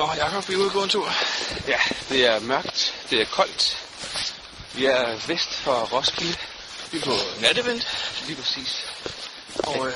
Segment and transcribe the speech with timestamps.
[0.00, 1.12] Nå, Jakob, vi er ude og gå en tur.
[1.68, 1.78] Ja,
[2.08, 3.78] det er mørkt, det er koldt.
[4.74, 6.36] Vi er vest for Roskilde.
[6.92, 7.86] Vi er på nattevent,
[8.26, 8.86] Lige præcis.
[9.58, 9.92] og øh,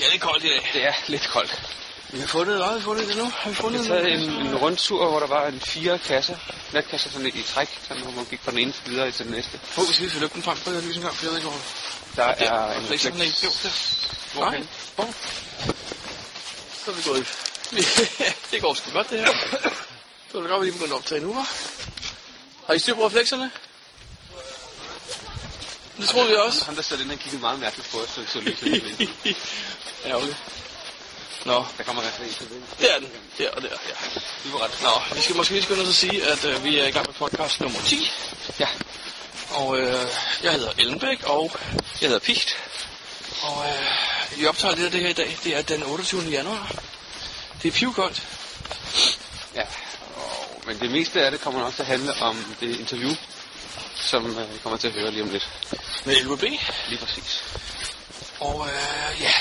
[0.00, 0.70] ja, det er koldt i dag.
[0.72, 1.62] Det er lidt koldt.
[2.08, 3.24] Vi har fundet, hvad har vi fundet det nu?
[3.24, 6.36] Har vi Vi fundet har taget en, en rundtur, hvor der var en fire kasser.
[6.72, 9.60] Natkasser sådan i træk, sådan, hvor man gik fra den ene videre til den næste.
[9.78, 11.30] Åh, vi skal lige få lygten frem på det her lys en gang, for jeg
[11.30, 11.60] ved ikke, hvor...
[12.16, 13.40] Der er en Der er en refleks.
[14.96, 15.06] Hvor?
[16.84, 17.57] Så er vi gået i...
[18.50, 19.26] det går sgu godt, det her.
[20.32, 21.46] Så er det godt, vi lige begyndt at optage nu, hva'?
[22.66, 23.50] Har I styr på reflekserne?
[25.98, 26.64] Det troede vi også.
[26.64, 29.08] Han der stod inde og kiggede meget mærkeligt på os, så så lyset lidt ind.
[30.06, 30.36] Ærgerligt.
[31.44, 32.48] Nå, Der kommer til det.
[32.80, 33.08] det er den.
[33.38, 34.20] Der og der, ja.
[34.44, 34.78] Du var ret.
[34.82, 37.06] Nå, vi skal måske lige skynde os at sige, at øh, vi er i gang
[37.06, 38.10] med podcast nummer 10.
[38.60, 38.68] Ja,
[39.50, 40.06] Og øh,
[40.42, 41.52] jeg hedder Ellenbæk, og
[42.00, 42.56] jeg hedder Pigt.
[43.42, 45.38] Og øh, vi optager lidt af det her i dag.
[45.44, 46.20] Det er den 28.
[46.22, 46.72] januar.
[47.62, 48.22] Det er pivkoldt.
[49.54, 49.62] ja.
[50.16, 53.10] Og, men det meste af det kommer nok til at handle om det interview,
[53.96, 55.48] som øh, vi kommer til at høre lige om lidt.
[56.04, 56.42] Med LVB.
[56.88, 57.44] Lige præcis.
[58.40, 59.32] Og øh, ja,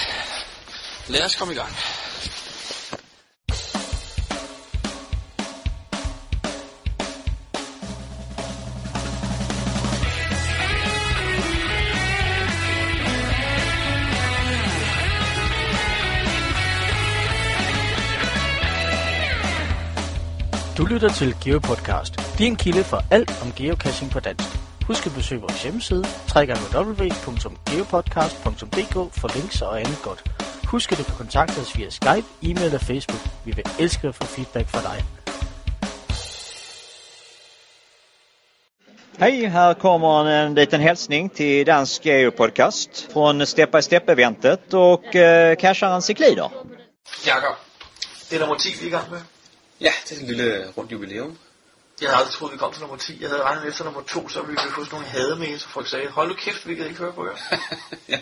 [1.07, 1.75] lad os komme i gang.
[20.77, 24.47] Du lytter til GeoPodcast, din kilde for alt om geocaching på dansk.
[24.87, 30.23] Husk at besøge vores hjemmeside, www.geopodcast.dk for links og andet godt.
[30.71, 33.21] Husk at du kan kontakte os via Skype, e-mail og Facebook.
[33.45, 35.03] Vi vil elske at få feedback fra dig.
[39.19, 45.55] Hej, här kommer en liten hälsning till Dansk EU-podcast från Step by Step-eventet och eh,
[45.55, 46.49] casharen Cyklider.
[47.25, 47.55] Jakob,
[48.29, 49.19] det er nummer 10, vi er i gang med.
[49.81, 51.37] Ja, det er en lille rundt jubilæum.
[52.01, 53.17] Jeg havde aldrig troet, vi kom til nummer 10.
[53.21, 55.87] Jeg havde regnet efter nummer 2, så ville vi få sådan nogle hademails, hvor folk
[55.87, 57.35] sagde, hold nu kæft, vi kan ikke høre på jer.
[58.13, 58.21] ja.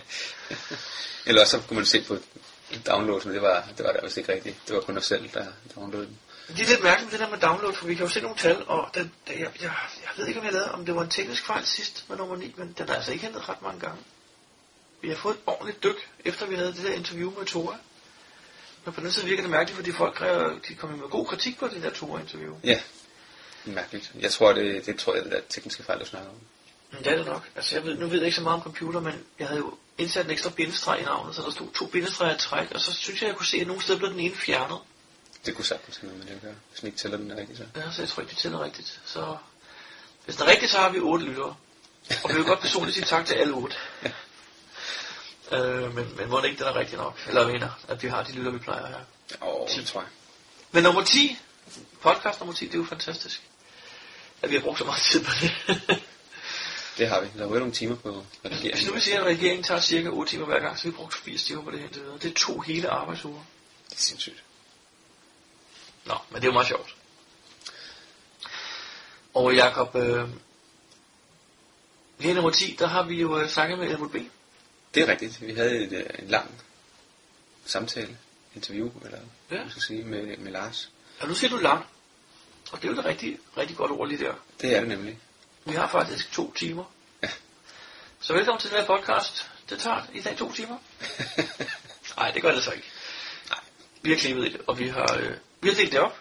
[1.25, 2.17] Eller også så kunne man se på
[2.85, 4.57] download, men det var, det var der vist ikke rigtigt.
[4.67, 5.45] Det var kun os selv, der
[5.75, 6.19] downloadede den.
[6.47, 8.63] Det er lidt mærkeligt det der med download, for vi kan jo se nogle tal,
[8.67, 11.45] og den, jeg, jeg, jeg ved ikke, om jeg lavede, om det var en teknisk
[11.45, 13.97] fejl sidst med nummer 9, men den er altså ikke hentet ret mange gange.
[15.01, 17.77] Vi har fået et ordentligt dyk, efter vi havde det der interview med Tore.
[18.85, 21.59] Men på den side virker det mærkeligt, fordi folk kræver, de kommer med god kritik
[21.59, 22.56] på det der Tore-interview.
[22.63, 22.79] Ja,
[23.66, 24.12] mærkeligt.
[24.19, 26.35] Jeg tror, det, det tror jeg, det der tekniske fejl, du snakker om.
[26.91, 27.50] Men det er det nok.
[27.56, 29.74] Altså, jeg ved, nu ved jeg ikke så meget om computer, men jeg havde jo
[29.97, 32.94] indsat en ekstra bindestreg i navnet, så der stod to bindestreger i træk, og så
[32.94, 34.78] synes jeg, jeg kunne se, at nogle steder blev den ene fjernet.
[35.45, 37.57] Det kunne sagtens have noget med det at gøre, hvis den ikke tæller den rigtigt
[37.57, 37.66] så.
[37.75, 39.01] Ja, så jeg tror ikke, de tæller rigtigt.
[39.06, 39.38] Så
[40.25, 41.56] hvis det er rigtigt, så har vi otte lyttere.
[42.24, 43.75] Og vi vil godt personligt sige tak til alle otte.
[45.51, 47.19] Øh, men, men må det ikke, den er rigtig nok?
[47.28, 49.00] Eller mener, at vi har de lytter, vi plejer her.
[49.41, 50.09] Åh, oh, det tror jeg.
[50.72, 51.38] Men nummer 10,
[52.01, 53.41] podcast nummer 10, det er jo fantastisk.
[54.41, 55.51] At vi har brugt så meget tid på det.
[56.97, 57.28] Det har vi.
[57.38, 58.78] Der var jo nogle timer på redigeringen.
[58.78, 60.95] Hvis nu vi siger, at regeringen tager cirka 8 timer hver gang, så har vi
[60.95, 62.17] brugt 80 timer på det her indtil videre.
[62.17, 63.41] Det er to hele arbejdsuger.
[63.89, 64.44] Det er sindssygt.
[66.06, 66.95] Nå, men det er jo meget sjovt.
[69.33, 70.29] Og Jakob, øh,
[72.19, 74.16] her nummer 10, der har vi jo øh, snakket med Edmund B.
[74.95, 75.41] Det er rigtigt.
[75.47, 76.61] Vi havde et, øh, en lang
[77.66, 78.17] samtale,
[78.56, 79.19] interview, eller
[79.51, 79.57] Ja.
[79.57, 80.89] man skal sige, med, med Lars.
[81.19, 81.85] Og nu siger du lang.
[82.72, 84.33] Og det er jo et rigtig, rigtig godt ord lige der.
[84.61, 85.19] Det er det nemlig.
[85.66, 86.83] Vi har faktisk to timer.
[87.23, 87.29] Ja.
[88.19, 89.51] Så velkommen til den her podcast.
[89.69, 90.78] Det tager i dag to timer.
[92.17, 92.88] Nej, det gør det så ikke.
[93.50, 93.59] Nej.
[94.01, 96.19] Vi har klippet i det, og vi har, øh, vi har delt det op.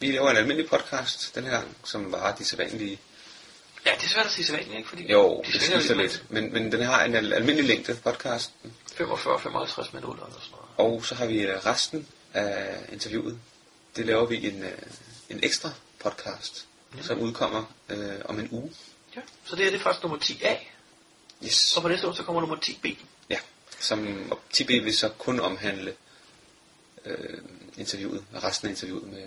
[0.00, 2.98] Vi laver en almindelig podcast den her gang, som var de sædvanlige.
[3.86, 4.88] Ja, det er svært at sige sædvanligt, ikke?
[4.88, 6.24] Fordi Jo, de det skifter lidt.
[6.28, 8.72] Men, men den har en al- almindelig længde, podcasten.
[8.90, 9.00] 45-55
[9.94, 10.94] minutter eller sådan noget.
[10.94, 13.38] Og så har vi øh, resten af interviewet.
[13.96, 14.72] Det laver vi en, øh,
[15.30, 16.66] en ekstra podcast,
[16.96, 17.02] Ja.
[17.02, 18.72] som udkommer øh, om en uge.
[19.16, 19.20] Ja.
[19.44, 20.54] Så det her det er faktisk nummer 10A,
[21.44, 21.76] Yes.
[21.76, 22.94] og på næste år så kommer nummer 10B.
[23.30, 23.38] Ja,
[23.80, 25.94] som og TB vil så kun omhandle
[27.04, 27.38] øh,
[27.78, 29.22] interviewet, resten af interviewet med,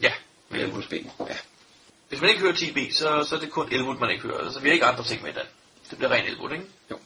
[0.00, 0.12] Ja,
[0.48, 0.92] med med B.
[1.28, 1.36] Ja.
[2.16, 4.44] Hvis man ikke hører 10B, så, så er det kun Elwood, man ikke hører.
[4.44, 5.46] Altså, vi har ikke andre ting med i den.
[5.90, 6.64] Det bliver ren Elwood, ikke?
[6.90, 6.98] Jo.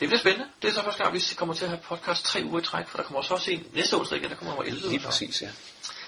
[0.00, 0.46] Det bliver spændende.
[0.62, 2.88] Det er så første gang, vi kommer til at have podcast tre uger i træk,
[2.88, 4.88] for der kommer også også en næste onsdag igen, der kommer nummer 11.
[4.88, 5.06] Lige så.
[5.06, 5.48] præcis, ja.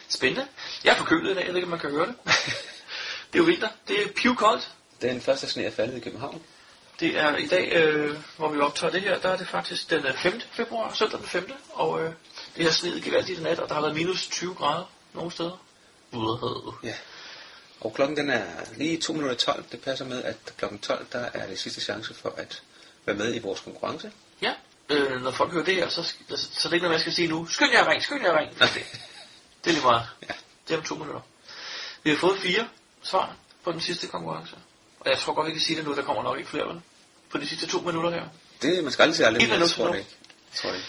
[0.09, 0.47] Spændende.
[0.85, 2.15] Jeg er forkølet i dag, jeg ved ikke, om man kan høre det.
[3.33, 3.69] det er jo vinter.
[3.89, 4.69] Det er pivkoldt.
[5.03, 6.43] Den første sne er faldet i København.
[7.01, 10.07] Det er i dag, øh, hvor vi optager det her, der er det faktisk den
[10.07, 10.41] øh, 5.
[10.53, 11.53] februar, søndag den 5.
[11.71, 12.13] Og øh,
[12.57, 15.65] det har sneet gevaldigt i nat, og der har været minus 20 grader nogle steder.
[16.13, 16.73] Udhed.
[16.83, 16.95] Ja.
[17.81, 18.47] Og klokken den er
[18.77, 19.65] lige 2 minutter i 12.
[19.73, 22.63] Det passer med, at klokken 12, der er det sidste chance for at
[23.07, 24.13] være med i vores konkurrence.
[24.43, 24.53] Ja,
[24.89, 27.13] øh, når folk hører det her, så, så, så det er ikke noget, man skal
[27.13, 27.47] sige nu.
[27.47, 28.59] Skynd jer at ring, skynd jer at ring.
[28.59, 28.71] Det,
[29.65, 30.03] Det er lige meget.
[30.23, 30.35] Ja.
[30.69, 31.21] Det er om to minutter.
[32.03, 32.69] Vi har fået fire
[33.03, 34.57] svar på den sidste konkurrence.
[35.01, 36.81] Og jeg tror godt, vi kan sige det nu, der kommer nok ikke flere, vel?
[37.31, 38.25] På de sidste to minutter her.
[38.63, 40.11] Det, man skal aldrig sige aldrig, Et jeg minut tror det ikke.
[40.53, 40.87] Jeg tror ikke.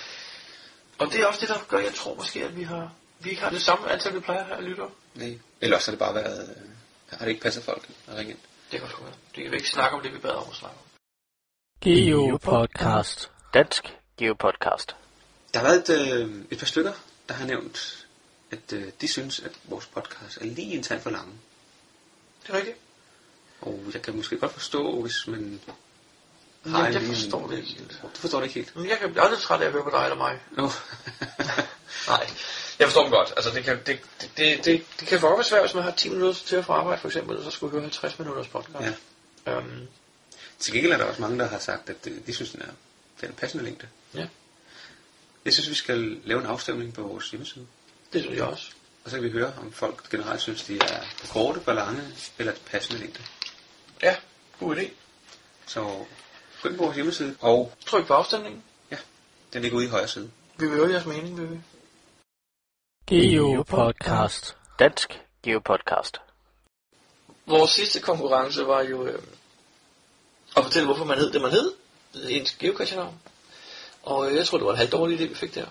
[0.97, 2.91] Og det er også det, der gør, jeg tror måske, at vi har
[3.23, 4.87] vi ikke har det samme antal, vi plejer her lytter.
[5.15, 5.37] Nej.
[5.61, 6.69] Eller også har det bare været, øh,
[7.17, 8.39] har det ikke passet folk at ringe ind.
[8.71, 9.03] Det kan sgu.
[9.35, 10.83] Det kan vi ikke snakke om det, vi bad om at snakke om.
[11.81, 13.31] Geo Podcast.
[13.53, 14.95] Dansk Geo Podcast.
[15.53, 16.93] Der har været et, øh, et par stykker,
[17.27, 18.07] der har nævnt,
[18.51, 21.33] at øh, de synes, at vores podcast er lige en tand for lange.
[22.43, 22.77] Det er rigtigt.
[23.61, 25.61] Og jeg kan måske godt forstå, hvis man
[26.65, 27.99] Jamen, jeg lige en- forstår det ikke helt.
[28.03, 28.75] Du forstår det ikke helt?
[28.75, 30.39] Men jeg kan blive aldrig træt af at høre på dig eller mig.
[30.51, 30.69] Nå.
[32.07, 32.27] Nej,
[32.81, 33.33] jeg forstår dem godt.
[33.35, 36.09] Altså, det kan, det, det, det, det, det kan være svært, hvis man har 10
[36.09, 38.77] minutter til at få arbejde, for eksempel, og så skulle høre 50 minutters podcast.
[39.45, 39.51] ja.
[39.57, 39.87] Øhm,
[40.59, 42.65] Til gengæld er der også mange, der har sagt, at øh, de synes, den er,
[43.21, 43.87] den er passende længde.
[44.15, 44.27] ja,
[45.45, 47.65] Jeg synes, vi skal lave en afstemning på vores hjemmeside.
[48.13, 48.71] det synes jeg også.
[49.05, 52.01] Og så kan vi høre, om folk generelt synes, de er korte, for lange
[52.39, 53.19] eller passende længde.
[54.03, 54.15] Ja,
[54.59, 54.89] god idé.
[55.65, 55.81] Så
[56.61, 58.63] gå ind på vores hjemmeside, og Tryk på afstemningen.
[59.53, 60.31] den ligger ude i højre side.
[60.57, 61.55] Vi vil høre jeres mening, vil vi.
[63.07, 64.55] Geo Podcast.
[64.79, 66.21] Dansk Geo Podcast.
[67.45, 69.21] Vores sidste konkurrence var jo øh,
[70.57, 71.73] at fortælle, hvorfor man hed det, man hed.
[72.29, 73.19] Ens geocache-navn.
[74.03, 75.65] Og øh, jeg tror, det var en halvdårlig idé, vi fik der.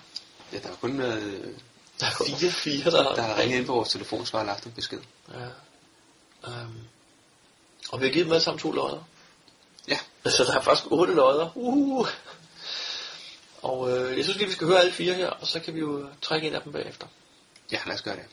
[0.53, 1.55] Ja, der har kun været øh,
[2.01, 4.73] Der er fire, fire, der, der har ringet ind på vores telefonsvar og lagt en
[4.73, 5.01] besked.
[5.35, 5.47] Ja.
[6.47, 6.79] Um,
[7.93, 9.05] og vi har givet dem alle sammen to lodder.
[9.89, 9.99] Ja.
[10.37, 11.51] Så der er faktisk otte lodder.
[11.55, 12.09] Uh.
[13.63, 15.81] Og øh, jeg synes lige, vi skal høre alle fire her, og så kan vi
[15.81, 17.07] jo øh, trække en af dem bagefter.
[17.73, 18.27] Ja, lad os gøre det.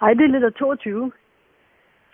[0.00, 1.12] Hej, det er Leder 22.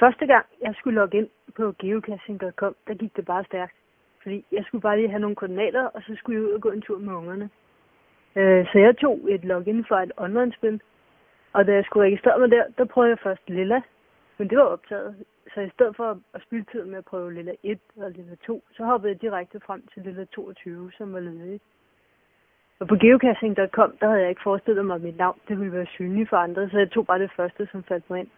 [0.00, 3.76] Første gang, jeg skulle logge ind på geocaching.com, der gik det bare stærkt.
[4.22, 6.70] Fordi jeg skulle bare lige have nogle koordinater, og så skulle jeg ud og gå
[6.70, 7.50] en tur med ungerne.
[8.36, 10.80] Øh, så jeg tog et login fra et online-spil.
[11.52, 13.80] Og da jeg skulle registrere mig der, der prøvede jeg først Lilla.
[14.38, 15.24] Men det var optaget.
[15.54, 18.64] Så i stedet for at spille tid med at prøve Lilla 1 og Lilla 2,
[18.76, 21.60] så hoppede jeg direkte frem til Lilla 22, som var ledig.
[22.80, 25.86] Og på geocaching.com, der havde jeg ikke forestillet mig, at mit navn det ville være
[25.86, 28.28] synligt for andre, så jeg tog bare det første, som faldt mig ind.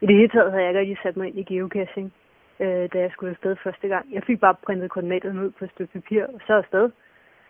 [0.00, 2.12] I det hele taget havde jeg ikke rigtig sat mig ind i geocaching,
[2.60, 4.06] øh, da jeg skulle afsted første gang.
[4.12, 6.90] Jeg fik bare printet koordinaterne ud på et stykke papir, og så afsted.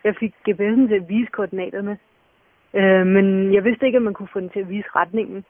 [0.03, 1.97] Jeg fik GPS'en til at vise koordinaterne,
[2.73, 5.45] øh, men jeg vidste ikke, at man kunne få den til at vise retningen.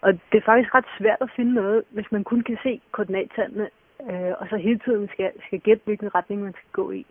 [0.00, 3.68] Og det er faktisk ret svært at finde noget, hvis man kun kan se koordinattallene,
[4.10, 7.06] øh, og så hele tiden skal, skal gætte, hvilken retning man skal gå i.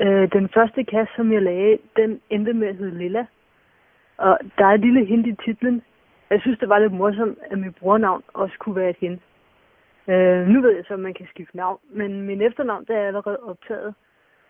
[0.00, 3.26] Øh, den første kasse, som jeg lagde, den endte med at hedde Lilla.
[4.16, 5.82] Og der er et lille hint i titlen.
[6.30, 9.22] Jeg synes, det var lidt morsomt, at mit brornavn også kunne være et hint.
[10.08, 13.06] Øh, nu ved jeg så, at man kan skifte navn, men min efternavn det er
[13.06, 13.94] allerede optaget.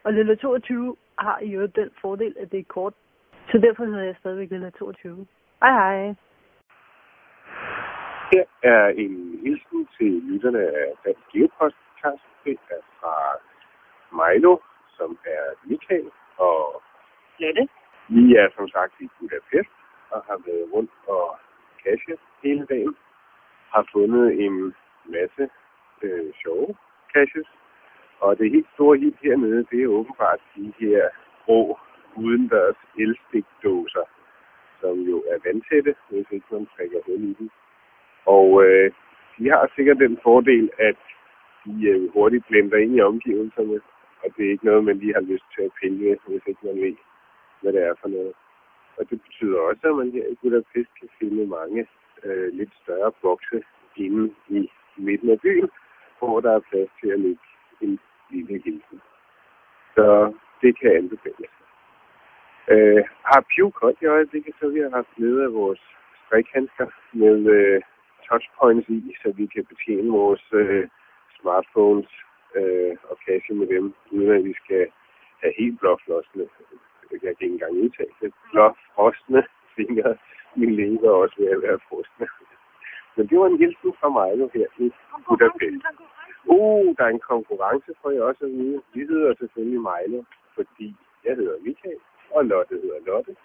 [0.05, 2.95] Og Lilla 22 har i øvrigt den fordel, at det er kort.
[3.51, 5.27] Så derfor hedder jeg stadigvæk Lilla 22.
[5.63, 6.15] Hej hej.
[8.33, 12.25] Her er en hilsen til lytterne af Dansk Geopodcast.
[12.45, 13.15] Det er fra
[14.13, 14.59] Milo,
[15.01, 16.83] som er Michael og
[17.39, 17.69] Lotte.
[18.09, 19.75] Vi er som sagt i Budapest
[20.11, 21.39] og har været rundt og
[21.83, 22.95] cache hele dagen.
[23.75, 24.75] Har fundet en
[25.05, 25.45] masse
[26.03, 26.75] øh, sjove
[27.15, 27.49] caches.
[28.21, 31.09] Og det helt store hit hernede, det er åbenbart de her
[31.45, 31.79] grå
[32.17, 34.07] udendørs elstikdåser,
[34.81, 37.51] som jo er vandtætte, hvis ikke man trækker hul i dem.
[38.27, 38.93] Og øh,
[39.39, 40.97] de har sikkert den fordel, at
[41.65, 43.81] de øh, hurtigt blender ind i omgivelserne,
[44.23, 46.77] og det er ikke noget, man lige har lyst til at pille, hvis ikke man
[46.85, 46.97] ved,
[47.61, 48.33] hvad det er for noget.
[48.99, 51.87] Og det betyder også, at man her i Budapest kan finde mange
[52.25, 53.63] øh, lidt større bokse
[53.97, 55.71] inde i midten af byen,
[56.19, 57.47] hvor der er plads til at lægge
[57.81, 58.01] en
[58.31, 59.01] lille hilsen.
[59.95, 61.53] Så det kan anbefales.
[62.69, 65.81] Øh, har Pew koldt i øjeblikket, så vi har haft nede af vores
[66.27, 67.83] strikhandsker med øh,
[68.29, 70.89] touchpoints i, så vi kan betjene vores øh,
[71.41, 72.11] smartphones
[72.55, 74.83] øh, og kasse med dem, uden at vi skal
[75.43, 76.49] have helt blåflossende.
[77.13, 78.33] Jeg kan ikke engang udtale det.
[78.53, 79.43] Blåfrostende
[79.77, 80.17] fingre.
[80.57, 82.27] Min læge var også ved at være frostne.
[83.17, 84.91] Men det var en hilsen fra mig nu her i
[85.29, 85.85] Budapest.
[86.45, 88.83] Uh, der er en konkurrence, for jeg også at vide.
[88.95, 93.37] Vi hedder selvfølgelig Milo, fordi jeg hedder Michael, og Lotte hedder Lotte.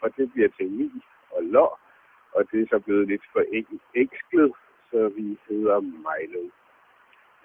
[0.00, 0.90] Og det bliver til Mi
[1.30, 1.66] og Lå,
[2.32, 3.44] og det er så blevet lidt for
[3.94, 4.52] eksklet,
[4.90, 6.42] så vi hedder Milo.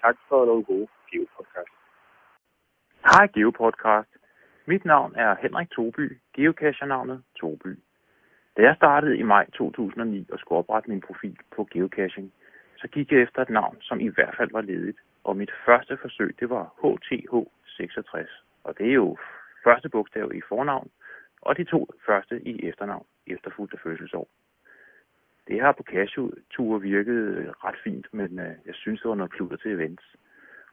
[0.01, 1.73] Tak for nogle gode geopodcast.
[3.05, 4.09] Hej Geopodcast.
[4.65, 7.79] Mit navn er Henrik Toby, geocacher-navnet Toby.
[8.57, 12.33] Da jeg startede i maj 2009 og skulle oprette min profil på geocaching,
[12.77, 14.97] så gik jeg efter et navn, som i hvert fald var ledigt.
[15.23, 18.43] Og mit første forsøg, det var HTH66.
[18.63, 19.17] Og det er jo
[19.63, 20.89] første bogstav i fornavn
[21.41, 24.27] og de to første i efternavn, efterfulgt af fødselsår.
[25.49, 29.31] Det har på cashew-ture virket øh, ret fint, men øh, jeg synes, det var noget
[29.31, 30.15] kludder til events,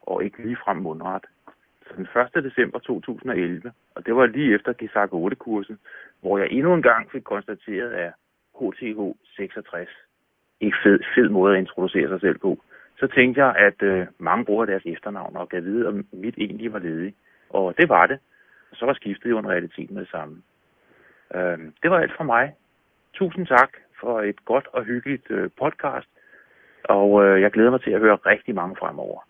[0.01, 1.25] og ikke lige frem mundret.
[1.87, 2.45] Så den 1.
[2.45, 5.79] december 2011, og det var lige efter GISAK 8-kursen,
[6.21, 8.13] hvor jeg endnu en gang fik konstateret, at
[8.61, 9.01] HTH
[9.37, 9.89] 66
[10.61, 12.63] ikke fed, fed måde at introducere sig selv på.
[12.99, 16.73] Så tænkte jeg, at øh, mange bruger deres efternavn og gav vide, om mit egentlig
[16.73, 17.15] var ledig.
[17.51, 18.19] Og det var det.
[18.73, 20.43] Så var skiftet jo en realitet med det samme.
[21.35, 22.55] Øh, det var alt fra mig.
[23.15, 26.09] Tusind tak for et godt og hyggeligt øh, podcast.
[26.85, 29.21] Og øh, jeg glæder mig til at høre rigtig mange fremover.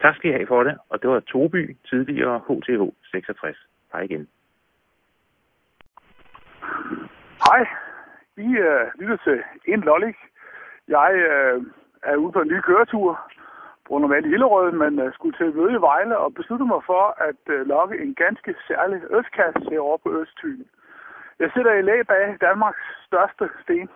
[0.00, 0.78] Tak skal I have for det.
[0.88, 3.56] Og det var Toby, tidligere HTH 66.
[3.92, 4.28] Hej igen.
[7.46, 7.66] Hej,
[8.36, 10.16] I øh, lytter til En Lollik.
[10.88, 11.62] Jeg øh,
[12.02, 13.32] er ude på en ny køretur,
[13.86, 17.42] bruger normalt Hillerød, men øh, skulle til møde i Vejle og besluttede mig for at
[17.54, 20.64] øh, lokke en ganske særlig østkasse herovre på Østfyn.
[21.38, 23.88] Jeg sidder i læ bag Danmarks største sten,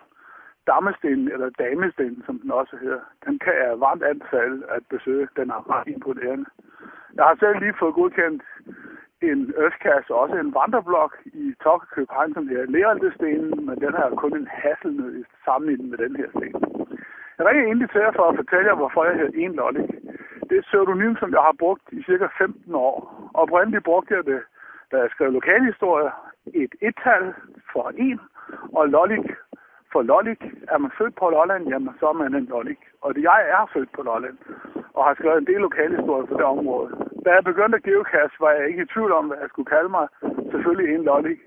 [0.67, 2.99] Dammesten, eller Damesten, som den også hedder.
[3.25, 5.27] Den kan jeg varmt anbefale at besøge.
[5.35, 6.45] Den er ret imponerende.
[7.15, 8.43] Jeg har selv lige fået godkendt
[9.21, 14.37] en østkasse, også en vandreblok i Tokke København, som hedder Leraldestenen, men den har kun
[14.37, 16.55] en hasselnød i sammenligning med den her sten.
[17.37, 19.89] Jeg ringer egentlig til jer for at fortælle jer, hvorfor jeg hedder En Lollik.
[20.47, 22.95] Det er et pseudonym, som jeg har brugt i cirka 15 år.
[23.33, 24.41] Oprindeligt brugte jeg det,
[24.91, 26.11] da jeg skrev lokalhistorie,
[26.53, 27.33] et et-tal
[27.71, 28.19] for en,
[28.73, 29.27] og Lollik
[29.91, 30.41] for Lollik.
[30.67, 32.79] Er man født på Lolland, jamen så er man en Lollik.
[33.01, 34.37] Og det, jeg er født på Lolland,
[34.93, 36.89] og har skrevet en del lokalhistorie på det område.
[37.25, 39.89] Da jeg begyndte at geocache, var jeg ikke i tvivl om, hvad jeg skulle kalde
[39.89, 40.07] mig.
[40.51, 41.39] Selvfølgelig en Lollik.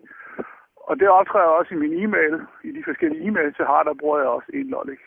[0.76, 2.34] Og det optræder også i min e-mail.
[2.64, 5.02] I de forskellige e-mails, jeg har, der bruger jeg også en Lollik.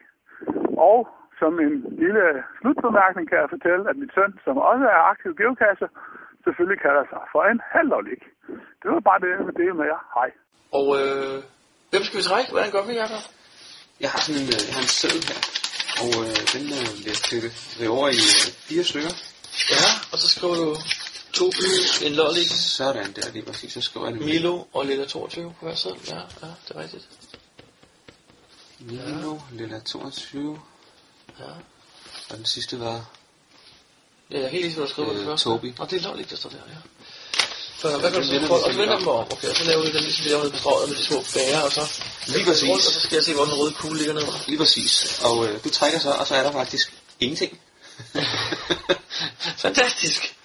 [0.77, 1.07] Og
[1.39, 5.87] som en lille slutbemærkning kan jeg fortælle, at min søn, som også er aktiv geocacher,
[6.45, 8.23] selvfølgelig kalder sig for en halvlollik.
[8.81, 10.01] Det var bare det med det med jer.
[10.17, 10.29] Hej.
[10.79, 11.35] Og øh,
[11.91, 12.47] hvem skal vi trække?
[12.53, 13.23] Hvordan gør vi, Jacob?
[14.03, 15.39] Jeg har sådan en, øh, jeg har en seddel her,
[16.03, 17.49] og øh, den øh, vil jeg klippe
[17.79, 19.13] det over i øh, fire stykker.
[19.73, 20.69] Ja, og så skriver du
[21.39, 21.65] Toby,
[22.07, 22.49] en lollik,
[22.79, 23.69] Sådan der, lige præcis.
[23.73, 24.25] Så skriver jeg det.
[24.25, 25.95] Milo og Lilla 22 på hver side.
[26.11, 27.05] Ja, ja, det er rigtigt.
[28.79, 30.59] Milo, Lilla 22,
[31.39, 31.45] Ja.
[32.31, 33.09] og den sidste var
[34.32, 35.44] Ja, jeg kan ikke lige, hvad du skriver Øh, det første.
[35.50, 35.74] Toby.
[35.79, 36.75] Og det er lollik, der står der, ja.
[37.79, 38.55] Så hvad kan du så for?
[38.55, 39.25] Og så vender dem om.
[39.32, 41.62] Okay, og så laver vi den ligesom vi lavede på strøget med de små bærer,
[41.62, 42.70] og så Lige præcis.
[42.70, 44.25] rundt, og så skal jeg se, hvor den røde kugle ligger nede.
[44.48, 45.20] lige præcis.
[45.24, 47.60] Og øh, du trækker så, og så er der faktisk ingenting.
[49.65, 50.36] Fantastisk.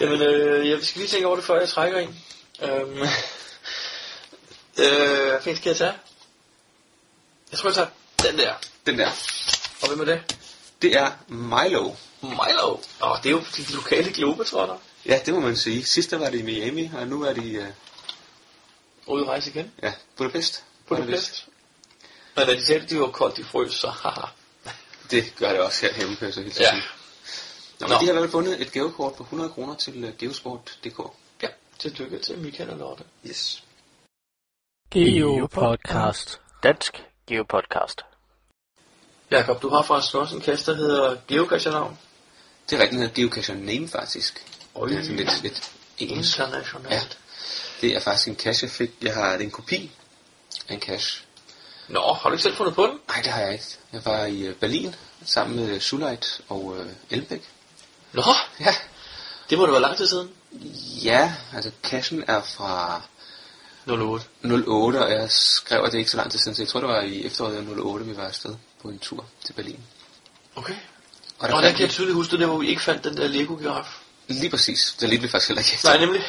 [0.00, 2.18] Jamen, øh, jeg skal lige tænke over det, før jeg trækker en.
[2.62, 2.98] Øhm,
[4.78, 5.92] øh, hvad fint skal jeg tage?
[7.50, 7.88] Jeg tror, jeg tager
[8.30, 8.52] den der.
[8.86, 9.10] Den der,
[9.82, 10.36] Og hvem er det?
[10.82, 11.92] det er Milo.
[12.24, 12.80] Milo.
[13.02, 14.76] Åh, oh, det er jo de lokale globetrotter.
[15.06, 15.84] Ja, det må man sige.
[15.84, 17.66] Sidste var det i Miami, og nu er de øh,
[19.06, 19.72] Ude at rejse igen.
[19.82, 20.64] ja, Budapest.
[20.86, 21.48] Budapest.
[22.36, 24.26] Men da de sagde, at de var koldt, de frøs, så haha.
[25.10, 26.72] Det gør det også her hjemme, kan jeg så helt Ja.
[27.80, 27.98] Nå, men Nå.
[28.00, 31.00] de har i hvert fald fundet et gavekort på 100 kroner til uh, geosport.dk.
[31.42, 33.04] Ja, tillykke til Michael og Lotte.
[33.26, 33.64] Yes.
[34.90, 36.40] Geopodcast.
[36.62, 38.04] Dansk Geopodcast.
[39.30, 41.98] Jakob, du har faktisk også en kasse, der hedder Geocache-navn.
[42.70, 44.44] Det er rigtigt, den hedder Geocacher Name faktisk.
[44.74, 44.88] Oj.
[44.88, 46.38] Det er sådan lidt, lidt engelsk.
[46.38, 46.92] Internationalt.
[46.92, 47.00] Ja.
[47.80, 48.90] Det er faktisk en cache, jeg fik.
[49.02, 49.90] Jeg har det er en kopi
[50.68, 51.24] af en cache.
[51.88, 52.98] Nå, har du ikke selv fundet på den?
[53.08, 53.64] Nej, det har jeg ikke.
[53.92, 54.94] Jeg var i øh, Berlin
[55.24, 57.42] sammen med Suleit og øh, Elbæk.
[58.12, 58.22] Nå,
[58.60, 58.74] Ja.
[59.50, 60.30] det må det være lang tid siden.
[61.04, 63.02] Ja, altså cachen er fra
[63.86, 64.26] 08.
[64.66, 66.80] 08, og jeg skrev, at det er ikke så lang tid siden, så jeg tror,
[66.80, 69.80] det var i efteråret 08, vi var afsted på en tur til Berlin.
[70.56, 70.74] Okay.
[71.50, 73.28] Og Og der kan jeg tydeligt huske det der, hvor vi ikke fandt den der
[73.28, 73.98] Lego-giraf.
[74.28, 74.96] Lige præcis.
[75.00, 75.88] Det lidt vi faktisk heller ikke efter.
[75.88, 76.22] Nej, nemlig.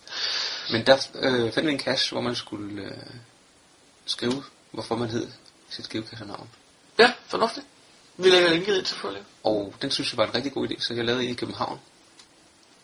[0.72, 2.90] Men der øh, fandt vi en cache, hvor man skulle øh,
[4.06, 5.28] skrive, hvorfor man hed
[5.70, 6.48] sit geocache-navn.
[6.98, 7.66] ja, fornuftigt.
[8.16, 9.24] Vi lægger linket ind selvfølgelig.
[9.44, 11.80] Og den synes jeg var en rigtig god idé, så jeg lavede en i København.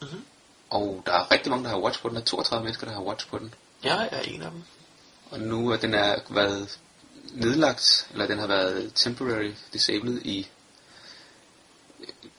[0.02, 0.24] Mhm.
[0.70, 2.14] Og der er rigtig mange, der har watch på den.
[2.16, 3.54] Der er 32 mennesker, der har watch på den.
[3.84, 4.62] Jeg er en af dem.
[5.30, 6.78] Og nu er den er været
[7.32, 10.48] nedlagt, eller den har været temporary disabled i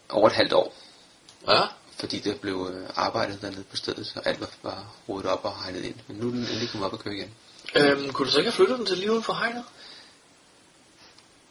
[0.09, 0.73] over et halvt år.
[1.47, 1.61] Ja.
[1.99, 5.63] Fordi det blev øh, arbejdet dernede på stedet, så alt var bare rodet op og
[5.63, 5.95] hegnet ind.
[6.07, 7.29] Men nu er den endelig kommet op og køre igen.
[7.75, 9.63] Øhm, kunne du så ikke have flyttet den til lige uden for hegnet?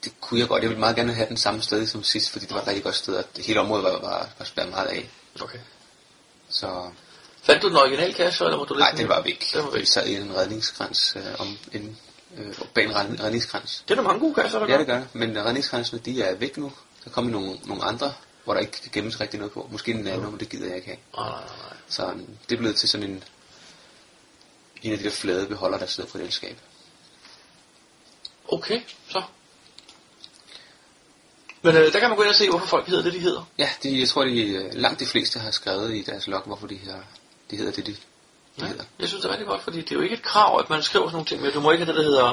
[0.04, 0.62] Det kunne jeg godt.
[0.62, 2.84] Jeg ville meget gerne have den samme sted som sidst, fordi det var et rigtig
[2.84, 5.10] godt sted, og det hele området var, var, var spærret meget af.
[5.40, 5.58] Okay.
[6.48, 6.90] Så
[7.42, 9.48] Fandt du den originale cache, eller må du nej, den var væk.
[9.54, 9.80] Den var væk.
[9.80, 11.98] Vi sad i en redningskrans øh, om en,
[12.36, 13.84] øh, bag en red- redningskrans.
[13.88, 14.78] Det er der mange gode cacher, der Ja, gør.
[14.78, 15.02] det gør.
[15.12, 16.72] Men redningskransene, de er væk nu.
[17.04, 18.12] Der kommer nogle, nogle andre,
[18.48, 19.68] hvor der ikke gemmes rigtig noget på.
[19.72, 20.98] Måske en nano, men det gider jeg ikke have.
[21.16, 21.76] Nej, nej, nej.
[21.88, 23.24] Så um, det er blevet til sådan en,
[24.82, 26.56] en af de der flade beholder, der sidder på et elskab.
[28.48, 29.22] Okay, så.
[31.62, 33.48] Men øh, der kan man gå ind og se, hvorfor folk hedder det, de hedder.
[33.58, 36.66] Ja, de, jeg tror, de, øh, langt de fleste har skrevet i deres log, hvorfor
[36.66, 36.96] de, her,
[37.50, 37.98] de hedder det, de, de
[38.58, 38.84] Ja, hedder.
[38.98, 40.82] jeg synes, det er rigtig godt, fordi det er jo ikke et krav, at man
[40.82, 42.32] skriver sådan nogle ting, men du må ikke have det, der hedder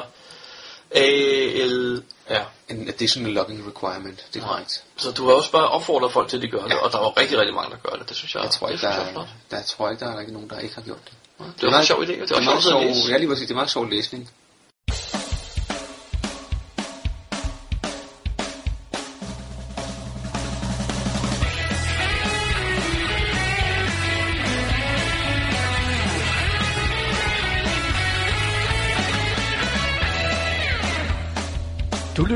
[0.90, 2.44] A-L-R.
[2.68, 4.84] En additional logging requirement, det er korrekt.
[4.96, 7.20] Så du har også bare opfordret folk til, at de gør det, og der var
[7.20, 8.08] rigtig, rigtig mange, der gør det.
[8.08, 9.28] Det synes jeg, Jeg tror det ikke, synes der, jeg er flot.
[9.50, 11.12] der, tror ikke, der er rigtig nogen, der ikke har gjort det.
[11.60, 13.70] Det var en sjov idé, det Det at sjov, ja, lige præcis, det er meget
[13.70, 14.30] sjov læsning.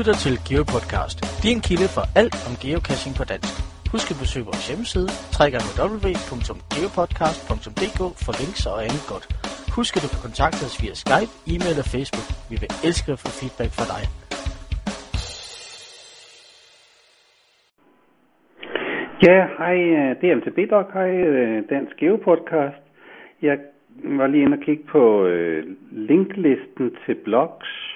[0.01, 3.53] Lytter til GeoPodcast, din kilde for alt om geocaching på dansk.
[3.93, 9.25] Husk at besøge vores hjemmeside, www.geopodcast.dk for links og andet godt.
[9.77, 12.27] Husk at du kan kontakte os via Skype, e-mail og Facebook.
[12.51, 14.03] Vi vil elske at få feedback fra dig.
[19.27, 22.83] Ja, hej, øh, det er MTB Dog, hej, øh, Dansk Geopodcast.
[23.41, 23.55] Jeg
[24.19, 27.90] var lige inde og kigge på øh, linklisten til blogs,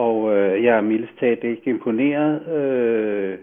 [0.00, 2.34] og øh, jeg er mildest talt ikke imponeret.
[2.56, 3.38] Øh,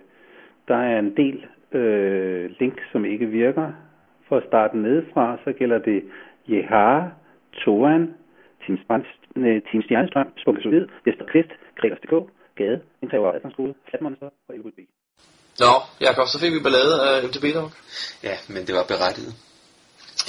[0.67, 1.37] der er en del
[1.79, 3.67] øh, links, som ikke virker.
[4.27, 5.99] For at starte nedefra, så gælder det
[6.49, 7.11] Jehar,
[7.61, 8.03] Toan,
[8.63, 8.77] Team,
[9.37, 12.13] øh, Stjernestrøm, Spukke Solid, Vester Kvist, Gregers.dk,
[12.57, 14.79] Gade, Indtager Adgangsskole, Flatmonster og LVB.
[15.63, 15.73] Nå,
[16.05, 17.69] Jakob, så fik vi ballade af MTB Dog.
[18.27, 19.33] Ja, men det var berettiget.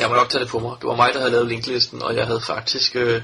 [0.00, 0.72] Jeg må nok tage det på mig.
[0.80, 3.18] Det var mig, der havde lavet linklisten, og jeg havde faktisk øh,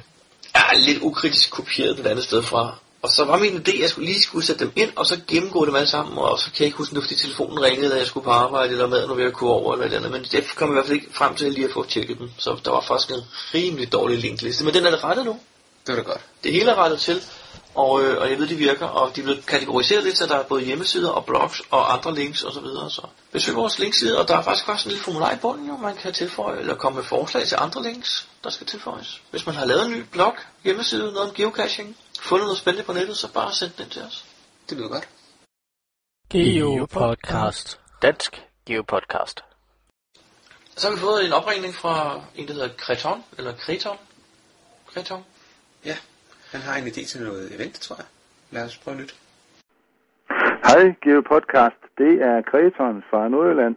[0.89, 2.63] lidt ukritisk kopieret det andet sted fra.
[3.03, 5.21] Og så var min idé, at jeg skulle lige skulle sætte dem ind, og så
[5.29, 7.97] gennemgå dem alle sammen, og så kan jeg ikke huske, nu fordi telefonen ringede, da
[7.97, 10.13] jeg skulle på arbejde, eller maden var ved at kunne over, eller eller andet.
[10.13, 12.31] Men det kom jeg i hvert fald ikke frem til lige at få tjekket dem.
[12.39, 13.25] Så der var faktisk en
[13.55, 14.65] rimelig dårlig linkliste.
[14.65, 15.39] Men den er det rettet nu.
[15.87, 16.21] Det var da godt.
[16.45, 17.23] Det hele er rettet til,
[17.77, 20.37] og, øh, og jeg ved, de virker, og de er blevet kategoriseret lidt, så der
[20.37, 22.55] er både hjemmesider og blogs og andre links osv.
[22.55, 22.91] Så, videre.
[22.91, 25.77] så besøg vores linkside, og der er faktisk også en lille formular i bunden, jo,
[25.77, 29.23] man kan tilføje, eller komme med forslag til andre links, der skal tilføjes.
[29.31, 32.93] Hvis man har lavet en ny blog, hjemmeside, noget om geocaching, fundet noget spændende på
[32.93, 34.27] nettet, så bare send den til os.
[34.69, 35.09] Det lyder godt.
[36.33, 37.81] GeoPodcast.
[38.03, 39.45] Dansk GeoPodcast.
[40.77, 41.95] Så har vi fået en opringning fra
[42.35, 43.97] en, der hedder Kreton, eller Kreton.
[44.87, 45.25] Kreton.
[45.85, 45.97] Ja,
[46.53, 48.07] han har en idé til noget event, tror jeg.
[48.51, 49.15] Lad os prøve lytte.
[50.67, 51.81] Hej, Geo Podcast.
[51.99, 53.77] Det er Kreton fra Nordjylland.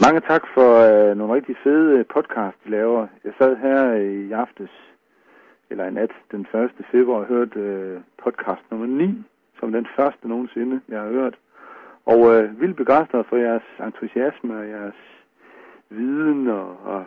[0.00, 3.06] Mange tak for øh, nogle rigtig fede øh, podcast, I laver.
[3.24, 4.70] Jeg sad her i aftes,
[5.70, 6.70] eller i nat, den 1.
[6.90, 9.24] februar, hørt hørte øh, podcast nummer 9,
[9.60, 11.38] som den første nogensinde, jeg har hørt.
[12.06, 15.00] Og øh, vildt begejstret for jeres entusiasme og jeres
[15.90, 17.04] viden og, og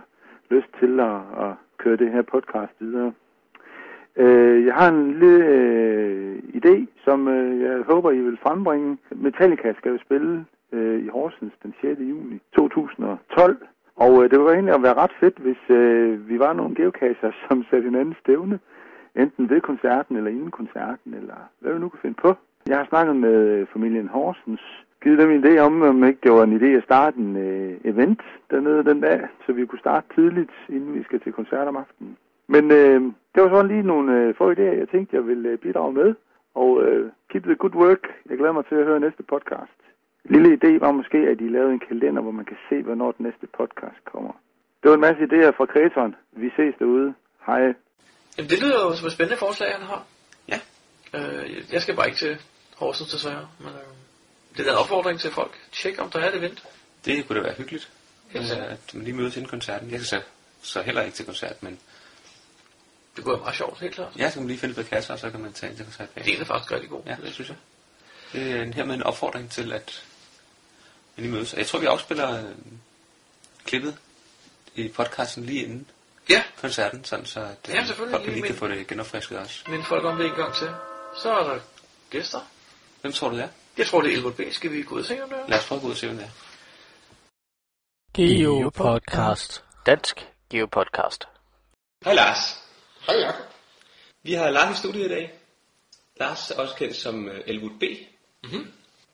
[0.49, 3.13] lyst til at, at køre det her podcast videre.
[4.15, 8.97] Øh, jeg har en lille øh, idé, som øh, jeg håber, I vil frembringe.
[9.11, 11.99] Metallica skal jo spille øh, i Horsens den 6.
[11.99, 13.57] juni 2012.
[14.03, 17.65] Og øh, det var egentlig være ret fedt, hvis øh, vi var nogle geocacher, som
[17.69, 18.59] satte hinanden stævne.
[19.15, 22.35] Enten ved koncerten eller inden koncerten, eller hvad vi nu kan finde på.
[22.67, 24.61] Jeg har snakket med øh, familien Horsens,
[25.03, 27.77] givet dem en idé om, om ikke det var en idé at starte en øh,
[27.83, 31.75] event dernede den dag, så vi kunne starte tidligt, inden vi skal til koncert om
[31.75, 32.17] aftenen.
[32.47, 33.01] Men øh,
[33.33, 36.15] det var sådan lige nogle øh, få idéer, jeg tænkte, jeg ville øh, bidrage med.
[36.55, 38.03] Og øh, keep the good work.
[38.29, 39.79] Jeg glæder mig til at høre næste podcast.
[40.25, 43.25] Lille idé var måske, at I lavede en kalender, hvor man kan se, hvornår den
[43.25, 44.33] næste podcast kommer.
[44.83, 46.15] Det var en masse idéer fra Kreton.
[46.31, 47.13] Vi ses derude.
[47.45, 47.61] Hej.
[48.37, 50.01] Jamen, det lyder jo som et spændende forslag, han har.
[50.47, 50.59] Ja.
[51.17, 52.37] Øh, jeg skal bare ikke til
[52.77, 53.87] Horsens desværre, men øh,
[54.57, 55.53] det er en opfordring til folk.
[55.71, 56.63] Tjek, om der er et event.
[57.05, 57.91] Det kunne da være hyggeligt,
[58.29, 59.91] Helt øh, at man lige mødes inden koncerten.
[59.91, 60.21] Jeg skal så,
[60.61, 61.79] så heller ikke til koncert, men
[63.15, 64.11] Det kunne være meget sjovt, helt klart.
[64.17, 65.77] ja, så kan man lige finde et par kasser, og så kan man tage ind
[65.77, 66.15] til koncert.
[66.15, 67.01] Det er faktisk rigtig god.
[67.05, 67.57] Ja, det synes jeg.
[68.33, 70.03] Det er en, hermed en opfordring til, at
[71.15, 71.53] man lige mødes.
[71.53, 72.55] Og jeg tror, vi afspiller øh,
[73.65, 73.97] klippet
[74.75, 75.87] i podcasten lige inden
[76.29, 76.43] Ja.
[76.61, 79.63] koncerten, sådan så at øh, Ja, selvfølgelig, folk lige lige kan få det genopfrisket også.
[79.67, 80.69] Men folk om det en gang til.
[81.21, 81.59] Så er der
[82.09, 82.39] gæster.
[83.01, 83.49] Hvem tror du det er?
[83.77, 84.53] Jeg tror, det er LVB.
[84.53, 85.47] Skal vi gå ud og se, om det er?
[85.49, 86.29] Lad os prøve at gå ud og se, hvem det er.
[88.13, 89.63] GeoPodcast.
[89.85, 91.27] Dansk GeoPodcast.
[92.05, 92.63] Hej Lars.
[93.07, 93.45] Hej Jacob.
[94.23, 95.33] Vi har Lars i studiet i dag.
[96.19, 97.83] Lars er også kendt som uh, Elwood B.
[98.43, 98.71] Mhm.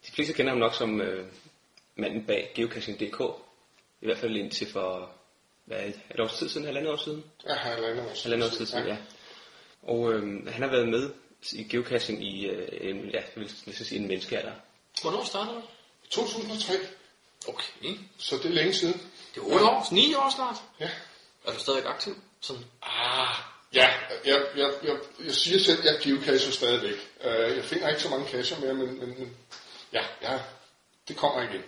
[0.08, 1.26] De fleste kender ham nok som uh,
[1.96, 3.22] manden bag geocaching.dk.
[4.02, 5.12] I hvert fald indtil for,
[5.66, 7.24] hvad er det, et års tid siden, halvandet år siden?
[7.50, 8.24] Ja, halvandet år siden.
[8.24, 8.98] Halvandet år tid siden, ja.
[9.82, 11.14] Og øh, han har været med
[11.54, 14.54] i geocaching i, øh, en, ja, jeg vil næsten sige en menneskealder.
[15.02, 15.62] Hvornår startede du?
[16.10, 16.74] 2003.
[17.48, 19.02] Okay, så det er længe siden.
[19.36, 20.56] Det er 8 år, 9 år snart.
[20.80, 20.90] Ja.
[21.46, 22.16] Er du stadig aktiv?
[22.42, 23.36] Sådan, ah,
[23.76, 23.88] ja,
[24.26, 26.98] jeg, jeg, jeg, jeg siger selv, at jeg geocacher stadigvæk.
[27.26, 29.30] Uh, jeg finder ikke så mange cacher mere, men, men, men
[29.94, 30.40] ja, ja,
[31.08, 31.62] det kommer igen.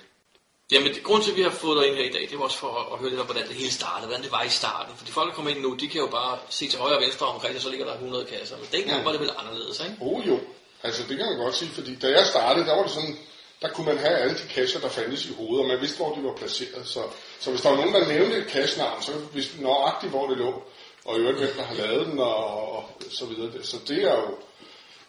[0.72, 2.44] Jamen, det, grunden til, at vi har fået dig ind her i dag, det var
[2.44, 4.50] også for at, at høre lidt om, hvordan det hele startede, hvordan det var i
[4.50, 4.94] starten.
[4.98, 7.26] Fordi folk, der kommer ind nu, de kan jo bare se til højre og venstre
[7.28, 8.58] omkring, og så ligger der 100 kasser.
[8.58, 9.06] Men dengang Mm.
[9.06, 9.96] var det vel anderledes, ikke?
[10.02, 10.40] Oh jo,
[10.84, 13.18] altså det kan man godt sige, fordi da jeg startede, der var det sådan,
[13.62, 16.16] der kunne man have alle de cacher, der fandtes i hovedet, og man vidste, hvor
[16.16, 16.88] de var placeret.
[16.88, 17.02] Så,
[17.40, 20.38] så hvis der var nogen, der nævnte et cache-navn, så vidste vi nøjagtigt, hvor det
[20.38, 20.64] lå,
[21.08, 23.64] og i øvrigt, hvem der har lavet den, og, og så videre.
[23.64, 24.38] Så det er jo,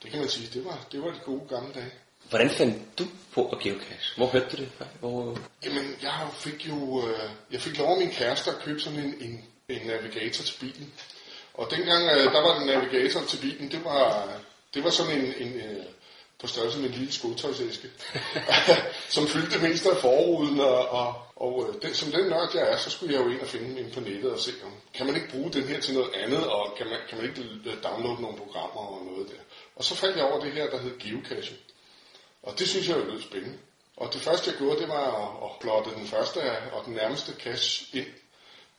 [0.02, 1.92] det kan man sige, det var, det var de gode gamle dage.
[2.28, 4.16] Hvordan fandt du på at geocache?
[4.16, 4.68] Hvor hørte du det?
[5.00, 5.38] Hvor...
[5.64, 9.14] Jamen, jeg fik jo, øh, jeg fik lov af min kæreste at købe sådan en,
[9.20, 10.92] en, en navigator til bilen.
[11.54, 14.28] Og dengang, øh, der var den navigator til bilen, det var,
[14.74, 15.84] det var sådan en, en øh,
[16.40, 17.88] på størrelse med en lille skotøjsæske,
[19.14, 22.72] som fyldte det meste af forruden, og, og, og øh, den, som den nørd jeg
[22.72, 25.06] er, så skulle jeg jo ind og finde den på nettet og se, om kan
[25.06, 27.82] man ikke bruge den her til noget andet, og kan man, kan man ikke øh,
[27.82, 29.42] downloade nogle programmer og noget der.
[29.76, 31.58] Og så faldt jeg over det her, der hed geocaching.
[32.42, 33.58] Og det synes jeg jo lød spændende.
[33.96, 36.40] Og det første jeg gjorde, det var at, at plotte den første
[36.72, 38.06] og den nærmeste cache ind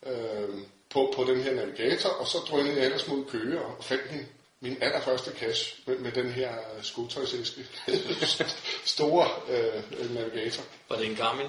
[0.05, 0.49] øh,
[0.89, 4.27] på, på den her navigator, og så drønede jeg ellers mod Køge og fandt min,
[4.59, 7.67] min allerførste cache med, med den her øh, skotøjsæske
[8.95, 10.63] store øh, øh, navigator.
[10.89, 11.47] Var det en Garmin?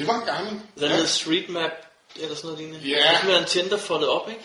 [0.00, 0.62] Det var en Garmin.
[0.74, 0.88] Den ja.
[0.88, 1.70] hed Street Map,
[2.16, 2.88] eller sådan noget lignende.
[2.88, 2.96] Ja.
[2.96, 4.40] Det kunne være en tænder foldet op, ikke?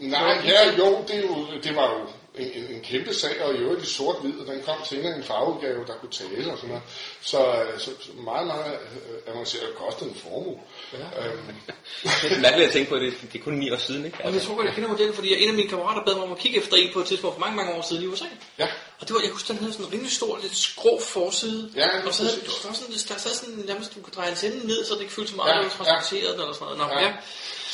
[0.00, 2.06] Nej, ja, jo, det, jo, det var jo
[2.40, 5.16] en, en, en kæmpe sag, og i øvrigt i sort-hvid, og den kom senere i
[5.16, 6.82] en farveudgave, der kunne tale og sådan noget.
[7.20, 10.58] Så, øh, så, så meget, meget øh, avanceret, det kostede en formue.
[10.92, 10.98] Ja.
[10.98, 11.38] Øhm,
[12.22, 14.18] Det er mærkeligt at tænke på, at det, det er kun ni år siden, ikke?
[14.24, 16.32] Men jeg tror godt, jeg kender modellen, fordi en af mine kammerater bad mig om
[16.32, 18.24] at kigge efter en på et tidspunkt for mange, mange år siden i USA.
[18.58, 18.68] Ja.
[19.00, 21.72] Og det var, jeg husker, den havde sådan en rimelig stor, lidt skrå forside.
[21.76, 24.66] Ja, og så havde der var sådan, der sad sådan nærmest, du kunne dreje antennen
[24.66, 25.64] ned, så det ikke føltes så Ja, meget, ja, ja.
[25.68, 26.78] du transporterede den eller sådan noget.
[26.78, 27.06] Nå, Ja.
[27.06, 27.12] ja.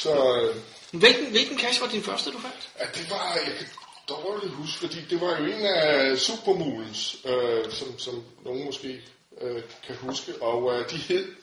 [0.02, 0.54] Så øh,
[0.90, 2.68] Hvilken, hvilken cache var din første, du fandt?
[2.80, 3.66] ja, det var, jeg kan
[4.08, 9.02] dårligt huske, fordi det var jo en af Supermulens, øh, som, som nogen måske
[9.40, 11.34] øh, kan huske, og øh, de hed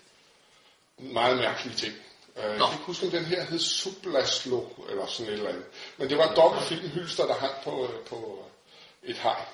[0.98, 1.94] meget mærkelige ting.
[2.38, 5.66] Øh, jeg kan ikke huske, om den her hed Sublaslo, eller sådan et eller andet.
[5.98, 8.46] Men det var et dobbelt filmhylster, der hang på, øh, på
[9.04, 9.46] et hegn.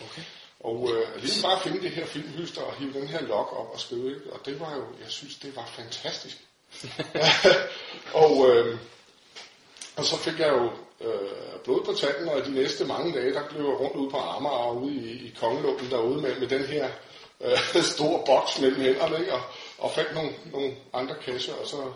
[0.00, 0.22] Okay.
[0.60, 3.80] Og øh, lige bare finde det her filmhylster og hive den her log op og
[3.80, 4.32] skrive, ikke?
[4.32, 6.36] og det var jo, jeg synes, det var fantastisk.
[8.24, 8.78] og, øh,
[9.96, 13.48] og så fik jeg jo øh, blod på tanden, og de næste mange dage, der
[13.48, 16.64] blev jeg rundt ude på Amager og ude i, i Kongelunden derude med, med den
[16.64, 16.88] her
[17.40, 17.58] øh,
[17.94, 19.32] store boks mellem hænderne, ikke?
[19.32, 19.40] Og,
[19.78, 21.92] og fandt nogle, nogle andre kasser, og så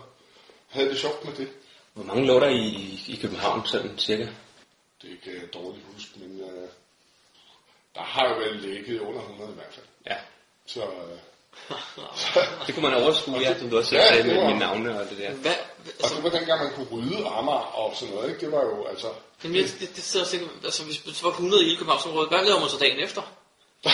[0.69, 1.47] havde det sjovt med det.
[1.93, 4.27] Hvor mange lå der i, i København, sådan cirka?
[5.01, 6.67] Det kan jeg dårligt huske, men øh,
[7.95, 9.85] der har jo vel ligget under 100 i hvert fald.
[10.05, 10.15] Ja.
[10.65, 11.17] Så, øh,
[12.67, 15.09] Det kunne man overskue, ja, som du også Ja, sagde med, var- med navne og
[15.09, 15.31] det der.
[15.33, 15.53] Hvad?
[16.03, 18.41] Og det var dengang, man kunne rydde Amager og sådan noget, ikke?
[18.45, 19.07] Det var jo, altså...
[19.43, 21.65] Jamen, jeg, det, det sidder og tænker, altså hvis hvis det var på 100 i
[21.65, 23.21] hele Københavnsområdet, hvad laver man så dagen efter?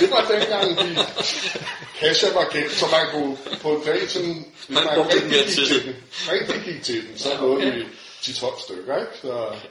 [0.00, 0.98] Det var dengang, de
[2.00, 4.46] kasser var kendt, så man kunne på en dag sådan...
[4.68, 5.66] Man man, rigtig gik tid.
[5.66, 5.96] til den,
[6.32, 7.74] rigtig gik til den, så Ja, nåede okay.
[7.74, 7.84] vi
[8.22, 9.12] 10-12 stykker, ikke?
[9.22, 9.28] Så,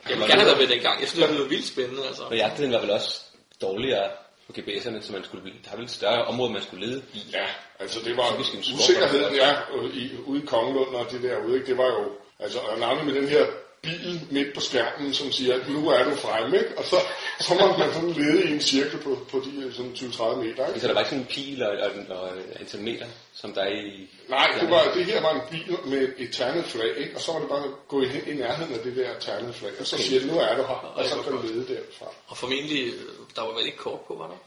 [0.10, 1.02] Jeg vil gerne have været med dengang.
[1.02, 2.24] Jeg synes, det var vildt spændende, altså.
[2.24, 3.22] Og jagten var vel også
[3.62, 4.10] dårligere
[4.50, 7.20] på GPS'erne, så man skulle, der var et større område, man skulle lede i.
[7.34, 7.46] Ja,
[7.80, 9.52] altså det var usikkerheden, der- ja,
[9.94, 11.68] i, ude i Kongelund og det derude, ikke?
[11.68, 12.04] det var jo,
[12.40, 13.46] altså og navnet med den her
[13.82, 16.78] bil midt på skærmen, som siger, at nu er du fremme, ikke?
[16.78, 16.96] og så,
[17.40, 20.68] så må man sådan lede i en cirkel på, på de sådan 20-30 meter.
[20.68, 20.80] Ikke?
[20.80, 23.68] Så der var ikke sådan en pil og, og, og antal meter, som der er
[23.70, 24.10] i...
[24.30, 27.16] Nej, det, var, det her var en bil med et ternet flag, ikke?
[27.16, 29.72] og så var det bare at gå hen i nærheden af det der ternet flag,
[29.80, 30.06] og så Okay.
[30.06, 32.06] siger det, nu er du her, og det så kan du lede derfra.
[32.28, 33.04] Og formentlig, øh,
[33.36, 34.38] der var vel ikke kort på, var der?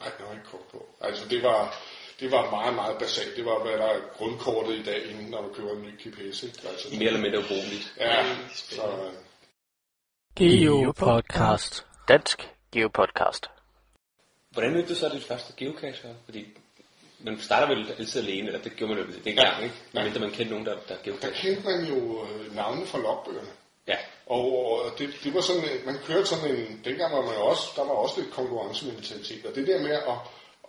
[0.00, 0.86] Nej, der var ikke kort på.
[1.00, 1.76] Altså det var,
[2.22, 3.36] det var meget, meget basalt.
[3.36, 6.42] Det var, hvad der er grundkortet i dag, inden når du køber en ny GPS.
[6.42, 6.58] Ikke?
[6.68, 7.94] Altså, Mere eller mindre ubrugeligt.
[8.00, 9.12] Ja, så, øh,
[10.36, 11.86] Geopodcast.
[12.08, 13.50] Dansk Geopodcast.
[14.50, 16.14] Hvordan mødte du så dit første geocacher?
[16.24, 16.46] Fordi
[17.20, 19.62] man starter vel altid alene, eller det gjorde man jo dengang, Ja.
[19.64, 19.74] ikke?
[19.94, 21.30] Medmindre man kendte nogen, der, der der geocacher.
[21.42, 23.48] kendte man jo øh, navnene fra logbøgerne.
[23.88, 23.96] Ja.
[24.26, 27.40] Og, og det, det var sådan, en- man kørte sådan en, dengang var man jo
[27.46, 30.02] også, der var også lidt konkurrencementalitet, og det der med at,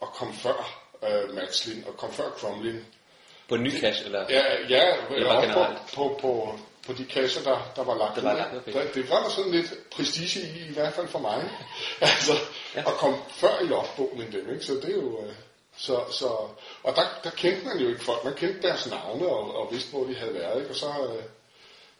[0.01, 2.85] at komme før øh, Matslin og komme før Cromlin.
[3.49, 4.25] På en ny cache, eller?
[4.29, 5.77] Ja, ja Eller generelt?
[5.93, 8.73] på, på, på, på de kasser, der, der var lagt Der var ud, okay.
[8.73, 11.49] der, det var der sådan lidt prestige i, i hvert fald for mig.
[12.01, 12.33] altså,
[12.75, 12.79] ja.
[12.79, 14.65] at komme før i logbogen end dem, ikke?
[14.65, 15.25] Så det er jo...
[15.25, 15.33] Øh,
[15.77, 16.27] så, så,
[16.83, 18.23] og der, der kendte man jo ikke folk.
[18.23, 20.61] Man kendte deres navne og, og vidste, hvor de havde været.
[20.61, 20.69] Ikke?
[20.69, 21.23] Og så, øh,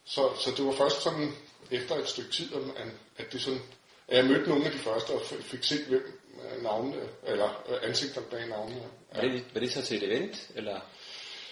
[0.05, 1.35] så, så det var først sådan
[1.71, 2.87] efter et stykke tid, at,
[3.17, 3.61] at det sådan,
[4.07, 6.22] at jeg mødte nogle af de første og fik set, hvem
[6.61, 8.81] navnene, eller øh, ansigterne bag navnene.
[9.15, 10.79] Var det, var det så til et event, eller?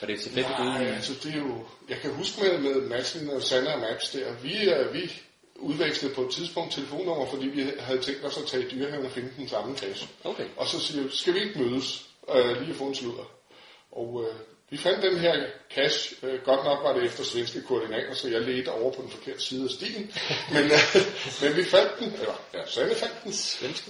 [0.02, 0.96] Var det tilfældigt Nej, ude?
[0.96, 1.66] altså det er jo...
[1.90, 4.34] Jeg kan huske med, med Madsen og Sanna og Maps der.
[4.34, 5.12] Vi, uh, vi
[5.56, 9.12] udvekslede på et tidspunkt telefonnummer, fordi vi havde tænkt os at tage i dyrehaven og
[9.12, 10.08] finde den samme kasse.
[10.24, 10.46] Okay.
[10.58, 13.32] Og så siger vi, skal vi ikke mødes uh, lige at få en sludder?
[13.92, 14.26] Og uh,
[14.72, 16.14] vi fandt den her cash.
[16.24, 19.42] Uh, godt nok var det efter svenske koordinater, så jeg ledte over på den forkerte
[19.42, 20.14] side af stien.
[20.54, 21.02] men, uh,
[21.42, 23.34] men vi fandt den, eller ja, Sanne fandt den.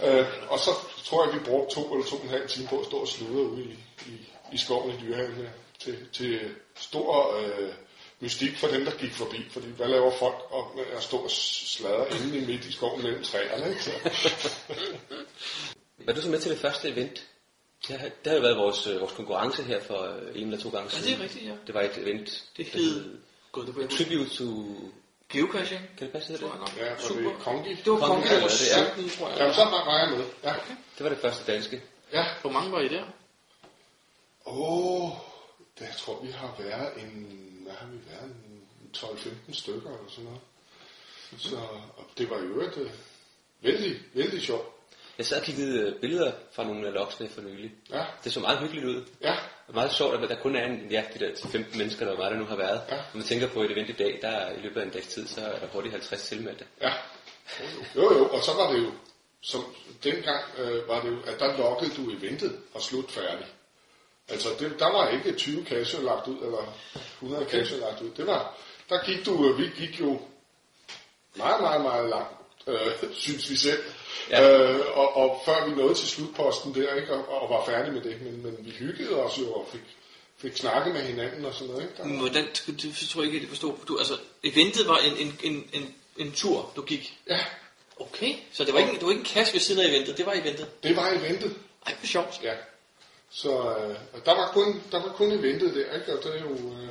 [0.09, 0.71] Uh, og så
[1.05, 3.07] tror jeg, vi brugte to eller to og en halv time på at stå og
[3.07, 5.47] sludre ude i, i, i skoven i dyrehaven.
[5.79, 6.39] Til, til
[6.75, 7.73] stor øh,
[8.19, 9.37] mystik for dem, der gik forbi.
[9.49, 13.23] Fordi hvad laver folk og at stå og sladre inde i midt i skoven mellem
[13.23, 13.69] træerne?
[13.69, 13.83] Ikke?
[13.83, 13.91] Så.
[16.05, 17.27] Var du så med til det første event?
[17.87, 20.57] Det har, det har jo været vores, øh, vores konkurrence her for øh, en eller
[20.63, 21.11] to gange Ja, siden.
[21.13, 21.53] det er rigtigt, ja.
[21.67, 22.43] Det var et event.
[22.57, 23.17] Det hed...
[23.51, 24.45] Gud, det var Tribute to...
[25.29, 25.81] Geocaching.
[25.97, 26.77] Kan det passe, det Tror jeg nok.
[26.77, 27.21] Ja, var Super.
[27.29, 27.69] det Kongi?
[27.73, 28.95] Det var Kongi, ja, der var det er.
[28.95, 29.37] 17, tror jeg.
[29.39, 30.25] Jamen, så var jeg med.
[30.43, 30.53] Ja.
[30.97, 31.81] Det var det første danske.
[32.13, 32.25] Ja.
[32.41, 33.03] Hvor mange var I der?
[34.45, 35.09] Åh,
[35.79, 37.27] det, jeg tror, vi har været en,
[37.63, 38.61] hvad har vi været, en
[38.97, 40.39] 12-15 stykker eller sådan noget.
[41.37, 41.55] Så
[41.97, 42.91] og det var jo et øh,
[43.61, 44.67] vældig, vældig sjovt.
[45.17, 47.71] Jeg sad og kiggede øh, billeder fra nogle af loksene for nylig.
[47.91, 48.05] Ja.
[48.23, 49.05] Det så meget hyggeligt ud.
[49.21, 49.35] Ja.
[49.67, 52.29] Og meget sjovt, at der kun er en, ja, de der 15 mennesker, der var
[52.29, 52.81] der nu har været.
[52.89, 52.95] Ja.
[52.95, 55.07] Når man tænker på et event i dag, der er, i løbet af en dags
[55.07, 56.65] tid, så er der hurtigt 50 tilmeldte.
[56.81, 56.93] Ja.
[57.95, 58.91] Jo, jo, og så var det jo,
[59.41, 63.45] som dengang øh, var det jo, at der lokkede du eventet og slut færdig.
[64.29, 67.57] Altså, det, der var ikke 20 kasser lagt ud, eller 100 okay.
[67.57, 68.09] kasser lagt ud.
[68.17, 68.57] Det var,
[68.89, 70.21] der gik du, øh, vi gik jo
[71.35, 73.83] meget, meget, meget langt, øh, synes vi selv.
[74.29, 74.71] Ja.
[74.71, 78.01] Øh, og, og før vi nåede til slutposten der, ikke, og, og var færdige med
[78.01, 79.81] det, men, men vi hyggede os jo og fik,
[80.37, 81.83] fik snakket med hinanden og sådan noget.
[81.83, 81.95] Ikke?
[81.97, 83.79] Der, Hvordan, det tror jeg ikke, jeg forstår.
[83.87, 87.17] Du, altså, eventet var en, en, en, en, en tur, du gik.
[87.29, 87.39] Ja.
[87.99, 90.25] Okay, så det var ikke, det var ikke en cash ved siden af eventet, det
[90.25, 90.83] var eventet.
[90.83, 91.55] det var eventet.
[91.85, 92.39] Ej, hvor sjovt.
[92.43, 92.53] Ja.
[93.29, 93.95] Så øh,
[94.25, 96.17] der, var kun, der var kun eventet der, ikke?
[96.17, 96.53] Og det er jo...
[96.53, 96.89] Øh,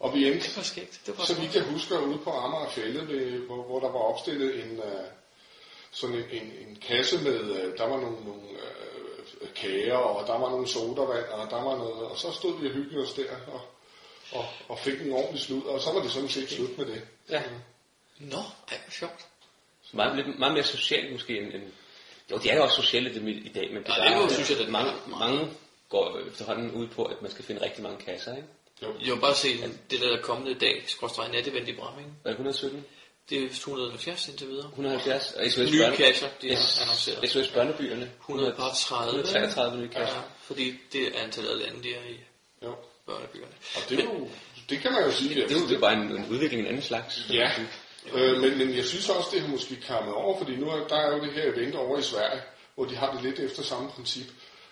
[0.00, 1.00] og vi endte, Det var skægt.
[1.06, 3.98] Det var så vidt jeg husker, ude på Amager Fælde, ved, hvor, hvor der var
[3.98, 5.04] opstillet en, øh,
[5.94, 10.38] sådan en, en, en kasse med, øh, der var nogle, nogle øh, kager, og der
[10.38, 13.30] var nogle sodavand, og der var noget, og så stod vi og hyggede os der,
[13.46, 13.60] og,
[14.32, 17.02] og, og fik en ordentlig slut, og så var det sådan set slut med det.
[17.30, 17.42] Ja.
[18.18, 19.26] Nå, ej, hvor sjovt.
[19.82, 21.62] Så meget, lidt, meget mere socialt måske end, end...
[22.30, 24.16] Jo, det er jo også sociale dem i, i dag, men det, Ja, er det
[24.16, 25.48] er jo, synes jeg, det er mange, mange
[25.88, 28.48] går efterhånden ud på, at man skal finde rigtig mange kasser, ikke?
[28.82, 28.88] Jo.
[29.00, 29.48] Jeg vil bare se
[29.90, 31.26] det der, der er kommet i dag, skråstrej
[31.78, 32.18] Bramming.
[32.24, 32.84] Var det 117?
[33.30, 34.66] Det er 270 indtil videre.
[34.68, 37.30] 170, og SOS Nye børne- kasser, de har S- annonceret.
[37.30, 38.10] SOS børnebyerne.
[38.20, 39.20] 130.
[39.20, 40.16] 133 nye kasser.
[40.16, 42.16] Ja, fordi det er antallet af lande, de er i
[42.62, 42.74] Jo.
[43.06, 43.52] børnebyerne.
[43.76, 44.28] Og det, er jo,
[44.70, 45.34] det kan man jo sige.
[45.34, 47.26] Det er jo det er bare en, en udvikling af en anden slags.
[47.30, 47.50] Ja,
[48.14, 50.96] øh, men, men jeg synes også, det har måske kammet over, fordi nu er, der
[50.96, 52.42] er jo det her event over i Sverige,
[52.74, 54.26] hvor de har det lidt efter samme princip.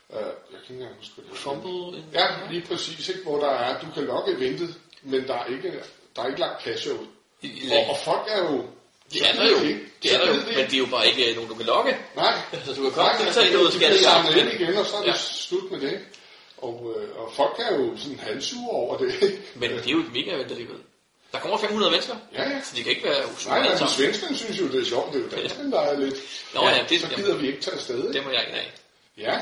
[0.09, 1.37] Uh, jeg kan ikke engang huske, hvad det er.
[1.37, 2.05] Fumble.
[2.13, 3.23] Ja, lige præcis, ikke?
[3.23, 5.73] hvor der er, du kan logge eventet, men der er ikke,
[6.17, 7.07] der er ikke lagt cash ud.
[7.73, 8.65] Og, og folk er jo...
[9.13, 9.57] Det er der jo.
[10.03, 11.97] Det er der jo, Så men det er jo bare ikke nogen, du kan logge.
[12.17, 14.97] Nej, Så du kan Nej, godt tage det, noget i samle ind igen, og så
[14.97, 15.17] er det Ja.
[15.17, 16.01] slut med det.
[16.59, 19.15] Og, øh, og folk er jo sådan halvsure over det.
[19.61, 20.77] Men det er jo et mega event alligevel.
[21.33, 22.17] Der kommer 500 mennesker.
[22.35, 22.61] Ja, ja.
[22.65, 25.13] Så de kan ikke være usure Nej, men svenskerne synes jo, det er sjovt.
[25.13, 26.15] Det er jo danskerne, der er lidt...
[26.55, 28.13] Nå, ja, det- så gider vi ikke tage afsted.
[28.13, 28.73] Det må jeg ikke af.
[29.19, 29.41] Ja,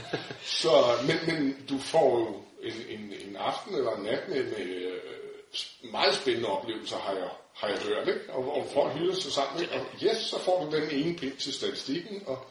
[0.62, 2.36] så, men, men du får jo
[2.68, 7.28] en, en, en aften eller en nat med, med øh, meget spændende oplevelser, har jeg,
[7.54, 8.20] har jeg hørt, ikke?
[8.32, 9.74] Og, og folk hylder sig sammen, ikke?
[9.74, 12.46] Og yes, så får du den ene pind til statistikken, og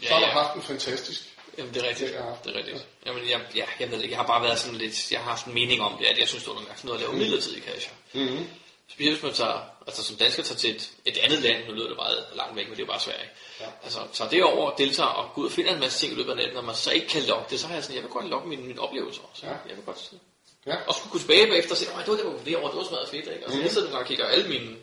[0.00, 0.32] så Ja, har du ja.
[0.32, 1.30] haft en fantastisk...
[1.58, 2.12] Jamen, det er rigtigt.
[2.12, 2.18] Ja.
[2.44, 2.86] Det er rigtigt.
[3.06, 4.12] Jamen, jeg, ja, jeg ved det ikke.
[4.12, 5.12] Jeg har bare været sådan lidt...
[5.12, 7.06] Jeg har haft en mening om det, at jeg synes, det var sådan noget at
[7.06, 7.92] lave midlertidige casher.
[8.12, 8.48] Mm-hmm.
[8.88, 11.88] Specielt hvis man tager, altså som dansker tager til et, et andet land, nu lyder
[11.88, 13.28] det meget langt væk, men det er jo bare Sverige.
[13.60, 13.66] Ja.
[13.84, 16.16] Altså tager det over og deltager og går ud og finder en masse ting i
[16.16, 18.02] løbet af natten, og man så ikke kan logge det, så har jeg sådan, jeg
[18.04, 19.22] vil godt logge mine, mine oplevelser.
[19.34, 19.52] Så Ja.
[19.68, 20.20] jeg vil godt sådan.
[20.66, 20.76] Ja.
[20.88, 22.76] Og skulle gå tilbage bagefter og sige, nej, det var det, var det over, det
[22.78, 23.46] var smadret fedt, ikke?
[23.46, 23.62] Og så Mhm.
[23.64, 24.76] jeg sidder nogle gange og kigger alle mine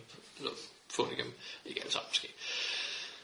[0.89, 1.33] fund igennem.
[1.65, 2.27] Ikke alle sammen måske.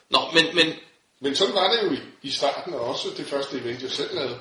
[0.09, 0.75] Nå, men, men
[1.19, 4.15] Men sådan var det jo i, i starten, og også det første event, jeg selv
[4.15, 4.39] lavede.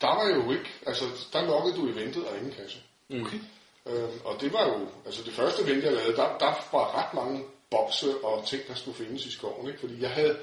[0.00, 2.78] Der var jo ikke, altså der loggede du eventet og ingen kasse.
[3.10, 3.40] Okay.
[3.86, 7.14] Øhm, og det var jo, altså det første event, jeg lavede, der, der var ret
[7.14, 9.66] mange bokse og ting, der skulle findes i skoven.
[9.68, 9.80] Ikke?
[9.80, 10.38] Fordi jeg havde,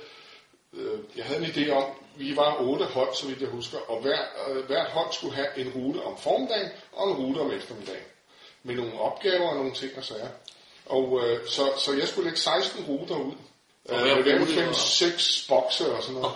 [0.74, 1.84] øh, jeg havde en idé om,
[2.18, 5.48] vi var otte hold, så vidt jeg husker, og hver, øh, hvert hold skulle have
[5.58, 8.04] en rute om formiddagen og en rute om eftermiddagen.
[8.64, 10.28] Med nogle opgaver og nogle ting og sager.
[10.86, 13.34] Og øh, så, så jeg skulle lægge 16 ruter ud.
[13.90, 14.00] Og
[14.48, 16.36] fem, var- seks bokse og sådan noget.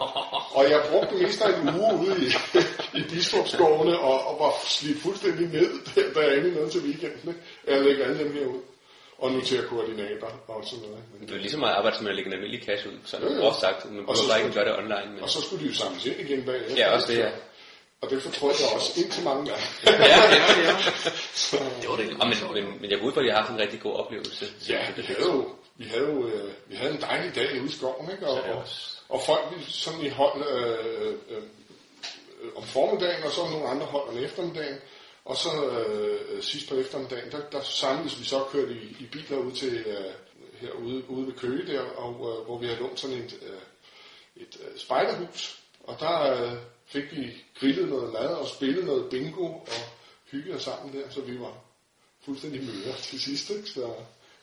[0.52, 2.30] Og jeg brugte det meste af en uge ude i,
[3.00, 5.70] i Biskopskovene og, og var slidt fuldstændig ned,
[6.14, 7.38] da- jeg endelig nåede til weekenden.
[7.68, 8.60] Jeg lægger alle dem her ud.
[9.22, 10.98] Og noterer koordinater og sådan noget.
[10.98, 11.20] ikke?
[11.20, 12.94] Men det er lige så meget arbejde, som at lægge en almindelig cash ud.
[13.06, 13.42] Så er det jo.
[13.42, 13.92] groft sagt.
[13.92, 15.10] Man Og så bare ikke gøre det online.
[15.14, 15.24] Men...
[15.24, 16.76] Og så skulle de jo samles ind igen bagefter.
[16.78, 17.24] Ja, også det, ikke?
[17.28, 17.32] ja.
[18.02, 19.64] Og det fortrød jeg også indtil mange gange.
[19.86, 20.22] Ja, ja,
[20.68, 20.76] ja.
[21.34, 23.42] Så, Det var det Og men, men, men jeg går ud på, at jeg har
[23.42, 24.46] haft en rigtig god oplevelse.
[24.70, 27.72] ja, vi havde jo, vi havde jo øh, vi havde en dejlig dag ude i
[27.72, 28.28] skoven, ikke?
[28.28, 28.64] Og, Så det og,
[29.16, 31.42] og folk sådan i hold øh, øh, øh,
[32.56, 34.78] om formiddagen, og så nogle andre hold om eftermiddagen.
[35.26, 39.38] Og så øh, sidst på eftermiddagen, der, der samledes vi så kørte i, i biler
[39.38, 40.14] ud til øh,
[40.54, 43.62] herude ude ved Køge der, og, øh, hvor vi havde lånt sådan et, øh,
[44.44, 45.60] et øh, spejderhus.
[45.84, 49.68] Og der øh, fik vi grillet noget mad og spillet noget bingo og
[50.32, 51.58] hygget os sammen der, så vi var
[52.26, 53.50] fuldstændig møre til sidst.
[53.50, 53.70] Ikke?
[53.70, 53.94] Så,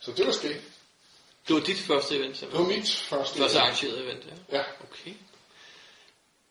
[0.00, 0.62] så det var skægt.
[1.48, 2.68] Det var dit første event, Det simpelthen.
[2.68, 3.38] var mit første.
[3.38, 4.58] Første arrangeret event, ja.
[4.58, 4.64] Ja.
[4.90, 5.14] Okay.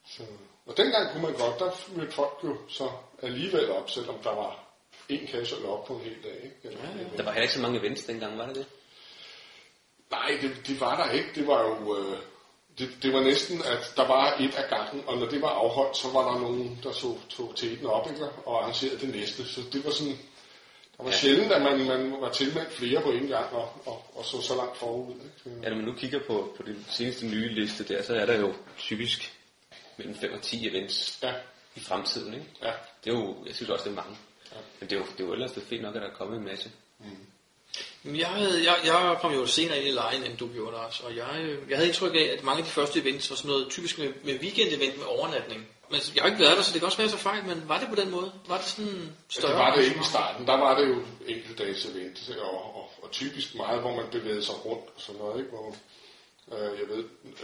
[0.07, 0.23] Så,
[0.67, 2.89] og dengang kunne man godt, der mødte folk jo så
[3.21, 4.67] alligevel op, selvom der var
[5.09, 6.35] en kasse eller op på en hel dag.
[6.43, 6.55] Ikke?
[6.63, 7.17] Eller, ja, ja.
[7.17, 8.65] Der var heller ikke så mange events dengang, var det det?
[10.11, 11.29] Nej, det, det var der ikke.
[11.35, 11.97] Det var jo...
[11.97, 12.17] Øh,
[12.79, 15.97] det, det var næsten, at der var et af gangen, og når det var afholdt,
[15.97, 18.25] så var der nogen, der så, tog teten op ikke?
[18.45, 19.45] og arrangerede det næste.
[19.45, 20.17] Så det var sådan...
[20.97, 21.15] Der var ja.
[21.15, 21.19] Ja.
[21.19, 24.55] sjældent, at man, man var tilmeldt flere på en gang, og, og, og så så
[24.55, 25.13] langt forud.
[25.13, 25.59] Ikke?
[25.63, 28.39] Ja, når man nu kigger på, på den seneste nye liste der, så er der
[28.39, 29.36] jo typisk
[29.97, 31.33] mellem 5 og 10 events ja.
[31.75, 32.33] i fremtiden.
[32.33, 32.45] Ikke?
[32.61, 32.71] Ja.
[33.03, 34.17] Det er jo, jeg synes også, det er mange.
[34.51, 34.57] Ja.
[34.79, 36.13] Men det er jo, det er jo ellers det er fedt nok, at der er
[36.13, 36.71] kommet en masse.
[38.03, 40.99] Men Jeg, havde, jeg, jeg kom jo senere ind i lejen, end du gjorde, Lars,
[40.99, 43.51] og jeg, øh, jeg havde indtryk af, at mange af de første events var sådan
[43.51, 45.67] noget typisk med, med weekend-event med overnatning.
[45.91, 47.79] Men jeg har ikke været der, så det kan også være så fejl, men var
[47.79, 48.31] det på den måde?
[48.47, 49.51] Var det sådan større?
[49.51, 50.47] Det var det ikke i starten.
[50.47, 54.65] Der var det jo enkeltdags event, og, og, og typisk meget, hvor man bevægede sig
[54.65, 55.39] rundt og sådan noget.
[55.39, 55.49] Ikke?
[55.49, 55.75] Hvor,
[56.51, 57.03] øh, jeg ved,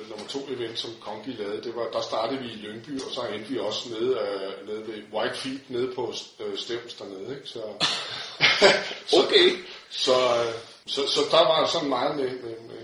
[0.10, 3.22] nummer to event, som Kongi lavede, det var, der startede vi i Lyngby, og så
[3.22, 7.36] endte vi også nede, øh, nede ved White Feet, nede på øh, Stevns dernede.
[7.36, 7.48] Ikke?
[7.50, 7.64] Så,
[9.22, 9.48] okay.
[9.90, 10.54] Så, øh,
[10.86, 12.84] så, så der var sådan meget med, med, med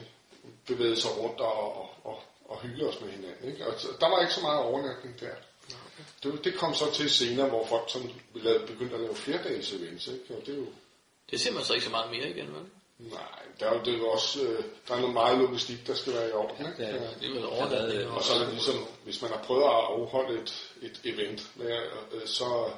[0.67, 3.51] bevæge sig rundt og, og, og, og hygge os med hinanden.
[3.51, 3.67] Ikke?
[3.67, 5.35] Og så, der var ikke så meget overnatning der.
[6.23, 10.07] Det, det kom så til senere, hvor folk sådan lavede, begyndte at lave flerdages events.
[10.07, 10.35] Ikke?
[10.35, 10.65] Og det er jo,
[11.31, 12.65] Det ser man så ikke så meget mere igen, vel?
[12.99, 16.13] Nej, der er jo, det er også, øh, der er noget meget logistik, der skal
[16.13, 16.65] være i orden.
[16.65, 16.83] Ikke?
[16.83, 19.69] Ja, det er vel overnatning Og så er det ligesom, hvis man har prøvet at
[19.69, 21.77] afholde et, et event, med,
[22.13, 22.69] øh, så,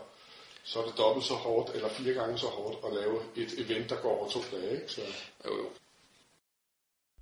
[0.63, 3.89] så er det dobbelt så hårdt, eller fire gange så hårdt, at lave et event,
[3.89, 4.71] der går over to dage.
[4.71, 4.87] Ikke?
[4.87, 5.01] Så,
[5.45, 5.69] jo, jo.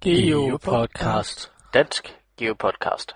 [0.01, 1.51] Geopodcast.
[1.73, 3.15] Dansk Geopodcast.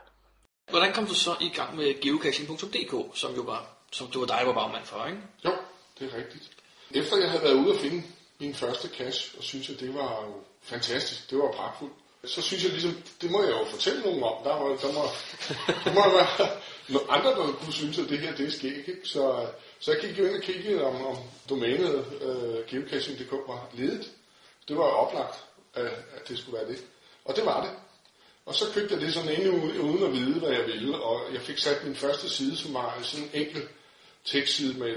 [0.70, 4.42] Hvordan kom du så i gang med geocaching.dk, som jo var, som du var dig
[4.46, 5.22] var bagmand for, ikke?
[5.46, 5.52] Jo,
[6.00, 6.50] det er rigtigt.
[6.92, 8.04] Efter jeg havde været ude og finde
[8.44, 11.94] min første cash, og synes at det var jo fantastisk, det var pragtfuldt,
[12.26, 14.44] så synes jeg ligesom, det må jeg jo fortælle nogen om.
[14.44, 15.04] Der må, der må,
[15.86, 16.50] der må være
[16.94, 18.78] nogle andre, der kunne synes, at det her, det er skæg.
[18.78, 18.98] Ikke?
[19.04, 19.48] Så,
[19.80, 21.18] så jeg gik jo ind og kiggede, om, om
[21.50, 24.12] domænet øh, geocaching.dk var ledet.
[24.68, 26.84] Det var jo oplagt, at, at det skulle være det.
[27.26, 27.72] Og det var det.
[28.46, 29.48] Og så købte jeg det sådan ind
[29.80, 33.00] uden at vide, hvad jeg ville, og jeg fik sat min første side, som var
[33.02, 33.70] sådan en enkelt
[34.26, 34.90] tekstside med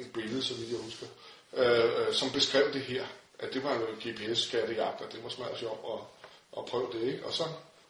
[0.00, 1.06] et billede, som jeg husker,
[1.56, 3.04] øh, øh, som beskrev det her,
[3.38, 6.00] at det var noget GPS-skattejagt, og det var smadret sjovt at,
[6.58, 7.26] at prøve det, ikke?
[7.26, 7.44] Og, så,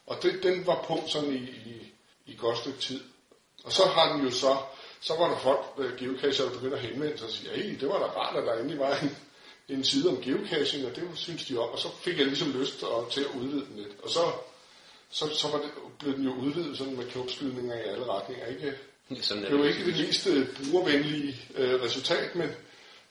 [0.06, 1.92] og det, den var på sådan i, i,
[2.26, 3.00] i godt stykke tid.
[3.64, 4.56] Og så har den jo så,
[5.00, 7.88] så var der folk, øh, geocacher, der begyndte at henvende sig og sige, hey, det
[7.88, 9.16] var da rart, at der endelig var en,
[9.68, 12.82] en side om geocaching, og det synes de om, og så fik jeg ligesom lyst
[12.82, 14.00] og, til at udvide den lidt.
[14.02, 14.32] Og så,
[15.10, 18.46] så, så var det, blev den jo udvidet sådan med knopskydninger i alle retninger.
[18.46, 18.74] Ikke?
[19.20, 19.68] Sådan det var det.
[19.68, 22.54] ikke det mest øh, brugervenlige øh, resultat, men,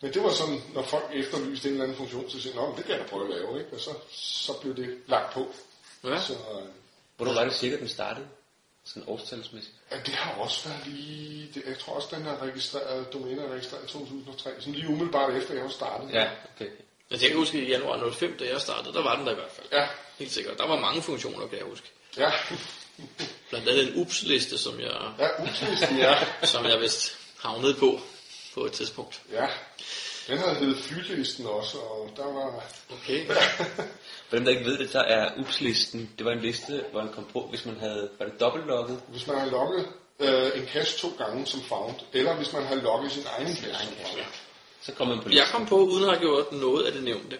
[0.03, 2.85] men det var sådan, når folk efterlyste en eller anden funktion, så sagde de, det
[2.85, 3.73] kan jeg prøve at lave, ikke?
[3.73, 5.47] og så, så blev det lagt på.
[6.03, 6.21] Ja.
[6.21, 6.67] Så, øh,
[7.17, 8.27] Hvornår var det sikkert, den startede?
[8.85, 9.75] Sådan årstalsmæssigt.
[9.91, 11.49] Ja, det har også været lige...
[11.53, 14.49] Det, jeg tror også, den er registreret, domænet er registreret i 2003.
[14.59, 16.13] Sådan lige umiddelbart efter, jeg var startet.
[16.13, 16.69] Ja, okay.
[17.11, 19.35] Altså, jeg kan huske i januar 05, da jeg startede, der var den der i
[19.35, 19.67] hvert fald.
[19.71, 19.87] Ja.
[20.19, 20.57] Helt sikkert.
[20.57, 21.91] Der var mange funktioner, kan jeg huske.
[22.17, 22.31] Ja.
[23.49, 26.15] Blandt andet en UPS-liste, som jeg, Ja, UPS-listen, ja.
[26.53, 27.99] som jeg vist havnede på
[28.53, 29.21] på et tidspunkt.
[29.31, 29.47] Ja.
[30.27, 32.63] Den havde heddet Fyldelisten også, og der var...
[32.93, 33.27] Okay.
[34.29, 37.13] For dem, der ikke ved det, så er UPS-listen, det var en liste, hvor man
[37.13, 39.01] kom på, hvis man havde, var det dobbeltlogget?
[39.07, 39.87] Hvis man har logget
[40.19, 43.87] øh, en cache to gange som found, eller hvis man har logget sin egen cache
[43.87, 44.25] som found.
[44.81, 47.37] Så kom man på Jeg kom på, uden at have gjort noget af det nævnte.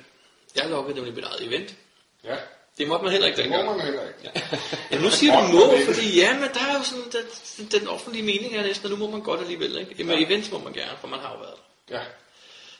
[0.56, 1.76] Jeg lukkede nemlig mit eget event.
[2.24, 2.36] Ja.
[2.78, 3.78] Det måtte man heller ikke Det må dengang.
[3.78, 4.42] man heller ikke.
[4.92, 7.04] Ja, nu siger du må, fordi ja, men der er jo sådan,
[7.58, 10.04] den, den offentlige mening er næsten, at nu må man godt alligevel, ikke?
[10.04, 11.54] Med events må man gerne, for man har jo været
[11.90, 11.98] der.
[11.98, 12.04] Ja.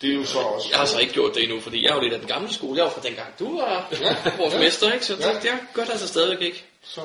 [0.02, 0.68] Det er jo så også...
[0.72, 2.54] Jeg har så ikke gjort det endnu, fordi jeg er jo lidt af den gamle
[2.54, 2.78] skole.
[2.78, 4.16] Jeg var fra dengang, du var Ja.
[4.42, 4.60] vores Ja.
[4.60, 5.06] mester, ikke?
[5.06, 5.34] Så Ja.
[5.34, 6.64] det, jeg gør det altså stadigvæk ikke.
[6.84, 7.02] Så,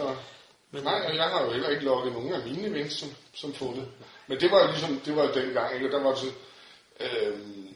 [0.73, 3.87] nej, og jeg har jo heller ikke logget nogen af mine events som, som fundet.
[4.27, 5.87] Men det var jo ligesom, det var jo dengang, ikke?
[5.87, 6.27] Og der var det så,
[7.01, 7.68] øhm,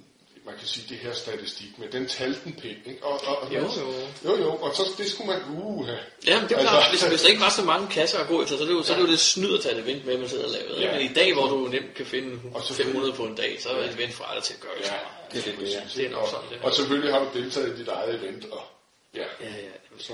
[0.47, 3.05] man kan sige, det her statistik med, den talte den pænt, ikke?
[3.05, 4.30] Og, og, og Jo, så- jo.
[4.30, 5.88] jo, jo, og så det skulle man, uh,
[6.26, 8.43] Ja, men det er klart, hvis, hvis der ikke var så mange kasser at gå
[8.43, 10.07] efter, så er det jo, så er det jo lidt snyd at tage et event
[10.07, 10.80] med, man sidder og laver.
[10.80, 10.86] Ja.
[10.86, 10.93] Ja.
[10.99, 13.68] Men i dag, hvor du nemt kan finde Og selvfølgelig- 500 på en dag, så
[13.68, 14.84] er et event fra dig til at gøre det.
[14.86, 14.93] Ja,
[15.32, 15.80] det, er det, det, er.
[15.97, 16.59] det er nok sådan, det.
[16.62, 18.62] Og selvfølgelig har du deltaget i dit eget event, og
[19.14, 19.99] ja, Ja, ja.
[19.99, 20.12] så...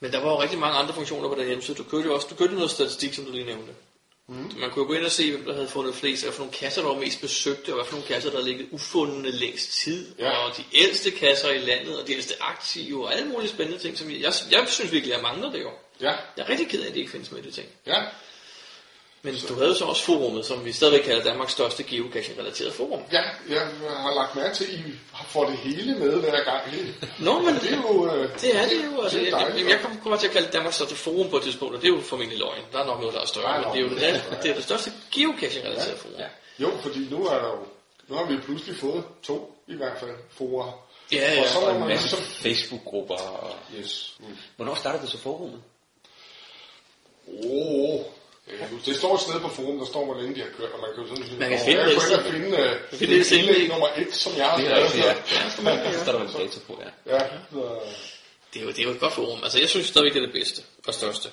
[0.00, 1.76] Men der var jo rigtig mange andre funktioner på den hjemmeside.
[1.76, 3.72] Du kørte jo også du kørte noget statistik, som du lige nævnte.
[4.28, 4.52] Mm.
[4.60, 6.88] Man kunne gå ind og se, hvem der havde fundet flest, og nogle kasser, der
[6.88, 10.30] var mest besøgte, og hvad for nogle kasser, der havde ligget ufundne længst tid, Ja.
[10.30, 13.98] og de ældste kasser i landet, og de ældste aktive, og alle mulige spændende ting,
[13.98, 15.70] som jeg, jeg, jeg synes virkelig, jeg mangler det jo.
[16.00, 16.10] Ja.
[16.10, 17.68] Jeg er rigtig ked af, at det ikke findes med de ting.
[17.86, 18.02] Ja.
[19.24, 23.02] Men du havde jo så også forumet, som vi stadigvæk kalder Danmarks største geocaching-relateret forum.
[23.12, 23.60] Ja, jeg
[23.96, 24.82] har lagt mærke til, at I
[25.28, 26.62] får det hele med hver gang.
[27.18, 28.06] Nå, men det er jo...
[28.12, 29.00] Øh, Det er det jo.
[29.02, 31.36] Altså, det er jeg, jeg, jeg kommer til at kalde det Danmarks største forum på
[31.36, 32.62] et tidspunkt, og det er jo formentlig løgn.
[32.72, 34.54] Der er nok noget, der er større, Nej, men det er jo det, det, er
[34.54, 36.14] det største geocaching-relateret forum.
[36.18, 36.26] Ja.
[36.58, 37.58] Jo, fordi nu er der jo...
[38.08, 40.72] Nu har vi pludselig fået to, i hvert fald, fora.
[41.12, 41.42] Ja, ja.
[41.42, 42.18] Og så Og en man masse ligesom...
[42.42, 43.14] Facebook-grupper.
[43.14, 43.50] Og...
[43.78, 44.14] Yes.
[44.20, 44.36] Mm.
[44.56, 45.62] Hvornår startede det så forummet?
[47.44, 48.00] Oh,
[48.48, 50.80] ja, det står et sted på forum, der står, hvor længe de har kørt, og
[50.80, 52.48] man kan jo sådan sige, Man kan "Åh, finde jeg det kunne selv." ikke finde,
[52.48, 53.68] uh, Man det finde det indlæg ikke?
[53.72, 55.14] nummer et, som jeg har Det er rigtigt, ja.
[55.50, 55.78] skrevet.
[55.86, 57.14] Der står der en dato på, ja.
[57.14, 57.20] Ja,
[57.52, 57.62] så,
[58.54, 59.40] Det er, jo, det er jo et godt forum.
[59.42, 61.28] Altså, jeg synes stadigvæk, det er det bedste og største.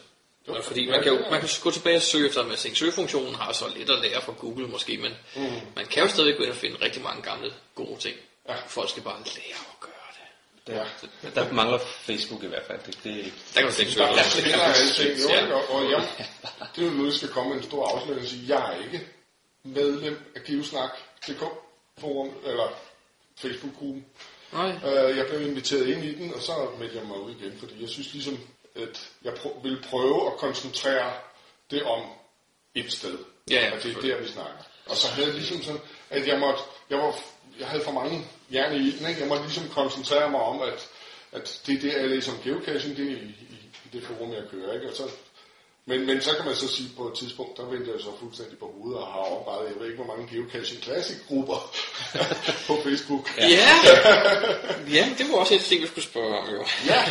[0.47, 2.78] Men fordi man kan, jo, man kan gå tilbage og søge efter masse ting.
[2.78, 5.41] Søgefunktionen har så lidt at lære fra Google måske, men Mm.
[5.76, 8.16] man kan jo stadigvæk gå ind og finde rigtig mange gamle gode ting.
[8.49, 8.53] Ja.
[8.68, 9.91] Folk skal bare lære at gøre
[10.68, 10.86] det.
[11.22, 12.80] Der, der mangler Facebook i hvert fald.
[12.86, 15.41] Det, det, Der kan du slet ikke der er jo, Ja.
[15.43, 15.55] ikke?
[15.55, 16.07] og, og jeg,
[16.76, 19.07] det er jo nu, jeg skal komme en stor afsløring og sige, jeg er ikke
[19.64, 21.43] medlem af Givesnak.dk
[21.99, 22.68] forum, eller
[23.38, 24.05] Facebook-gruppen.
[24.53, 24.70] Nej.
[24.86, 27.82] Øh, jeg blev inviteret ind i den, og så meldte jeg mig ud igen, fordi
[27.82, 28.39] jeg synes ligesom,
[28.76, 31.12] at jeg prø- vil prøve at koncentrere
[31.72, 32.01] det om
[32.76, 33.18] et sted.
[33.51, 34.64] Ja, ja, og det er der, vi snakker.
[34.86, 37.16] Og så havde jeg ligesom sådan, at jeg måtte, jeg, var,
[37.60, 39.22] jeg havde for mange jern i ilden, ikke?
[39.22, 40.88] Jeg måtte ligesom koncentrere mig om, at,
[41.32, 44.34] at det er det, jeg læser om geocaching, det er i, i, i det forum,
[44.34, 44.89] jeg kører, ikke?
[44.89, 45.03] Og så,
[45.86, 48.57] men, men så kan man så sige, på et tidspunkt, der vendte jeg så fuldstændig
[48.60, 51.72] på hovedet og har overvejet, jeg ved ikke, hvor mange geocaching classic grupper
[52.68, 53.38] på Facebook.
[53.38, 53.70] Ja.
[54.97, 56.66] ja, det var også et ting, vi skulle spørge om, jo.
[56.86, 57.05] Ja,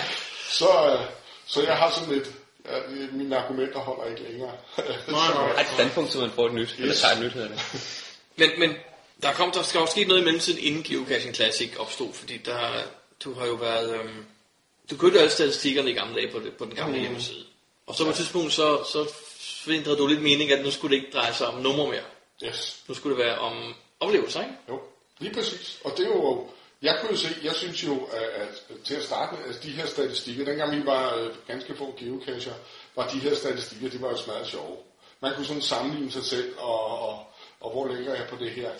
[0.49, 0.99] så,
[1.47, 2.29] så jeg har sådan lidt,
[2.67, 2.77] ja,
[3.13, 4.53] mine argumenter holder ikke længere.
[5.09, 5.61] Nej, nej.
[5.61, 7.61] et standpunkt, så man får et nyt, eller tager et nyt, hedder det.
[8.37, 8.77] Men, men
[9.23, 12.83] der, kom, der skal også ske noget i mellemtiden, inden Geocaching Classic opstod, fordi der,
[13.25, 13.95] du har jo været...
[13.95, 14.25] Øhm,
[14.91, 17.01] du købte jo alle statistikkerne i gamle dage på, det, på den gamle Mm.
[17.01, 17.45] hjemmeside.
[17.87, 19.09] Og så på et tidspunkt, så, så
[19.73, 22.03] ændrede du lidt mening, at nu skulle det ikke dreje sig om numre mere.
[22.45, 22.83] Yes.
[22.89, 24.55] Nu skulle det være om oplevelser, ikke?
[24.69, 24.81] Jo,
[25.19, 25.79] lige præcis.
[25.85, 26.49] Og det er jo,
[26.83, 28.49] jeg kunne jo se, jeg synes jo, at, at
[28.85, 32.53] til at starte med, at de her statistikker, dengang vi var øh, ganske få geocacher,
[32.97, 34.77] var de her statistikker, de var jo smadret sjove.
[35.21, 37.25] Man kunne sådan sammenligne sig selv, og, og,
[37.61, 38.71] og hvor ligger jeg på det her.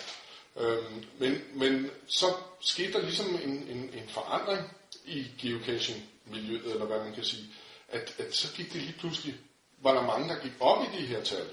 [0.57, 2.25] Øhm, men, men så
[2.61, 4.71] skete der ligesom en, en, en forandring
[5.05, 7.45] i geocaching-miljøet, eller hvad man kan sige,
[7.87, 9.35] at, at så gik det lige pludselig,
[9.81, 11.47] var der mange, der gik op i de her tal,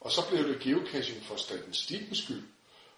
[0.00, 2.42] og så blev det geocaching for statistikkens skyld.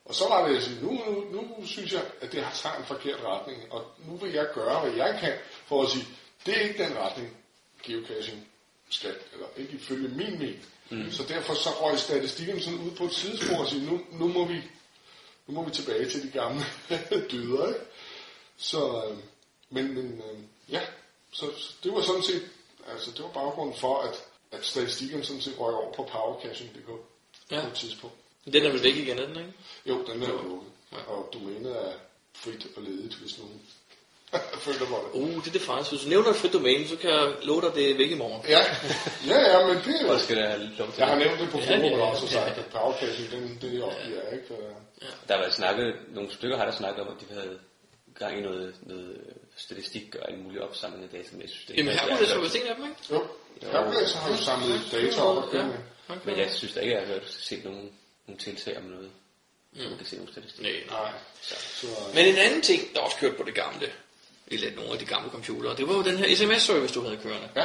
[0.05, 2.79] Og så var det, jeg sige, nu, nu, nu synes jeg, at det har taget
[2.79, 5.33] en forkert retning, og nu vil jeg gøre, hvad jeg kan,
[5.67, 6.07] for at sige,
[6.47, 7.37] det er ikke den retning,
[7.83, 8.49] geocaching
[8.91, 10.67] skal, eller ikke ifølge min mening.
[10.91, 11.11] Mm.
[11.11, 14.45] Så derfor så røg statistikken sådan ud på et sidespor og sige, nu, nu, må
[14.45, 14.63] vi,
[15.47, 16.65] nu må vi tilbage til de gamle
[17.33, 17.81] dyder, ikke?
[18.57, 19.19] Så, øh,
[19.71, 20.39] men, men øh,
[20.71, 20.81] ja,
[21.33, 22.43] så, så det var sådan set,
[22.93, 26.91] altså det var baggrunden for, at, at statistikken sådan set røg over på powercaching.dk
[27.51, 27.61] Ja.
[27.61, 28.17] på et tidspunkt.
[28.45, 29.53] Den er vel væk igen, er den, ikke?
[29.87, 30.69] Jo, den er jo lukket.
[31.07, 31.93] Og domænet er
[32.35, 33.63] frit og ledigt, hvis nogen
[34.67, 35.21] føler for det.
[35.21, 35.91] Uh, det er det faktisk.
[35.93, 38.15] Hvis du nævner et frit domæne, så kan jeg love dig, det er væk i
[38.15, 38.43] morgen.
[38.49, 38.63] Ja,
[39.33, 41.27] ja, ja, men det er skal der have lov til Jeg har det?
[41.27, 42.39] nævnt det på Ja, forumet ja, også, og ja.
[42.39, 44.47] sagt, at powercaching, den, det er opgiver jeg, ikke?
[44.49, 44.57] For,
[45.29, 47.59] Der har været snakket, nogle stykker har der snakket om, at de havde
[48.19, 49.21] gang i noget, noget
[49.57, 52.09] statistik og en mulig opsamling af data, men jeg synes, det er Jamen, ikke her
[52.09, 53.15] noget, kunne det jeg så har være en af dem, ikke?
[53.15, 53.21] jo,
[53.73, 56.25] Hercules har jo samlet data op hørt.
[56.27, 57.91] Men jeg synes da ikke, at jeg har hørt set nogen,
[58.27, 59.11] nogen tiltag om noget.
[59.73, 59.81] Mm.
[59.83, 60.63] Man kan se nogle statistik.
[60.63, 61.03] Nej, nej.
[61.03, 61.13] Nej,
[61.43, 63.87] så, Men en anden ting, der også kørte på det gamle,
[64.55, 67.49] eller nogle af de gamle computere, det var jo den her sms-service, du havde kørende.
[67.57, 67.65] ja,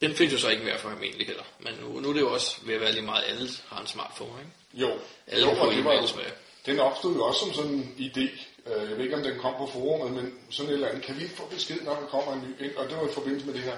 [0.00, 1.42] Den findes jo så ikke mere for almindelig heller.
[1.58, 3.86] Men nu, nu er det jo også ved at være lige meget, alle har en
[3.86, 4.86] smartphone, ikke?
[4.86, 4.98] jo.
[5.26, 6.24] Alle jo, og det var jo, med.
[6.66, 8.20] den opstod jo også som sådan en idé.
[8.66, 11.02] Øh, Jeg ved ikke, om den kom på forumet, men sådan et eller andet.
[11.04, 12.76] Kan vi få besked, når der kommer en ny ind?
[12.76, 13.76] Og det var i forbindelse med det her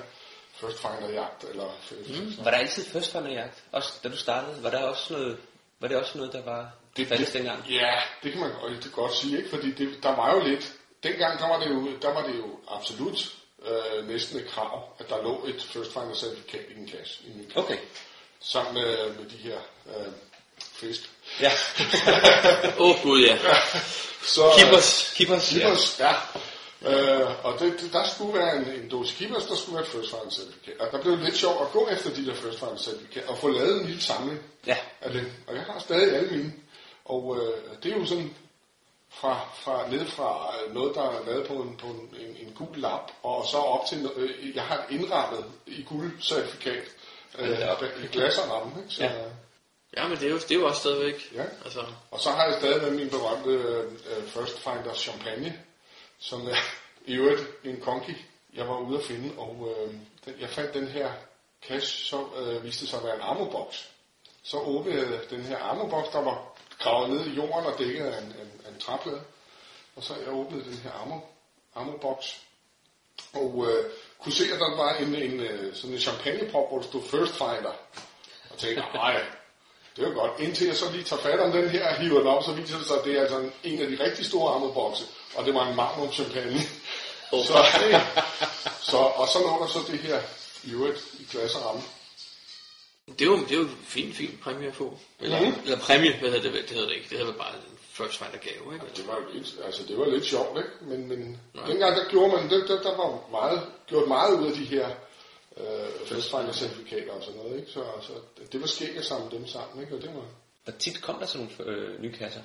[0.55, 1.79] First Finder jagt, eller
[2.09, 2.45] mm.
[2.45, 3.63] Var der altid først jagt?
[3.73, 5.37] Også da du startede, var der også noget,
[5.81, 7.65] var det også noget, der var det, fælles dengang?
[7.71, 9.51] Ja, det kan man godt- godt sige, ikke?
[9.51, 10.73] Fordi det, der var jo lidt...
[11.03, 13.33] Dengang, der var det jo, der var det jo absolut
[13.67, 17.19] øh, næsten et krav, at der lå et First Finder certifikat i en kasse.
[17.27, 17.53] I en.
[17.55, 17.77] Okay.
[18.41, 20.13] Sammen med, med de her øh,
[20.59, 21.11] fisk.
[21.41, 21.51] Ja.
[22.79, 23.39] Åh oh, gud, ja.
[24.27, 25.13] Så, Keepers.
[25.17, 26.13] Keepers, Keepers, ja.
[26.87, 29.91] Øh, og det, det, der skulle være en, en dose Keepers, der skulle være et
[29.91, 30.81] first finder certifikat.
[30.81, 33.49] Og der blev lidt sjovt at gå efter de der first finder certifikat, og få
[33.49, 34.77] lavet en lille samling Ja.
[35.01, 35.33] af det.
[35.47, 36.53] Og jeg har stadig alle mine.
[37.05, 38.35] Og øh, det er jo sådan
[39.13, 42.53] fra, fra, ned fra øh, noget, der er lavet på en, på en, en, en
[42.55, 46.85] gul lap, og så op til, øh, jeg har et indrammet i guldcertifikat,
[47.39, 47.75] øh, Ja,
[48.13, 48.95] glas og ramme, ikke?
[48.95, 49.13] Så, Ja.
[49.97, 51.33] Ja, men det er jo, det er jo også stadigvæk.
[51.35, 51.45] Ja.
[51.65, 55.63] Altså, Og så har jeg stadig min berømte øh, First Finder Champagne,
[56.19, 56.57] som er
[57.13, 58.15] i øvrigt en konki,
[58.55, 59.95] jeg var ude at finde, og øh,
[60.25, 61.13] den, jeg fandt den her
[61.69, 63.89] cash, så øh, viste det sig at være en armoboks.
[64.43, 66.45] Så åbnede jeg den her armoboks, der var
[66.83, 69.23] gravet ned i jorden og dækket af en, en, en træplade.
[69.97, 71.19] Og så jeg åbnede den her armo,
[71.75, 72.41] armoboks,
[73.33, 73.85] og øh,
[74.19, 77.33] kunne se, at der var en, en, øh, sådan en champagnepop, hvor der stod First
[77.33, 77.75] Finder.
[78.51, 79.25] Og tænkte, nej,
[79.97, 80.41] det jo godt.
[80.41, 82.79] Indtil jeg så lige tager fat om den her og hiver den op, så viser
[82.79, 85.05] det sig, at det er altså en, en af de rigtig store armebokse,
[85.35, 86.61] og det var en magnum champagne.
[87.31, 87.67] så,
[88.91, 90.21] så, og så lå der så det her
[90.65, 91.83] i øvrigt i glas og ramme.
[93.07, 94.99] Det er jo, det er jo en fin, fin præmie at få.
[95.21, 95.55] Eller, mm.
[95.65, 97.09] eller præmie, hvad hedder det, det hedder det ikke.
[97.11, 98.87] Det hedder bare en first finder gave, ikke?
[98.97, 100.71] Det var jo lidt, altså det var lidt sjovt, ikke?
[100.81, 104.53] Men, men dengang der gjorde man, der, der, der var meget, gjort meget ud af
[104.53, 104.89] de her
[105.57, 107.71] øh, festfinder certifikater og sådan noget, ikke?
[107.73, 108.13] Så, så
[108.53, 109.97] det var skægt at samle dem sammen, ikke?
[109.97, 110.25] Og det var,
[110.67, 112.43] Og tit kom der sådan nogle øh, nye kasser.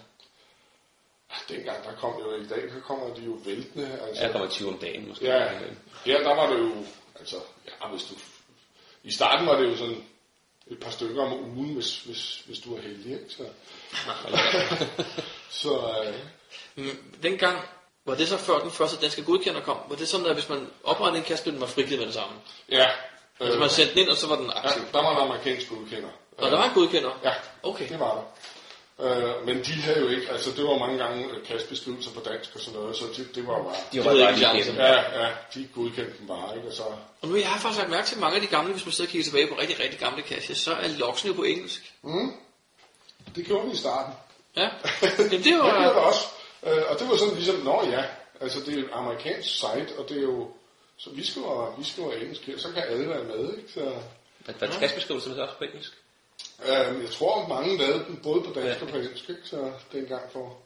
[1.50, 4.24] dengang der kom jo, i dag der kommer de jo væltende, altså.
[4.24, 5.26] Der kommer 20 om dagen måske.
[5.26, 5.50] Ja,
[6.06, 6.72] her der var det jo,
[7.20, 7.36] altså,
[7.68, 8.16] ja, hvis du,
[9.04, 10.04] i starten var det jo sådan
[10.72, 13.26] et par stykker om ugen, hvis, hvis, hvis du var heldig, ikke?
[13.30, 13.44] Så,
[15.62, 15.70] så
[16.06, 16.14] øh,
[16.76, 17.58] Mm, dengang,
[18.06, 19.78] var det så før den første danske godkender kom?
[19.90, 22.36] Var det sådan, at hvis man oprettede en kasse, den var frigivet med det samme?
[22.72, 22.90] ja.
[23.40, 24.84] Altså man sendte den ind, og så var den ja, aktiv?
[24.94, 26.10] der var en amerikansk godkender.
[26.38, 27.20] Og der var en godkender?
[27.24, 27.90] Ja, Okay.
[27.90, 28.22] det var der.
[29.02, 32.56] Øh, men de havde jo ikke, altså det var mange gange øh, kastbeskrivelser på dansk
[32.56, 33.76] og sådan noget, så det, det var bare...
[33.94, 34.76] De var bare ikke igennem.
[34.82, 36.68] Ja, ja, de godkendte dem bare, ikke?
[36.68, 36.84] Og så,
[37.22, 39.08] Og nu jeg har faktisk lagt mærke til mange af de gamle, hvis man sidder
[39.08, 41.94] og kigger tilbage på rigtig, rigtig gamle kasser, så er loksen jo på engelsk.
[42.02, 42.32] mm,
[43.36, 44.14] det gjorde vi i starten.
[44.56, 44.62] Ja,
[45.02, 46.02] Jamen, det Det gjorde det var...
[46.10, 46.26] også.
[46.64, 48.04] Øh, og det var sådan ligesom, nå ja,
[48.42, 50.52] altså det er et amerikansk site, og det er jo,
[50.98, 53.72] så vi skriver, vi skriver engelsk her, så kan alle være med, ikke?
[53.74, 53.82] Så,
[54.46, 55.92] Var, var skastbeskrivelsen så også på engelsk?
[56.66, 58.86] Øh, jeg tror, mange lavede den både på dansk Ja.
[58.86, 59.42] og på engelsk, ikke?
[59.44, 60.58] Så dengang for,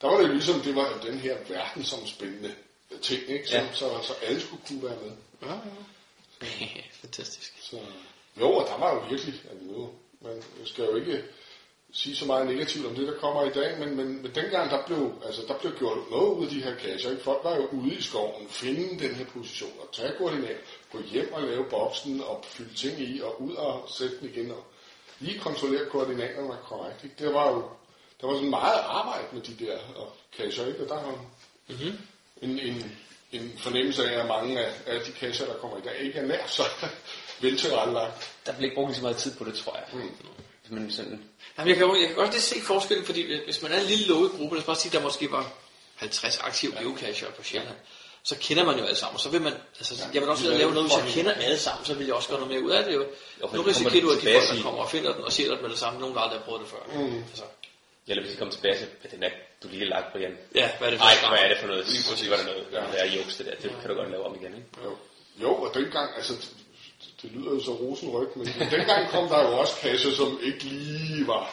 [0.00, 2.54] der var det jo ligesom, det var den her verdensomspændende
[3.02, 3.48] ting, ikke?
[3.48, 3.62] Så, Ja.
[3.62, 3.72] ja.
[3.72, 5.12] så, så, alle skulle kunne være med.
[5.42, 6.82] Ja, ja.
[7.02, 7.52] Fantastisk.
[7.62, 7.76] Så,
[8.40, 9.90] jo, og der var jo virkelig, altså nu,
[10.20, 11.24] man skal jo ikke
[11.92, 14.86] sige så meget negativt om det, der kommer i dag, men, men, men dengang der
[14.86, 17.10] blev, altså, der blev gjort noget ud af de her kasser.
[17.10, 17.22] Ikke?
[17.22, 20.56] Folk var jo ude i skoven, finde den her position og tage koordinat,
[20.92, 24.50] gå hjem og lave boksen og fylde ting i og ud og sætte den igen
[24.50, 24.64] og
[25.20, 27.04] lige kontrollere koordinaterne var korrekt.
[27.04, 27.16] Ikke?
[27.18, 27.70] Det var jo,
[28.20, 30.82] der var sådan meget arbejde med de der og kasser, ikke?
[30.82, 31.14] og der var
[31.68, 31.98] Mm-hmm.
[32.42, 32.96] en, en,
[33.32, 36.26] en fornemmelse af, at mange af, af de kasser, der kommer i dag, ikke er
[36.26, 36.62] nær så
[37.42, 38.32] veltilrettelagt.
[38.46, 39.84] Der blev ikke brugt lige så meget tid på det, tror jeg.
[39.92, 40.10] Mm.
[40.76, 41.24] Men sådan,
[41.58, 44.06] Jamen, jeg, kan, jeg kan godt lige se forskellen, fordi hvis man er en lille
[44.06, 45.52] lukket gruppe, lad os bare sige, der måske var
[45.96, 47.76] 50 aktive geocacher på Sjælland,
[48.30, 50.48] så kender man jo alle sammen, og så vil man, altså, jeg vil også de
[50.48, 52.62] lave laver noget, hvis jeg kender alle sammen, så vil jeg også gøre noget mere
[52.66, 53.04] ud af det jo.
[53.40, 55.48] Jo, Nu det risikerer du, at de folk, der kommer og finder den og ser
[55.52, 56.82] den med det samme, nogen der aldrig har prøvet det før.
[56.94, 57.16] Mm.
[57.32, 57.44] Altså,
[58.08, 59.30] eller hvis de kommer tilbage til, at den er,
[59.62, 60.34] du lige har lagt på igen.
[60.54, 61.82] ja, hvad er det for Nej, et hvad er det for noget?
[61.94, 62.28] Lige præcis.
[62.28, 62.64] Hvad er det noget?
[62.72, 62.80] Ja.
[62.92, 63.54] Det er juks, det der.
[63.62, 64.68] Det kan du godt lave om igen, ikke?
[64.84, 64.92] Jo,
[65.42, 66.32] jo og dengang, altså,
[67.22, 68.46] det, lyder jo så rosenrygt, men,
[68.76, 71.46] dengang kom der jo også kasser, som ikke lige var.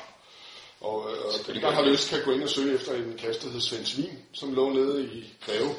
[0.81, 3.41] Og, øh, og den, der har lyst, kan gå ind og søge efter en kasse,
[3.41, 5.69] der hed Svend Svin, som lå nede i Greve.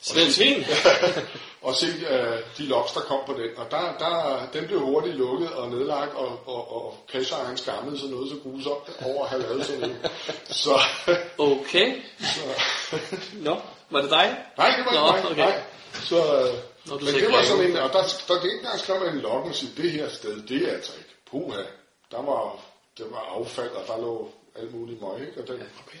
[0.00, 0.64] Svend Svin?
[1.66, 3.50] og se uh, de loks, der kom på den.
[3.56, 8.08] Og der, der, den blev hurtigt lukket og nedlagt, og, og, og casheejeren skammede sig
[8.08, 9.96] noget så grusomt over at have lavet sådan en.
[10.44, 10.80] Så,
[11.38, 12.00] Okay.
[12.20, 12.40] så
[13.46, 13.60] Nå,
[13.90, 14.36] var det dig?
[14.58, 15.32] Nej, det var Nå, ikke mig.
[15.32, 15.52] okay.
[15.52, 15.62] Nej.
[16.04, 16.54] Så, øh,
[16.86, 19.48] Nå, men det var sådan en, og der, der gik engang skrev man en loggen
[19.50, 21.10] og sige, det her sted, det er altså ikke.
[21.30, 21.62] Puha.
[22.10, 22.58] Der var,
[22.98, 25.40] det var affald, og der lå alt muligt møg, ikke?
[25.42, 25.98] Og den, Okay.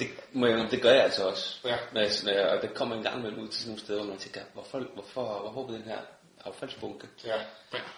[0.00, 1.56] Det, må jeg, det gør jeg altså også.
[1.64, 1.76] Ja.
[1.92, 3.98] Når jeg, når jeg, og det kommer en gang imellem ud til sådan nogle steder,
[4.00, 5.98] hvor man tænker, hvorfor, hvorfor, hvorfor på den her
[6.44, 7.06] affaldsbunke?
[7.24, 7.36] ja.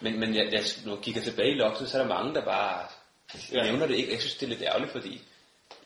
[0.01, 2.45] Men, men jeg, jeg, når jeg kigger tilbage i loksen, så er der mange, der
[2.45, 2.87] bare
[3.53, 3.63] Ja.
[3.63, 4.13] nævner det ikke.
[4.13, 5.23] Jeg synes, det er lidt ærgerligt, fordi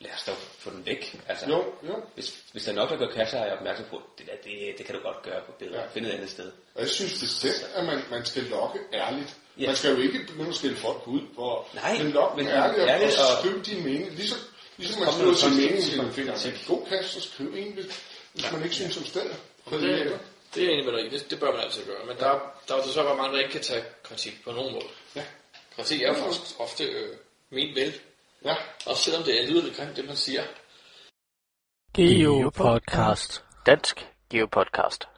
[0.00, 1.20] lad os da få den væk.
[1.28, 1.94] Altså, Jo, jo.
[2.14, 4.78] Hvis, hvis der er nok, der gør kasser, er jeg opmærksom på, det, der, det,
[4.78, 5.80] det kan du godt gøre på bedre.
[5.80, 5.86] Ja.
[5.86, 6.52] Find et andet sted.
[6.74, 9.36] Og jeg synes bestemt, at man, man skal lokke ærligt.
[9.58, 9.66] Ja.
[9.66, 12.54] Man skal jo ikke begynde at skille folk ud, hvor, Nej, men lokke men men
[12.54, 14.12] ærligt, ærligt og og- skriv din mening.
[14.12, 14.38] Ligesom,
[14.76, 17.86] ligesom man skriver sin mening, hvis man finder en god kasse, så skriv en, hvis,
[18.32, 19.36] hvis man ikke synes om stedet.
[19.70, 20.20] Det, Det,
[20.54, 21.10] det er jeg enig med dig.
[21.10, 22.06] Det, det bør man altid gøre.
[22.06, 24.84] Men der, der er så bare mange, der ikke kan tage kritik på nogen måde.
[25.16, 25.24] Ja.
[25.76, 27.16] Kritik er faktisk ofte øh,
[27.50, 27.94] ment vel.
[28.44, 28.54] Ja.
[28.86, 30.42] Og selvom det er lyder lidt grimt, det man siger.
[31.94, 33.44] Geopodcast.
[33.66, 35.08] Dansk Geopodcast.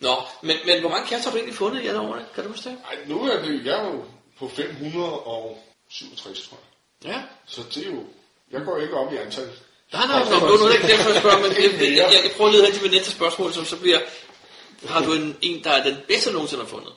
[0.00, 2.26] Nå, men, men hvor mange kærester har du egentlig fundet i alle årene?
[2.34, 2.78] Kan du huske det?
[2.84, 4.04] Ej, nu er det, jeg er jo
[4.38, 6.58] på 567, tror
[7.04, 7.12] jeg.
[7.12, 7.22] Ja.
[7.46, 8.04] Så det er jo,
[8.54, 9.44] jeg går ikke op i antal.
[9.92, 12.32] Nej, nej, nej, nu er det ikke derfor, jeg spørger, men jeg, jeg, jeg, jeg
[12.36, 14.00] prøver lige at have de næste spørgsmål, som så bliver,
[14.88, 16.92] har du en, en, der er den bedste, du nogensinde har fundet?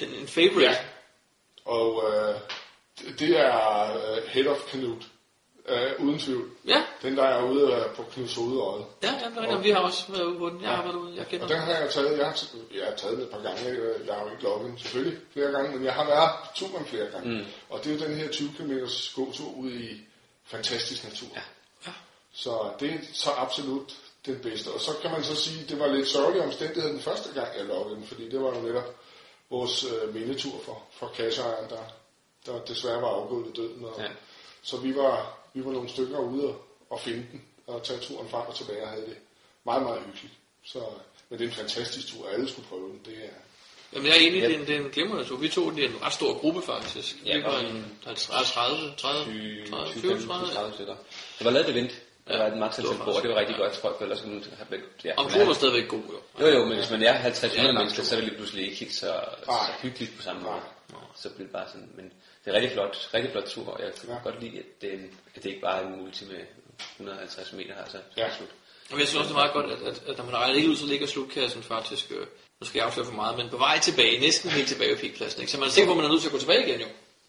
[0.00, 0.60] Den, en favorite?
[0.60, 0.76] Ja.
[1.64, 2.34] Og øh,
[3.18, 5.06] det- er øh, Head of Canute.
[5.68, 6.50] Øh, uden tvivl.
[6.66, 6.82] Ja.
[7.02, 8.84] Den, der er ude øh, på Knuds Hovedøjet.
[9.02, 9.58] Ja, ja, det er.
[9.58, 10.62] Vi har også været ude på den.
[10.62, 11.16] Jeg har været ude.
[11.16, 12.36] Jeg kender Og den har jeg taget, jeg har,
[12.74, 13.60] jeg har taget den et par gange,
[14.06, 16.86] jeg har jo ikke logget den selvfølgelig flere gange, men jeg har været på turen
[16.86, 17.28] flere gange.
[17.38, 17.44] Mm.
[17.70, 18.72] Og det er jo den her 20 km
[19.16, 20.00] gåtur ud i
[20.44, 21.28] fantastisk natur.
[21.34, 21.42] Ja.
[21.86, 21.92] Ja.
[22.32, 24.68] Så det er så absolut den bedste.
[24.68, 27.56] Og så kan man så sige, at det var lidt sørgelig omstændighed den første gang,
[27.56, 28.94] jeg loggede den, fordi det var jo netop
[29.50, 31.82] vores øh, mindetur for, for kasseejeren, der,
[32.46, 33.84] der desværre var afgået ved døden.
[33.84, 34.08] Og, Ja.
[34.62, 38.28] Så vi var, vi var nogle stykker ude og, og finde den, og tage turen
[38.28, 39.16] frem og tilbage og havde det
[39.64, 40.34] meget, meget hyggeligt.
[40.64, 40.78] Så,
[41.28, 43.00] men det er en fantastisk tur, alle skulle prøve den.
[43.04, 43.36] Det er,
[43.94, 45.36] Jamen, jeg er enig, det er en, det er en glimrende tur.
[45.36, 47.16] Vi tog den i en ret stor gruppe, faktisk.
[47.26, 48.96] Ja, vi var en 30, 30, 30,
[49.66, 50.52] 30, 20, 30.
[50.54, 50.94] 30 stykker.
[51.38, 51.90] Det var lavet event.
[52.28, 53.88] Der Ja, var et max det var antal bord, og det var rigtig godt, tror
[53.90, 54.82] jeg, for ellers kunne man have været...
[55.04, 56.46] Ja, men er- var stadigvæk god, jo.
[56.46, 58.76] Jo, jo, men hvis man er 50 Ja, mennesker, så er det lige pludselig ikke
[58.76, 60.60] helt så, så hyggeligt på samme måde.
[61.16, 62.04] Så bliver det bare sådan, men
[62.44, 64.14] det er rigtig flot, rigtig flot tur, og jeg kan Ja.
[64.24, 66.40] godt lide, at det, er en, at det ikke bare er en multi med
[66.96, 67.98] 150 meter, altså.
[68.16, 68.36] Ja.
[68.36, 68.48] slut.
[68.92, 70.68] Og jeg synes også, det er meget godt, at, at, at når man regner ikke
[70.70, 72.26] ud, så ligger slutkassen faktisk, øh,
[72.62, 75.40] nu skal jeg afsløre for meget, men på vej tilbage, næsten helt tilbage ved peakpladsen.
[75.42, 75.52] Ikke?
[75.52, 76.86] Så man er sikker på, at man er nødt til at gå tilbage igen, jo.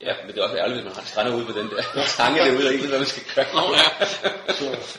[0.07, 1.81] Ja, men det er også ærgerligt, hvis man har strander ude på den der
[2.17, 3.45] tange derude, og ikke ved, hvad man skal gøre.
[3.57, 3.87] Nå, ja.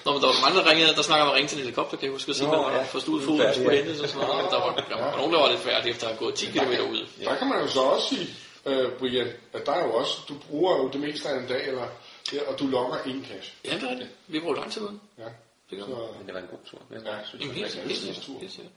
[0.05, 1.97] Nå, men der var mange, der ringede, der snakker om at ringe til en helikopter,
[1.99, 2.79] kan jeg huske, og sige, Nå, at man ja.
[2.79, 3.83] var forstået foden, Færdig, skulle ja.
[3.83, 4.51] hentes og sådan noget.
[4.55, 6.73] Der var, der var nogen, der var lidt færdige, efter at have gået 10 km
[6.95, 7.01] ud.
[7.29, 8.27] Der kan man jo så også sige,
[8.69, 11.63] øh, Brian, at der er jo også, du bruger jo det meste af en dag,
[11.71, 11.87] eller,
[12.35, 13.49] ja, og du logger en cash.
[13.65, 14.11] Ja, det er rigtigt.
[14.27, 15.01] Vi brugte lang tid uden.
[15.19, 15.29] Ja.
[15.71, 15.85] Det gør.
[15.85, 16.79] Så, Men det var en god tur.
[16.91, 17.11] Jeg Ja.
[17.29, 18.15] synes, Jamen, det var helt, rigtig helt, godt.
[18.17, 18.39] helt, tur.
[18.41, 18.73] helt sikkert.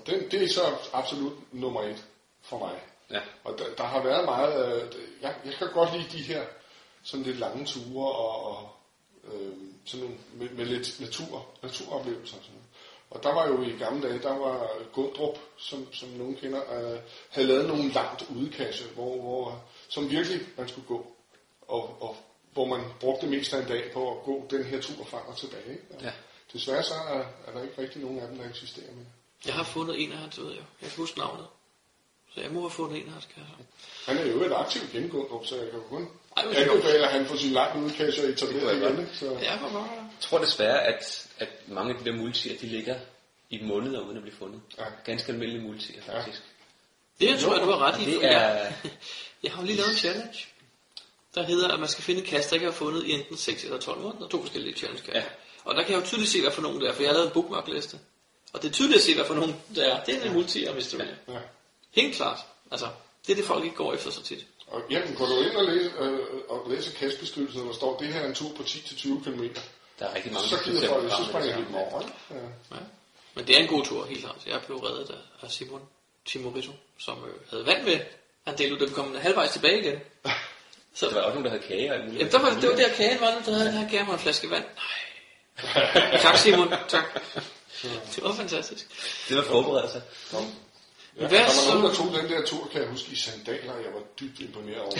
[0.00, 2.04] Og den, det er så absolut nummer et
[2.42, 2.80] for mig.
[3.10, 3.20] Ja.
[3.44, 4.92] Og der, der har været meget, øh,
[5.22, 6.44] jeg, jeg kan godt lide de her
[7.02, 8.68] sådan lidt lange ture og, og
[9.24, 9.52] øh,
[9.84, 12.70] sådan nogle, med, med lidt natur, naturoplevelser og sådan noget.
[13.10, 17.00] Og der var jo i gamle dage, der var Gundrup, som, som nogen kender, øh,
[17.30, 21.06] havde lavet nogle langt udkasse, hvor, hvor, som virkelig man skulle gå.
[21.68, 22.16] Og, og
[22.52, 25.22] hvor man brugte det meste af en dag på at gå den her tur frem
[25.26, 25.78] og tilbage.
[25.94, 26.12] Og Ja.
[26.52, 29.06] Desværre så er, er der ikke rigtig nogen af dem, der eksisterer mere.
[29.46, 30.62] Jeg har fundet en af hans, ved jeg.
[30.82, 31.46] Jeg kan huske navnet.
[32.34, 33.54] Så jeg må have fundet en af hans kasser.
[34.06, 37.50] Han er jo et aktivt gengående, så jeg kan kun anbefale, at han får sin
[37.50, 39.08] langt udkasse Det etableret jeg igen.
[39.12, 39.90] Så, Ja, hvor var det?
[39.96, 42.96] Jeg tror desværre, at, at mange af de der multier, de ligger
[43.50, 44.60] i måneder uden at blive fundet.
[44.78, 44.84] Ja.
[45.04, 46.42] Ganske almindelige multier, faktisk.
[47.20, 48.04] Det tror jeg, du har ret i.
[48.04, 48.74] det for er- Jeg,
[49.42, 50.46] jeg har jo lige lavet en challenge,
[51.34, 53.64] der hedder, at man skal finde en kasse, der ikke har fundet i enten 6
[53.64, 54.28] eller 12 måneder.
[54.28, 55.20] To forskellige challenge kasser.
[55.20, 55.24] Ja.
[55.64, 57.14] Og der kan jeg jo tydeligt se, hvad for nogen det er, for jeg har
[57.14, 57.98] lavet en bookmarkliste.
[58.52, 60.04] Og det er tydeligt at se, hvad for nogen det er.
[60.04, 61.04] Det er en multi og mystery.
[61.28, 61.38] ja.
[61.90, 62.38] Helt klart.
[62.70, 62.88] Altså,
[63.26, 64.46] det er det, folk ikke går efter så tit.
[64.66, 68.06] Og jamen, går du ind og læse, øh, og læser kastbeskrivelsen, hvor der står, det
[68.08, 69.42] her er en tur på 10-20 km,
[69.98, 72.02] Der er rigtig mange, så der gider folk, så springer de dem over.
[72.30, 72.36] Ja.
[72.70, 72.80] Ja.
[73.34, 74.36] Men det er en god tur, helt klart.
[74.46, 75.80] Jeg blev reddet af, af Simon
[76.26, 78.00] Timorito, som øh, havde vand med.
[78.46, 79.98] Han delte ud, da vi kom halvvejs tilbage igen.
[80.94, 82.18] Så, Der var også nogen, der havde kage og alt muligt.
[82.18, 84.64] Jamen, der var, det var der kagen var, der havde gav mig en flaske vand.
[84.64, 86.18] Nej.
[86.22, 87.04] tak Simon, tak.
[87.82, 88.86] Det var fantastisk.
[89.28, 90.02] Det var forberedt sig.
[90.32, 90.38] Ja,
[91.28, 91.68] Hvad der var så?
[91.74, 94.40] nogen, der tog den der tur, kan jeg huske, i sandaler, og jeg var dybt
[94.40, 94.90] imponeret over,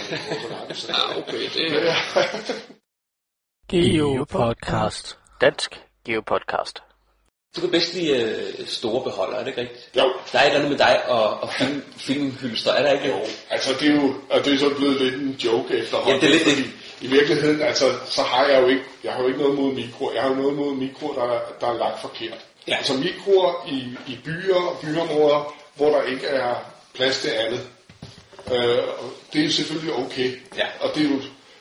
[0.74, 0.76] sandaler.
[0.89, 1.85] Ja, okay, det
[3.72, 5.18] Ja, Geopodcast.
[5.41, 6.83] Dansk Geopodcast.
[7.57, 8.11] Du kan bedst lide
[8.59, 9.91] øh, store beholder, er det ikke rigtigt?
[9.97, 10.12] Jo.
[10.33, 13.09] Der er et eller andet med dig og, og film, filmhylster, er der ikke?
[13.09, 13.20] Jo,
[13.51, 16.14] altså det er jo, og det er så blevet lidt en joke efterhånden.
[16.14, 16.53] Ja, det er lidt det.
[16.53, 16.68] fordi
[17.01, 20.12] I virkeligheden, altså, så har jeg jo ikke, jeg har jo ikke noget mod mikro,
[20.14, 22.39] jeg har jo noget mod mikro, der, er- der er lagt forkert.
[22.69, 22.77] Ja.
[22.77, 26.55] Altså mikroer i, i byer og byområder, hvor der ikke er
[26.95, 27.69] plads til andet.
[28.53, 28.85] Øh,
[29.33, 30.41] det er selvfølgelig okay.
[30.57, 30.67] Ja.
[30.81, 31.21] Og det er jo,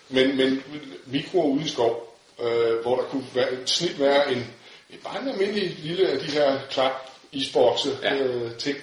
[0.10, 0.64] men, men
[1.06, 4.47] mikroer ude i skov, øh, hvor der kunne være, snit være en,
[5.04, 6.91] bare en almindelig lille af de her klap
[7.32, 8.16] isbokse Ja.
[8.16, 8.78] øh, ting,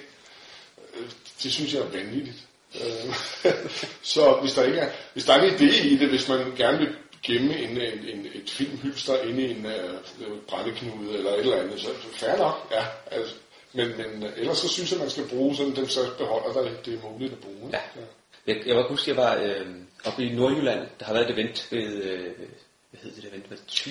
[0.95, 1.07] øh,
[1.43, 2.37] det synes jeg er vanvittigt.
[2.75, 3.15] Øh,
[4.13, 6.77] så hvis der ikke er, hvis der er en idé i det, hvis man gerne
[6.77, 11.61] vil gemme en, en, en, et filmhylster inde i en uh, brændeknude eller et eller
[11.61, 12.85] andet, så fair nok, ja.
[13.11, 13.35] Altså,
[13.73, 16.69] men, men øh, ellers så synes jeg, man skal bruge sådan den slags beholder, der
[16.85, 17.69] det er muligt at bruge.
[17.73, 17.79] Ja.
[18.47, 19.67] Jeg, jeg var huske, jeg var øh,
[20.05, 22.31] oppe i Nordjylland, der har været et event ved, øh,
[23.01, 23.89] hvad hed det der vent med Thy?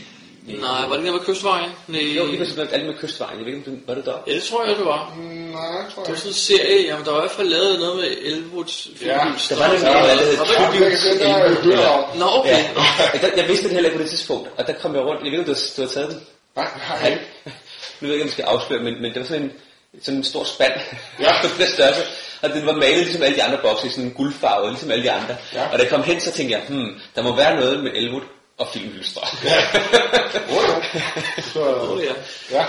[0.60, 1.70] Nej, var det der med kystvejen?
[1.88, 2.00] Nej.
[2.00, 3.38] Jo, det var simpelthen alt med kystvejen.
[3.38, 4.18] Jeg ved ikke, om det var det der?
[4.26, 5.02] Ja, det tror jeg, det var.
[5.58, 7.96] Nej, tror Det var sådan en serie, jamen der var i hvert fald lavet noget
[7.96, 10.46] med Elwoods Ja, der var nemlig noget, der hed Var
[11.62, 11.78] ikke?
[11.78, 12.18] Jeg om.
[12.18, 12.60] Nå, okay.
[13.40, 15.20] Jeg vidste det heller ikke på det tidspunkt, og der kom jeg rundt.
[15.24, 16.20] Jeg ved ikke, om du har, taget den?
[16.56, 17.24] Nej, nej, ikke.
[18.00, 19.52] Nu ved jeg ikke, om jeg skal afsløre, men, men det var sådan en,
[20.02, 20.72] sådan en stor spand.
[21.20, 21.32] Ja.
[21.42, 22.02] på den størrelse.
[22.42, 25.04] Og den var malet ligesom alle de andre bokse i sådan en guldfarve, ligesom alle
[25.04, 25.36] de andre.
[25.54, 25.64] Ja.
[25.72, 28.22] Og da jeg kom hen, så tænkte jeg, hmm, der må være noget med Elwood
[28.58, 29.22] og filmhylstre.
[30.48, 30.82] Oh, jo.
[31.42, 32.14] Så, Åh, ja.
[32.50, 32.64] ja.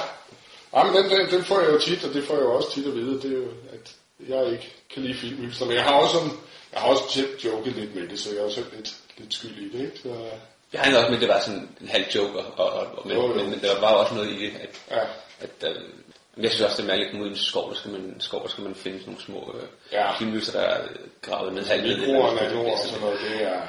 [0.73, 2.71] Ja, men den, den, den får jeg jo tit, og det får jeg jo også
[2.71, 3.95] tit at vide, det er jo, at
[4.29, 5.65] jeg ikke kan lide filmhylster.
[5.65, 6.31] Men jeg har også, sådan,
[6.73, 9.57] jeg har også selv joket lidt med det, så jeg er også lidt, lidt skyld
[9.57, 9.99] i det, ikke?
[10.03, 10.09] Så,
[10.73, 13.17] Jeg har også med, at det var sådan en halv joke, og, og, og, men,
[13.17, 13.33] Jo, jo.
[13.35, 14.99] men, men, der var også noget i det, at, ja.
[15.39, 15.81] at øh,
[16.43, 18.15] jeg synes også, det er mærkeligt, at komme ud i en skov, der skal man,
[18.19, 20.17] skov, der skal man finde sådan nogle små øh, Ja.
[20.17, 20.81] filmhylster, der er
[21.21, 21.97] gravet ned halvt ned.
[21.97, 23.61] Mikro og nano og sådan noget, det er...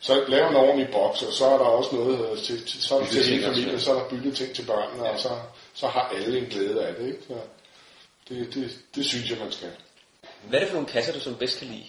[0.00, 2.94] Så laver en ordentlig boks, og så er der også noget øh, til, til, så
[2.94, 3.78] er der til ja.
[3.78, 5.28] så er der bytteting til børnene, og så,
[5.74, 7.18] så har alle en glæde af det, ikke?
[7.28, 7.34] Så
[8.28, 9.70] det, det, det synes jeg, man skal.
[10.42, 11.84] Hvad er det for nogle kasser, du som bedst kan lide?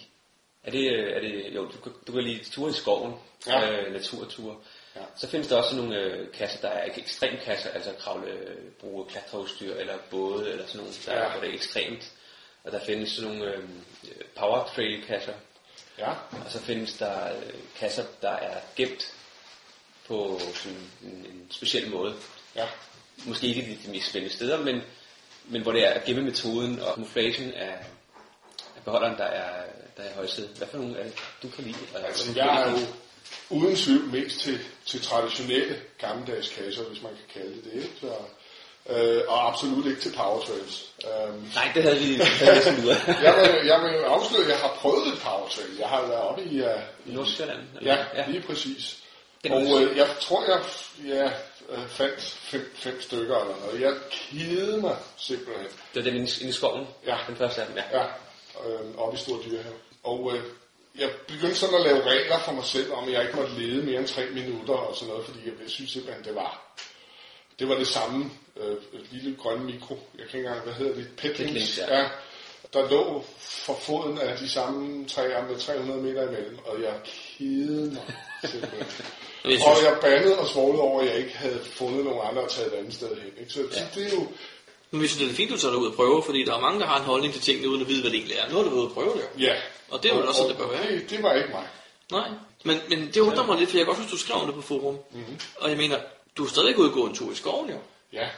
[0.64, 3.12] Er det, øh, er det jo, du, kan- du kan lide ture i skoven,
[3.46, 3.70] Ja.
[3.70, 4.56] øh, naturture.
[4.96, 5.00] Ja.
[5.16, 8.32] Så findes der også nogle øh, kasser, der er ikke ekstremkasser, altså kravle,
[8.80, 11.22] bruge klatreudstyr eller både, eller sådan nogle, der Ja.
[11.24, 11.30] ja.
[11.30, 12.12] hvor det er ekstremt.
[12.64, 13.62] Og der findes sådan nogle øh,
[14.36, 15.32] power trail kasser,
[16.00, 16.10] Ja,
[16.44, 19.14] og så findes der øh, kasser, der er gemt
[20.08, 22.14] på sådan en, en speciel måde.
[22.56, 22.66] ja,
[23.26, 24.80] Måske ikke de, de mest spændende steder, men,
[25.44, 27.84] men hvor det er gemmemetoden og camouflagen af,
[28.76, 29.64] af beholderen, der er,
[29.96, 30.50] der er i højsædet.
[30.56, 31.76] Hvad for nogle er det, du kan lide?
[31.94, 32.78] Og- altså jeg er jo
[33.50, 37.90] uden tvivl mest til, til traditionelle gammeldags kasser, hvis man kan kalde det det?
[38.00, 38.12] Så,
[38.88, 40.84] øh, og absolut ikke til power trails.
[41.04, 42.26] Um, Nej, det havde vi af.
[43.22, 45.76] jeg, vil, jeg vil afsløre, at jeg har prøvet et power trail.
[45.78, 46.66] Jeg har været oppe i, uh,
[47.06, 47.60] i Nordsjælland?
[47.82, 48.96] Ja, ja, lige præcis.
[49.44, 50.60] Den Og øh, jeg tror, jeg
[51.06, 51.24] ja,
[51.70, 53.80] øh, fandt fem, fem stykker eller noget.
[53.80, 55.66] Jeg kidede mig simpelthen.
[55.94, 56.86] Det var den inde i skoven?
[57.06, 57.16] Ja.
[57.28, 57.98] Den første af dem, ja.
[57.98, 58.04] Ja,
[58.68, 59.74] øh, oppe i Stor Dyrehave.
[60.04, 60.42] Og øh,
[60.98, 63.98] jeg begyndte sådan at lave regler for mig selv, om jeg ikke måtte lede mere
[63.98, 66.74] end tre minutter og sådan noget, fordi jeg, jeg synes simpelthen, det var
[67.60, 68.76] det var det samme øh,
[69.10, 69.98] lille grønne mikro.
[70.18, 71.08] Jeg kan ikke engang, hvad hedder det?
[71.16, 71.78] Petlings.
[71.78, 71.98] Ja.
[71.98, 72.08] ja.
[72.72, 77.90] Der lå for foden af de samme træer med 300 meter imellem, og jeg kidede
[77.90, 78.14] mig
[78.50, 78.84] simpelthen.
[79.44, 82.48] Synes- og jeg bandede og svoglede over, at jeg ikke havde fundet nogen andre at
[82.48, 83.32] tage et andet sted hen.
[83.40, 83.52] Ikke?
[83.52, 83.80] Så, ja.
[83.94, 84.26] det er jo,
[84.90, 86.86] Men hvis det er fint, du tager ud og prøver, fordi der er mange, der
[86.86, 88.50] har en holdning til tingene, uden at vide, hvad det egentlig er.
[88.50, 89.42] Nu har du ude og prøve det.
[89.46, 89.54] ja.
[89.90, 90.92] Og det er vel også, sådan, det bør være.
[90.92, 91.66] Det, det var ikke mig.
[92.10, 92.28] Nej,
[92.64, 94.54] men, men det undrer mig lidt, for jeg kan godt huske, du skrev om det
[94.54, 94.98] på forum.
[95.10, 95.40] Mm-hmm.
[95.56, 95.96] Og jeg mener,
[96.40, 97.78] du er stadig ude gå en tur i skoven, jo.
[98.12, 98.28] Ja.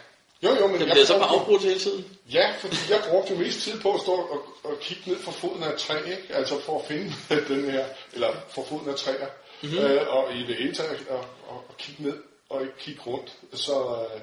[0.42, 2.18] Jo, jo, men Det bliver så bare afbrudt hele tiden.
[2.32, 5.32] Ja, fordi jeg brugte jo mest tid på at stå og, og kigge ned fra
[5.32, 6.34] foden af et træ, ikke?
[6.34, 7.12] Altså for at finde
[7.54, 9.26] den her, eller fra foden af træer.
[9.62, 9.72] Mhm.
[9.72, 9.86] Mm-hmm.
[9.86, 12.16] Øh, og i det hele taget og, og, og kigge ned
[12.48, 13.36] og ikke kigge rundt.
[13.52, 14.20] Så, øh,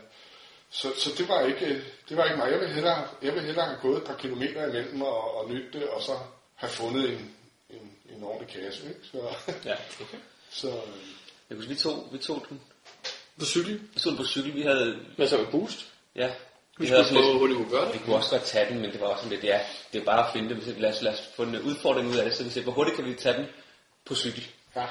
[0.69, 2.51] så, så det var ikke det var ikke mig.
[2.51, 5.79] Jeg ville hellere, jeg ville hellere have gået et par kilometer imellem og, og nytte
[5.79, 6.11] det, og så
[6.55, 7.35] have fundet en,
[7.69, 8.87] en, en ordentlig kasse.
[8.87, 8.99] Ikke?
[9.11, 9.17] Så,
[9.65, 10.17] Ja, okay.
[10.59, 10.73] så, øh,
[11.49, 12.61] Jeg husker, vi tog, vi tog den.
[13.39, 13.79] På cykel?
[13.93, 14.55] Vi den på cykel.
[14.55, 14.97] Vi havde...
[15.15, 15.85] Hvad så med boost?
[16.15, 16.29] Ja.
[16.77, 17.93] Vi havde skulle også kunne gøre det.
[17.93, 19.59] Vi kunne også godt tage den, men det var også sådan lidt, ja,
[19.93, 20.75] det er bare at finde det.
[20.75, 22.71] Vi lad os, lad os få en udfordring ud af det, så vi ser, hvor
[22.71, 23.45] hurtigt kan vi tage den
[24.05, 24.47] på cykel.
[24.75, 24.85] ja.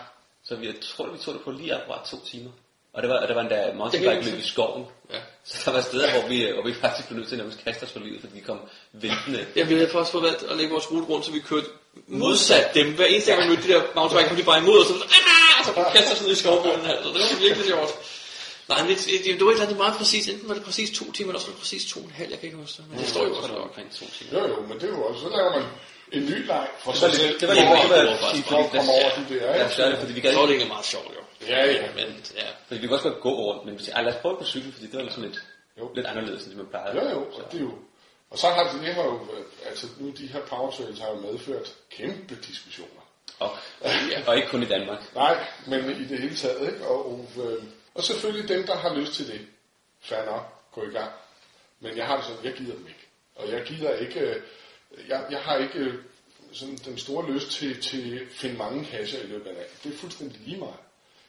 [0.45, 2.51] Så vi, jeg tror, vi tog det på lige akkurat to timer.
[2.93, 4.85] Og det var, og der var en der Det mountainbike løb i skoven.
[5.13, 5.19] Ja.
[5.45, 7.83] Så der var steder, hvor vi, hvor vi faktisk blev nødt til at nærmest kaste
[7.85, 8.61] os for livet, fordi vi kom
[8.93, 9.47] væltende.
[9.57, 11.67] Ja, vi havde faktisk forvalgt at lægge vores rute rundt, så vi kørte
[12.07, 12.95] modsat dem.
[12.97, 15.05] Hver eneste gang, vi mødte de der mountainbike, kom de bare imod os, og så,
[15.15, 16.97] ah, så kastede os ned i skovbunden her.
[17.03, 17.93] Så det var virkelig sjovt.
[18.69, 20.29] Nej, men det, det, det var et eller andet meget præcis.
[20.29, 22.31] Enten var det præcis to timer, eller også var det præcis to og en halv.
[22.31, 22.91] Jeg kan ikke huske det.
[22.91, 24.31] Men det står jo også der var omkring to timer.
[24.41, 25.65] Jo, jo, men det er jo også, så laver man
[26.17, 27.41] en ny leg for Det var sig lidt- selv.
[27.41, 29.63] det var for lidt- at- det var- for fordi- at komme over de der, Ja,
[29.63, 29.75] ikke?
[29.77, 30.63] så er det, fordi vi gad Så var det ikke.
[30.63, 31.23] egentlig meget sjovt, jo.
[31.53, 31.87] Ja, ja.
[31.99, 32.09] Men,
[32.41, 32.49] ja.
[32.67, 34.71] Fordi vi kunne også godt gå over, men vi "Ej, lad os prøve på cykel,
[34.73, 35.39] fordi det var sådan lidt,
[35.79, 35.85] Jo.
[35.97, 36.93] lidt anderledes, end det man plejede.
[36.99, 37.73] Jo, jo, og det er jo...
[38.31, 39.17] Og så har det, det har jo,
[39.71, 41.67] altså nu de her power trails har jo medført
[41.97, 43.03] kæmpe diskussioner.
[43.39, 43.51] Og,
[44.27, 45.15] og ikke kun i Danmark.
[45.15, 46.87] Nej, men i det hele taget, ikke?
[46.87, 47.63] Og, og, øh,
[47.99, 49.41] og selvfølgelig dem, der har lyst til det,
[50.01, 51.11] fair nok, gå i gang.
[51.81, 53.07] Men jeg har det sådan, jeg gider dem ikke.
[53.37, 54.43] Og jeg gider ikke, øh,
[55.09, 55.95] jeg, jeg har ikke øh,
[56.53, 59.71] sådan den store lyst til, til at finde mange kasser i løbet af dagen.
[59.85, 60.81] Det er fuldstændig lige meget.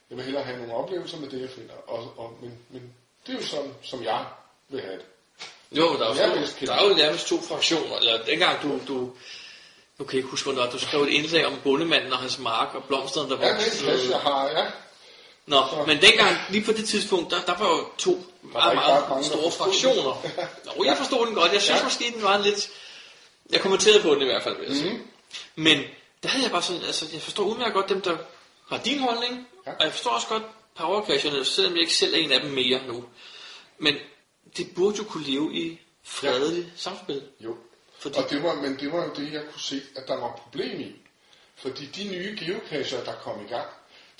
[0.09, 1.73] Jeg vil hellere have nogle oplevelser med det, jeg finder.
[1.87, 2.93] Og, og, men, men
[3.27, 4.25] det er jo sådan, som jeg
[4.69, 5.05] vil have det.
[5.71, 7.97] Jo, der er, jo, vidste der er jo nærmest to fraktioner.
[7.97, 8.97] Eller dengang du, du,
[9.97, 12.75] nu kan jeg ikke huske, hvornår du skrev et indslag om bondemanden og hans mark
[12.75, 14.11] og blomsterne, der Ja, det er voksede.
[14.11, 14.65] jeg har, ja.
[15.49, 19.21] Nå, men dengang, lige på det tidspunkt, der, der var jo to meget, meget der
[19.21, 20.25] store fraktioner.
[20.77, 21.53] Nå, jeg forstod den godt.
[21.53, 21.83] Jeg synes Ja.
[21.83, 22.69] måske, den var lidt...
[23.49, 24.93] Jeg kommenterede på den i hvert fald, vil jeg sige.
[24.93, 25.07] Mhm.
[25.55, 25.83] Men
[26.23, 28.17] der havde jeg bare sådan, altså jeg forstår udmærket godt dem, der
[28.69, 29.71] har din holdning, Ja.
[29.71, 30.43] og jeg forstår også godt
[30.75, 33.05] powercasherne, selvom jeg ikke selv er en af dem mere nu.
[33.77, 33.95] Men
[34.57, 36.69] det burde jo kunne leve i fredelig ja.
[36.75, 37.23] samspil.
[37.39, 37.55] Jo.
[37.99, 38.17] Fordi...
[38.17, 40.79] Og det var, men det var jo det, jeg kunne se, at der var problem
[40.79, 40.95] i.
[41.55, 43.67] Fordi de nye geocacher, der kom i gang,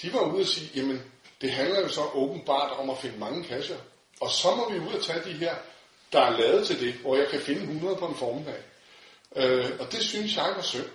[0.02, 1.04] de var ude og sige, jamen,
[1.42, 3.78] det handler jo så åbenbart om at finde mange cacher.
[4.22, 5.56] Og så må vi ud og tage de her,
[6.12, 8.64] der er lavet til det, hvor jeg kan finde 100 på en formiddag.
[9.36, 10.90] Øh, og det synes jeg var synd.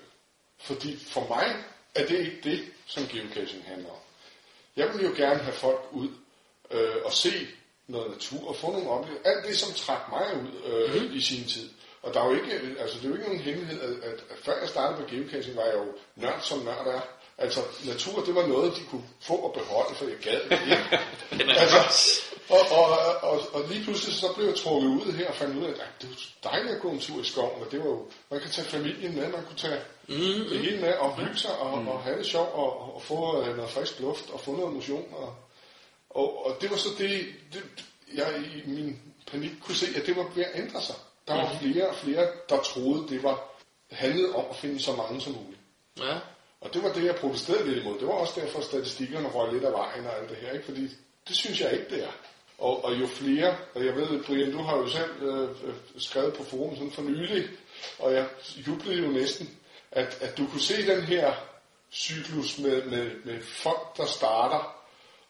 [0.58, 1.56] Fordi for mig
[1.94, 3.96] er det ikke det, som geocaching handler om.
[4.76, 6.08] Jeg vil jo gerne have folk ud
[6.70, 7.32] øh, og se
[7.86, 9.30] noget natur og få nogle oplevelser.
[9.30, 11.16] Alt det, som trak mig ud øh, mm.
[11.16, 11.70] i sin tid.
[12.02, 14.38] Og der er jo ikke, altså det er jo ikke nogen hemmelighed, at, at, at
[14.42, 17.00] før jeg startede på geocaching, var jeg jo nørd som nørd er.
[17.38, 21.54] Altså natur, det var noget, de kunne få og beholde, for jeg gad det ikke.
[21.62, 21.80] altså,
[22.48, 22.88] og, og,
[23.30, 26.02] og, og, lige pludselig så blev jeg trukket ud her og fandt ud af, at
[26.02, 28.50] det var dejligt at gå en tur i skoven, og det var jo, man kan
[28.50, 30.48] tage familien med, man kunne tage mm, mm.
[30.48, 31.88] det hele med og hygge sig og, mm.
[31.88, 35.04] og have det sjovt og, og få uh, noget frisk luft og få noget motion.
[35.12, 35.36] Og,
[36.10, 37.62] og, og det var så det, det,
[38.14, 38.98] jeg i min
[39.30, 40.96] panik kunne se, at det var ved at ændre sig.
[41.28, 43.54] Der var flere og flere, der troede, det var
[43.90, 45.60] handlede om at finde så mange som muligt.
[45.98, 46.18] Ja.
[46.64, 47.98] Og det var det, jeg protesterede lidt imod.
[47.98, 50.52] Det var også derfor, statistikkerne røg lidt af vejen og alt det her.
[50.52, 50.64] Ikke?
[50.64, 50.82] Fordi
[51.28, 52.12] det synes jeg ikke, det er.
[52.58, 56.34] Og, og jo flere, og jeg ved, Brian, du har jo selv øh, øh skrevet
[56.34, 57.48] på forum sådan for nylig,
[57.98, 58.26] og jeg
[58.66, 59.58] jublede jo næsten,
[59.92, 61.34] at, at du kunne se den her
[61.92, 64.76] cyklus med, med, med folk, der starter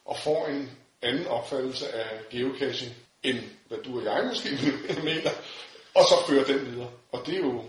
[0.04, 0.70] og får en
[1.02, 4.48] anden opfattelse af geocaching, end hvad du og jeg måske
[5.10, 5.30] mener,
[5.94, 6.90] og så fører den videre.
[7.12, 7.64] Og det er jo,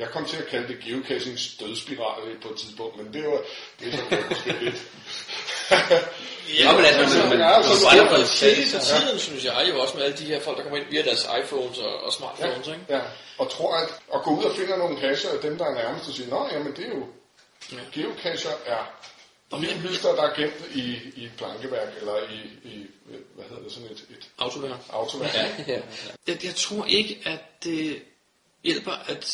[0.00, 3.40] jeg kom til at kalde det geocachings dødsspiral på et tidspunkt, men det var,
[3.80, 4.80] det er så måske lidt.
[6.58, 8.94] Ja, men altså, altså, men, ja, men, så men, du allerede allerede tidligt, tidligt til
[8.94, 9.00] ja.
[9.00, 11.28] tiden, synes jeg jo også med alle de her folk, der kommer ind via deres
[11.40, 12.84] iPhones og, og smartphones, ja, ikke?
[12.88, 13.00] Ja,
[13.38, 16.08] og tror at at gå ud og finde nogle cacher af dem, der er nærmest
[16.08, 17.06] og sige, nå, jamen det er jo,
[17.72, 17.82] ja.
[17.94, 18.82] geocacher er
[19.58, 20.84] livlister, der er gemt i,
[21.16, 22.86] i et plankeværk, eller i, i,
[23.34, 24.80] hvad hedder det, sådan et, et Autoværk.
[24.90, 25.34] autoværk.
[25.34, 25.80] Ja, ja.
[26.26, 28.02] Jeg, jeg tror ikke, at det
[28.64, 29.24] hjælper at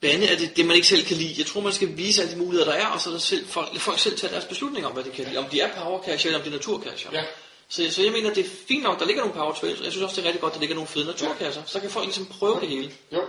[0.00, 1.34] bande af det, det, man ikke selv kan lide.
[1.38, 3.46] Jeg tror, man skal vise alle de muligheder, der er, og så er der selv,
[3.46, 5.38] folk, folk selv tage deres beslutninger om, hvad de kan lide.
[5.38, 7.10] Om de er powercacher, eller om de er naturcacher.
[7.12, 7.22] Ja.
[7.68, 9.92] Så, så jeg mener, det er fint nok, der ligger nogle power trails, og jeg
[9.92, 11.62] synes også, det er rigtig godt, der ligger nogle fede naturkasser.
[11.66, 12.90] Så kan folk ligesom prøve det hele.
[13.12, 13.22] Jo,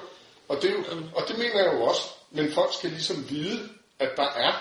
[0.48, 0.84] og det, er jo,
[1.16, 2.02] og det mener jeg jo også,
[2.32, 3.70] men folk skal ligesom vide,
[4.00, 4.52] at der er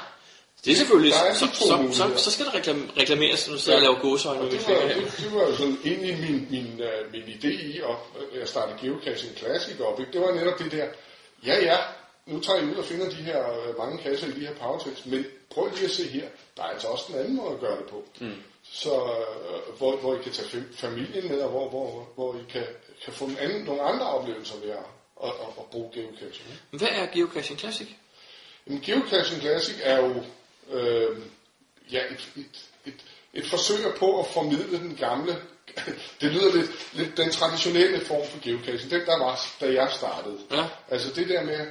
[0.64, 3.60] Det er selvfølgelig, der er så, så, så, så, skal der reklam, reklameres, når du
[3.60, 4.40] sidder og laver gåsøjne.
[4.40, 8.40] Og det var, det, det var sådan egentlig min, min, uh, min idé i at,
[8.42, 10.00] at starte Geocaching Classic op.
[10.00, 10.12] Ikke?
[10.12, 10.86] Det var netop det der,
[11.46, 11.76] ja ja,
[12.30, 15.06] nu tager I ud og finder de her uh, mange kasser i de her powertrails,
[15.06, 17.76] men prøv lige at se her, der er altså også en anden måde at gøre
[17.76, 18.04] det på.
[18.20, 18.34] Mm.
[18.62, 22.52] Så uh, hvor, hvor I kan tage fam- familien med, og hvor, hvor, hvor I
[22.52, 22.66] kan,
[23.04, 24.86] kan få en anden, nogle andre oplevelser ved at,
[25.24, 26.48] at, at, at bruge geocaching.
[26.70, 27.88] Hvad er Geocaching Classic?
[28.66, 30.22] En Geocaching Classic er jo
[30.70, 31.16] øh,
[31.92, 33.04] ja, et, et, et,
[33.34, 35.36] et forsøg på at formidle den gamle,
[36.20, 40.38] det lyder lidt, lidt den traditionelle form for geocaching, den der var, da jeg startede.
[40.50, 40.64] Ja.
[40.88, 41.66] Altså det der med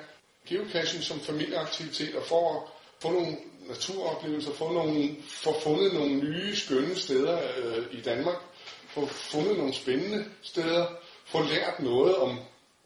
[0.50, 2.72] geocaching som familieaktivitet og for at
[3.02, 3.38] få nogle
[3.68, 8.36] naturoplevelser, få, nogle, få fundet nogle nye skønne steder øh, i Danmark,
[8.88, 10.86] få fundet nogle spændende steder,
[11.26, 12.40] få lært noget om,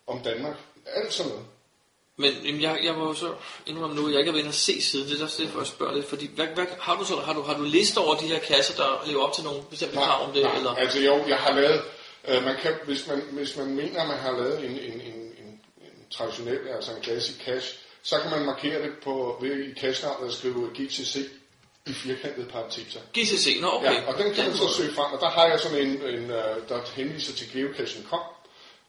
[0.07, 0.55] om Danmark.
[0.85, 1.45] Alt sådan noget.
[2.17, 3.33] Men jamen, jeg, jeg må jo så
[3.65, 5.09] indrømme nu, at jeg ikke har været inde og se siden.
[5.09, 6.05] Det er også derfor, jeg spørger lidt.
[6.05, 8.75] Fordi, hvad, hvad, har, du så, har, du, har du liste over de her kasser,
[8.83, 10.43] der lever op til nogle bestemte krav om det?
[10.43, 10.71] Nej, eller?
[10.71, 11.81] altså jo, jeg har lavet,
[12.27, 15.01] øh, man kan, hvis, man, hvis man mener, at man har lavet en, en, en,
[15.01, 15.22] en, en
[16.17, 20.33] traditionel, altså en classic cache, så kan man markere det på, ved i cache-navnet at
[20.33, 21.29] skrive GCC
[21.85, 22.99] i firkantede parenteser.
[23.13, 23.93] GCC, nå okay.
[23.93, 26.31] Ja, og den kan man så søge frem, og der har jeg sådan en, en
[26.31, 28.19] øh, der henviser til geocaching.com,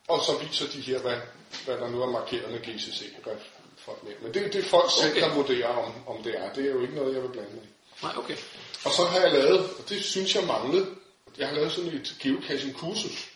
[0.09, 1.17] og så viser de her, hvad,
[1.65, 3.03] hvad der nu er markeret med GCC.
[3.25, 3.35] Hvad
[3.77, 4.23] folk.
[4.23, 5.21] Men det, det er folk selv, Okay.
[5.21, 6.53] der vurderer, om, om det er.
[6.53, 7.69] Det er jo ikke noget, jeg vil blande mig i.
[8.03, 8.37] Nej, okay.
[8.85, 10.87] Og så har jeg lavet, og det synes jeg manglede,
[11.39, 13.31] jeg har lavet sådan et geocaching kursus,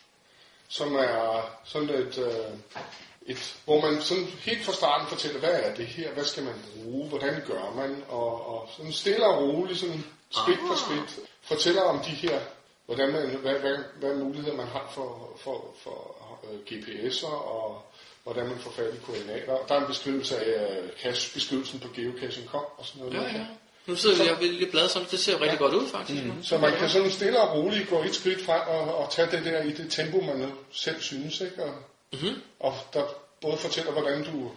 [0.69, 2.81] som er sådan et, øh,
[3.29, 6.55] et, hvor man sådan helt fra starten fortæller, hvad er det her, hvad skal man
[6.75, 11.83] bruge, hvordan gør man, og, og sådan stille og roligt, sådan skridt for skridt, fortæller
[11.83, 12.41] om de her,
[12.87, 16.17] hvordan man, hvad, hvad, hvad muligheder man har for, for, for
[16.53, 17.83] øh, GPS'er, og
[18.25, 19.53] hvordan man får fat i koordinater.
[19.53, 23.15] Og der er en beskrivelse af øh, cache-beskrivelsen på geocaching.com og sådan noget.
[23.15, 23.47] Ja, ja.
[23.87, 25.11] Nu sidder vi og vil lige bladre sammen.
[25.11, 26.25] Det ser rigtig godt ud, faktisk.
[26.25, 26.43] Mm.
[26.43, 29.45] Så man kan sådan stille og roligt gå et skridt frem og, og tage det
[29.45, 31.41] der i det tempo, man selv synes.
[31.41, 31.65] Ikke?
[31.65, 31.75] Og,
[32.13, 32.43] mm-hmm.
[32.61, 33.05] og der
[33.41, 34.51] både fortæller, hvordan du,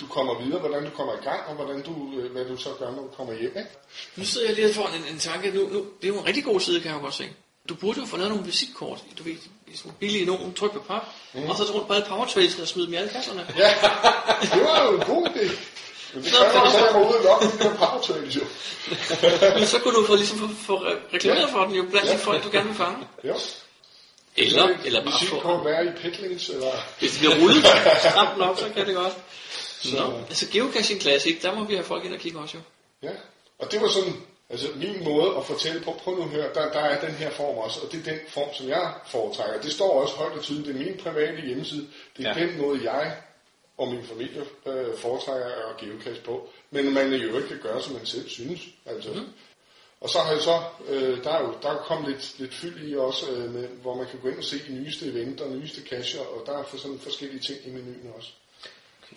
[0.00, 2.68] du kommer videre, hvordan du kommer i gang, og hvordan du, øh, hvad du så
[2.78, 3.52] gør, når du kommer hjem.
[3.56, 3.70] Ikke?
[4.16, 5.50] Nu sidder jeg lige får en, en tanke.
[5.50, 7.24] Nu, nu, det er jo en rigtig god side, kan jeg jo godt se.
[7.68, 9.04] Du burde jo få lavet nogle visitkort.
[9.18, 9.36] Du ved,
[9.74, 11.02] sådan billige nogen, tryk på pap.
[11.34, 11.42] Mm.
[11.42, 13.46] Og så rundt på alle powertrailsene og smide dem i alle kasserne.
[13.58, 13.68] Ja,
[14.54, 15.50] det var jo en god idé.
[16.14, 18.44] Men det Så kræver for, jeg mig ud og logge den der power trade, jo.
[19.58, 22.18] Men så kunne du få, ligesom få, få re- reklameret for den jo blandt de
[22.18, 23.06] folk, du gerne vil fange.
[23.24, 23.34] Jo.
[24.36, 25.40] Eller, Så eller bare få...
[25.40, 26.70] kunne være i pitlings, eller...
[26.98, 27.64] Hvis det bliver rullet
[28.10, 29.12] stramt nok, så kan det godt.
[29.80, 32.62] Så- Nå, altså Geocaching Classic, der må vi have folk ind og kigge også jo.
[33.08, 33.14] Ja,
[33.58, 34.12] og det var sådan,
[34.50, 37.30] altså min måde at fortælle på, prøv nu at høre, der, der er den her
[37.30, 39.60] form også, og det er den form, som jeg foretrækker.
[39.60, 42.46] Det står også højt og tydeligt, det er min private hjemmeside, det er ja.
[42.46, 43.16] den måde, jeg
[43.78, 47.92] og min familie øh, foretrækker at geocache på, men man jo ikke kan gøre, som
[47.92, 48.60] man selv synes.
[48.86, 49.10] Altså.
[49.12, 49.26] Mm.
[50.00, 52.88] Og så har jeg så, øh, der er jo der er kommet lidt, lidt fyld
[52.88, 55.80] i også, øh, med, hvor man kan gå ind og se de nyeste eventer, nyeste
[55.90, 58.30] cacher, og der er for sådan forskellige ting i menuen også.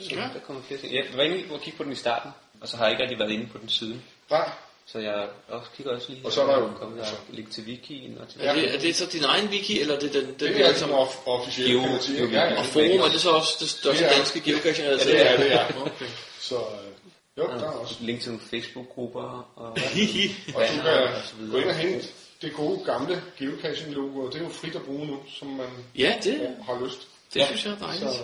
[0.01, 0.93] Så der kommer flere ting.
[0.95, 3.19] Jeg var inde og kigge på den i starten, og så har jeg ikke rigtig
[3.19, 4.03] været inde på den siden.
[4.31, 4.49] Nej.
[4.85, 7.51] Så jeg også kigger også lige Og så er der jo- kommet altså- der link
[7.51, 10.13] til wikien og til Er det, er det så din egen wiki, eller er det
[10.13, 12.25] den, den Det er alle som sammen- off- officielt, kan man sige.
[12.29, 12.59] Ja, ja.
[12.59, 15.49] Og forum, er det så også det største er- danske geocaching Ja, det er det,
[15.49, 15.81] ja.
[15.81, 16.05] Okay.
[16.39, 16.86] Så øh,
[17.37, 17.95] jo, der er også.
[17.99, 19.21] link til nogle Facebook-grupper
[19.55, 19.81] og, Og du
[21.39, 22.07] kan gå ind og hente
[22.41, 25.67] det gode gamle geocaching-logo, og det er jo frit at bruge nu, som man
[25.97, 27.07] Ja, det- har lyst.
[27.33, 28.11] det synes jeg er dejligt.
[28.11, 28.23] Så,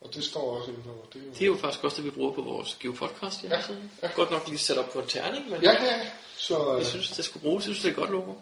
[0.00, 1.06] og det står også inde på.
[1.12, 1.30] Det er jo...
[1.32, 3.90] Det er jo faktisk også det, vi bruger på vores geopodcast hjemmeside.
[4.02, 6.00] Ja, Godt nok lige sat op på en terning, men Ja, ja.
[6.36, 7.66] Så, øh, jeg synes, det skulle bruges.
[7.66, 8.32] Jeg synes, det er godt logo.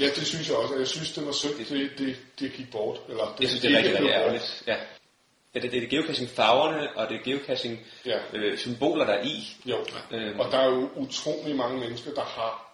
[0.00, 2.70] Ja, det synes jeg også, og jeg synes, det var synd, det, det, det gik
[2.70, 3.00] bort.
[3.08, 4.62] Eller, Jeg synes, det er rigtig, rigtig ærgerligt.
[4.66, 4.76] Ja.
[5.54, 8.18] Ja, det, det er geocaching farverne, og det er geocaching Ja.
[8.32, 9.56] øh, symboler, der er i.
[9.66, 9.76] Jo,
[10.10, 10.40] Øhm.
[10.40, 12.68] og der er jo utrolig mange mennesker, der har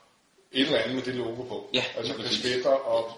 [0.52, 1.70] et eller andet med det logo på.
[1.74, 3.10] Ja, altså kasketter og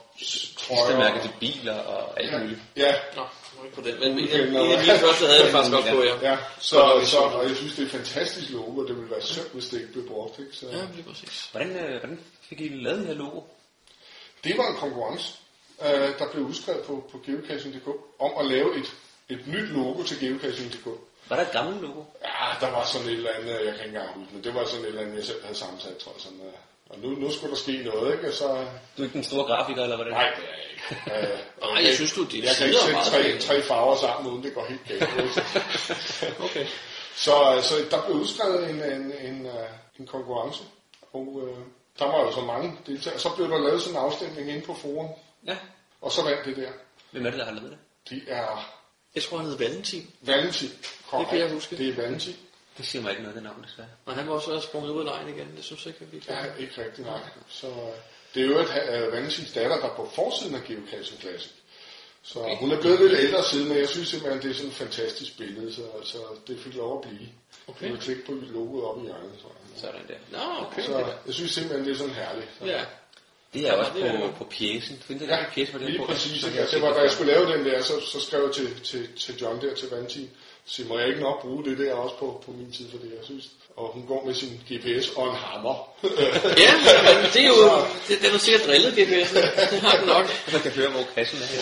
[0.59, 0.85] trøjer.
[0.85, 2.39] Klistermærker til biler og alt Ja.
[2.39, 2.61] muligt.
[2.77, 2.95] Ja.
[3.17, 4.01] Nå, nu er ikke på den.
[4.01, 4.59] Men en Okay, nå.
[4.59, 6.31] af mine første havde jeg faktisk også på, ja.
[6.31, 9.11] Ja, så, nok, så, og jeg synes, det er et fantastisk logo, og det ville
[9.11, 10.39] være synd, hvis det ikke blev brugt.
[10.39, 10.57] Ikke?
[10.57, 11.49] Så, Ja, lige præcis.
[11.53, 13.41] Hvordan, øh, hvordan fik I lavet det her logo?
[14.45, 15.35] Det var en konkurrence,
[15.85, 17.89] øh, der blev udskrevet på, på geocaching.dk
[18.19, 18.93] om at lave et,
[19.31, 20.87] et nyt logo til geocaching.dk.
[21.29, 22.03] Var der et gammelt logo?
[22.25, 24.65] Ja, der var sådan et eller andet, jeg kan ikke engang huske, men det var
[24.65, 26.21] sådan et eller andet, jeg selv havde sammensat, tror jeg.
[26.21, 26.53] Sådan, øh,
[26.91, 28.29] og nu, nu skulle der ske noget, ikke?
[28.29, 28.47] Og så,
[28.97, 30.13] Du er ikke den store grafiker, eller hvordan?
[30.13, 30.77] nej, det er jeg ikke.
[31.63, 34.45] Øh, Nej, jeg synes, du- dine Jeg kan ikke sætte tre, tre farver sammen, uden
[34.45, 35.03] det går helt galt.
[36.47, 36.67] Okay.
[37.17, 39.69] Så, så der blev udskrevet en, en, en, øh,
[39.99, 40.63] en konkurrence,
[41.13, 41.57] og øh,
[41.99, 43.19] der var jo så mange deltagere.
[43.19, 45.09] Så blev der lavet sådan en afstemning inde på forum,
[45.47, 45.57] Ja.
[46.01, 46.71] og så vandt det der.
[47.11, 47.79] Hvem er det, der har lavet det?
[48.11, 48.73] Det er
[49.15, 50.11] Jeg tror, han hed Valentin.
[50.21, 50.69] Valentin.
[51.19, 51.77] Det kan jeg huske.
[51.77, 52.37] Det er Valentin.
[52.79, 53.89] Det siger mig ikke noget, det navn, desværre.
[54.07, 55.57] Og han var også sprunget ud af lejen igen.
[55.57, 56.35] Det synes jeg ikke, at vi kan.
[56.35, 57.21] Ja, ikke rigtig nok.
[57.49, 57.75] Så øh,
[58.35, 61.51] det er jo et uh, Valentins datter, der er på forsiden af Geocaching Classic.
[62.23, 62.57] Så okay.
[62.57, 65.39] hun er blevet lidt ældre siden, men jeg synes simpelthen, det er sådan et fantastisk
[65.39, 67.29] billede, så altså, det fik lov at blive.
[67.67, 67.83] Okay.
[67.83, 69.81] Jeg vil klikke på logoet op i hjørnet, tror jeg.
[69.81, 70.15] Sådan der.
[70.31, 70.83] Nå, okay.
[70.83, 72.49] Så jeg synes simpelthen, det er sådan herligt.
[72.59, 72.65] Så.
[72.65, 72.85] Ja.
[73.55, 75.03] Det er også det er på, jo- på pjæsen.
[75.07, 76.07] Find det Ja, der pjæse, hvor det lige på.
[76.07, 76.41] præcis.
[76.41, 78.81] Så Altså, det var, da jeg skulle lave den der, så, så skrev jeg til,
[78.85, 80.31] til, til John der, til Valentin,
[80.65, 83.07] så må jeg ikke nok bruge det der også på, på min tid, for det
[83.19, 83.45] jeg synes.
[83.77, 85.89] Og hun går med sin GPS og en hammer.
[86.65, 86.73] Ja,
[87.17, 87.71] men det er jo...
[88.09, 89.71] Det, den er sikkert drillet, GPS'en.
[89.71, 90.27] Det har den nok.
[90.53, 91.61] Man kan høre, hvor kassen er her.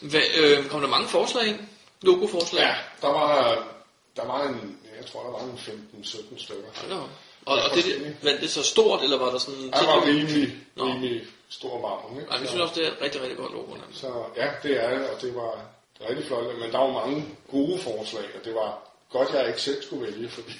[0.00, 1.58] Hvad, øh, kom der mange forslag ind?
[2.02, 2.60] Logoforslag?
[2.62, 3.32] ja, der var,
[4.16, 5.58] der var en, jeg tror, der var en
[6.04, 6.62] 15-17 stykker.
[6.74, 7.08] Hold.
[7.46, 9.70] Og, og det, det, var det så stort, eller var der sådan...
[9.72, 10.84] Der var rimelig, Nå.
[10.84, 12.20] rimelig stor marmor.
[12.20, 12.30] Ikke?
[12.32, 13.74] Ej, jeg synes også, det er rigtig, rigtig godt logo.
[13.92, 15.60] Så ja, det er det, og det var
[16.08, 16.44] rigtig flot.
[16.58, 20.28] Men der var mange gode forslag, og det var godt, jeg ikke selv skulle vælge,
[20.28, 20.52] fordi...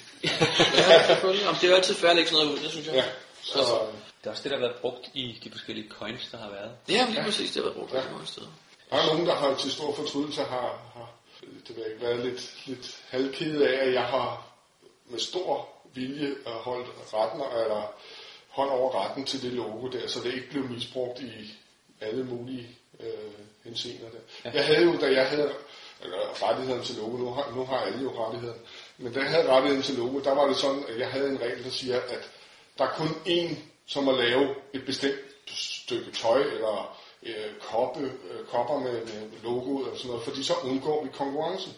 [0.77, 1.43] Ja, selvfølgelig.
[1.45, 2.95] Jamen, det er jo altid færdigt sådan noget ud, det synes jeg.
[2.95, 3.03] Ja,
[3.43, 3.79] Så, så,
[4.21, 6.71] Det er også det, der har været brugt i de forskellige coins, der har været.
[6.89, 7.51] ja, lige præcis.
[7.51, 8.11] Det har været brugt Ja.
[8.11, 8.47] mange steder.
[8.89, 11.09] Der er nogen, der har til stor fortrydelse har, har
[11.67, 14.47] det ved jeg ikke, været lidt, lidt halvkede af, at jeg har
[15.09, 17.93] med stor vilje holdt retten, eller
[18.49, 21.53] hånd over retten til det logo der, så det ikke blev misbrugt i
[22.01, 22.67] alle mulige
[22.99, 23.07] øh,
[23.63, 24.49] henseender der.
[24.49, 24.51] Ja.
[24.55, 25.53] Jeg havde jo, da jeg havde
[26.03, 28.59] eller rettigheden til logo, nu har, nu har alle jo rettigheden,
[28.97, 31.41] men da jeg havde rettigheden til logo, der var det sådan, at jeg havde en
[31.41, 32.29] regel, der siger, at
[32.77, 33.55] der er kun én,
[33.87, 39.87] som må lave et bestemt stykke tøj, eller øh, koppe, øh, kopper med, med logoet
[39.87, 41.73] og sådan noget, fordi så undgår vi konkurrencen.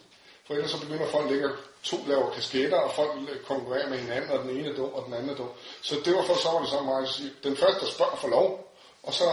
[0.46, 1.48] For ellers så begynder folk at lægge
[1.82, 3.10] to laver kasketter, og folk
[3.46, 5.50] konkurrerer med hinanden, og den ene er dum, og den anden er dum.
[5.82, 8.16] Så det var for så var det sådan meget at sige, den første, der spørger,
[8.16, 9.24] får lov, og så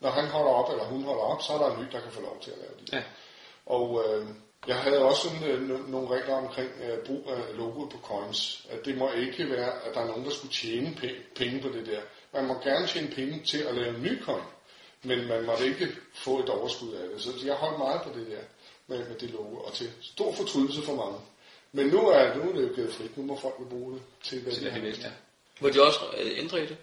[0.00, 2.12] når han holder op, eller hun holder op, så er der en ny, der kan
[2.12, 2.92] få lov til at lave det.
[2.92, 3.02] Ja.
[3.66, 4.26] Og øh,
[4.66, 8.66] jeg havde også sådan, øh, no- nogle regler omkring øh, brug af logoet på coins.
[8.70, 11.68] At det må ikke være, at der er nogen, der skulle tjene pe- penge på
[11.68, 12.00] det der.
[12.32, 14.42] Man må gerne tjene penge til at lave en ny coin,
[15.02, 17.22] men man måtte ikke få et overskud af det.
[17.22, 18.42] Så jeg holdt meget på det der
[18.92, 21.18] med, med det logo, og til stor fortrydelse for mange.
[21.72, 23.16] Men nu er, nu er det jo givet frit.
[23.16, 25.12] Nu må folk jo bruge det til, hvad de det det lyst bedste.
[25.60, 26.76] Hvor de også øh, ændrede det.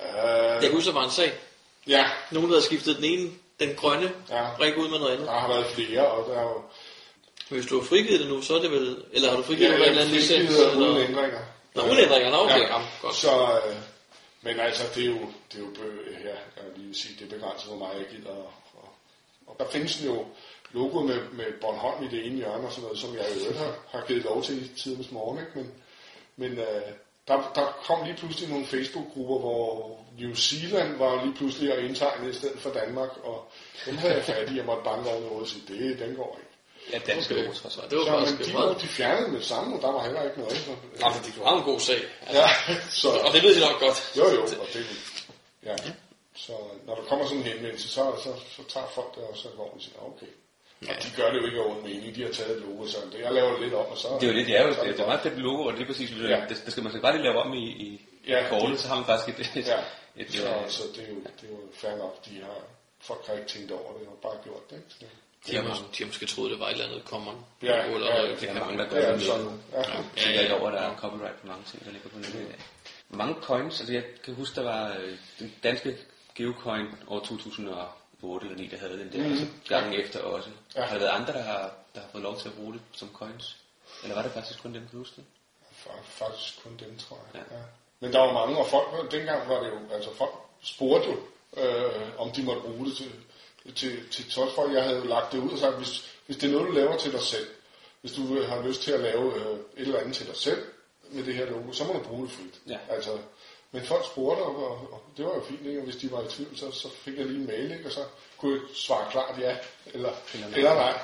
[0.00, 1.32] Øh, Jeg kan huske, der var en sag.
[1.86, 4.46] ja, Nogen, der havde skiftet den ene, den grønne, Ja.
[4.56, 5.26] brik ud med noget andet.
[5.26, 6.62] der har været flere, og der er jo...
[7.48, 9.04] Hvis du har frigivet det nu, så er det vel...
[9.12, 10.48] Eller har du frigivet Ja, ja, en eller jeg anden licens?
[10.50, 11.08] frigivet uden Eller?
[11.08, 11.40] ændringer.
[11.74, 12.72] Nå, uden ændringer, okay, ja.
[12.72, 13.14] jamen, godt.
[13.14, 13.76] Så, øh,
[14.42, 15.18] men altså, det er jo,
[15.52, 18.06] det er jo bø- her, jeg vil lige sige, det er begrænset, hvor meget jeg
[18.16, 18.30] gider.
[18.30, 18.88] Og, og,
[19.46, 20.26] og der findes jo
[20.74, 23.58] logo med, med Bornholm i det ene hjørne og sådan noget, som jeg i øvrigt
[23.58, 25.50] har, har givet lov til i tidens morgen, ikke?
[25.54, 25.72] Men,
[26.36, 26.82] men øh,
[27.28, 32.30] der, der kom lige pludselig nogle Facebook-grupper, hvor New Zealand var lige pludselig at indtegne
[32.30, 33.48] i stedet for Danmark, og
[33.86, 36.38] dem havde jeg fat i, jeg måtte banke over noget og sige, det, den går
[36.40, 36.50] ikke.
[36.92, 37.44] Ja, danske okay.
[37.44, 37.90] alt.
[37.90, 40.02] Det var så, faktisk men de, meget- var, de fjernede med samme, og der var
[40.04, 40.56] heller ikke noget.
[40.56, 40.70] Så,
[41.00, 42.00] Ja, men de har en god sag.
[42.26, 42.48] Altså, Ja,
[42.90, 44.12] så, Og det ved de nok godt.
[44.18, 44.86] Jo, jo, og det,
[45.64, 45.76] ja.
[46.36, 46.52] Så
[46.86, 49.82] når der kommer sådan en henvendelse, så, så, så tager folk det også alvorligt og
[49.82, 50.32] siger, okay.
[50.80, 53.20] Og de gør det jo ikke over mening, de har taget et logo, så det,
[53.20, 54.08] jeg laver det lidt om, og så...
[54.20, 55.82] Det er jo lidt, det er jo det, det er meget fedt logo, og det
[55.82, 56.28] er præcis, Ja.
[56.28, 56.40] ja.
[56.48, 58.88] det, det, skal man bare lige lave om i, i Ja, ja, kortet, det- så
[58.88, 59.78] har man faktisk et, et, Ja,
[60.16, 62.56] et, så, øh, så det, er jo, det er jo fair nok, de har...
[63.00, 64.76] Folk har ikke tænkt over det, og bare gjort det.
[64.76, 64.88] Ikke?
[64.88, 65.08] Så det
[65.52, 67.44] De har, måske, de har måske troet, det var et eller andet common.
[67.62, 68.40] Ja, eller ja, noget.
[68.40, 69.52] det er mange, der Ja, gør det sådan, med.
[69.72, 69.82] ja.
[70.16, 70.60] Ja, ja, ja.
[70.60, 72.58] over, der er copyright på mange ting, der ligger på nettet i dag.
[73.08, 75.96] Mange coins, altså jeg kan huske, der var øh, den danske
[76.34, 77.20] Geocoin år
[78.24, 79.30] 2008 eller 9, der havde den der, mm.
[79.32, 80.48] altså gangen efter også.
[80.74, 80.80] Ja.
[80.80, 80.86] Ja.
[80.86, 83.08] Har der været andre, der har, der har fået lov til at bruge det som
[83.12, 83.56] coins?
[84.02, 85.24] Eller var det faktisk kun dem, kan du huske det?
[85.84, 87.42] Fa- Faktisk kun dem, tror jeg.
[87.50, 87.56] Ja.
[87.56, 87.62] Ja.
[88.00, 91.16] Men der var mange, og folk, dengang var det jo, altså folk spurgte jo,
[91.62, 93.12] øh, om de måtte bruge det til,
[93.74, 94.72] til, til tosfolk.
[94.72, 96.96] Jeg havde jo lagt det ud og sagt, hvis, hvis det er noget, du laver
[96.96, 97.46] til dig selv,
[98.00, 100.62] hvis du øh, har lyst til at lave øh, et eller andet til dig selv
[101.10, 102.60] med det her logo, så må du bruge det frit.
[102.68, 102.78] Ja.
[102.88, 103.18] Altså,
[103.74, 105.80] men folk spurgte, og, og, og det var jo fint, ikke?
[105.80, 107.86] og hvis de var i tvivl, så, så fik jeg lige en mail, ikke?
[107.86, 108.00] og så
[108.38, 109.56] kunne jeg svare klart ja,
[109.86, 110.12] eller,
[110.56, 110.94] Eller nej.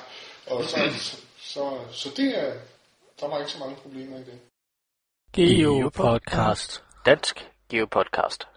[0.47, 2.53] Og så, så, så, så det er,
[3.19, 4.39] der var ikke så mange problemer i det.
[5.33, 6.83] Geopodcast.
[7.05, 8.47] Dansk Geopodcast.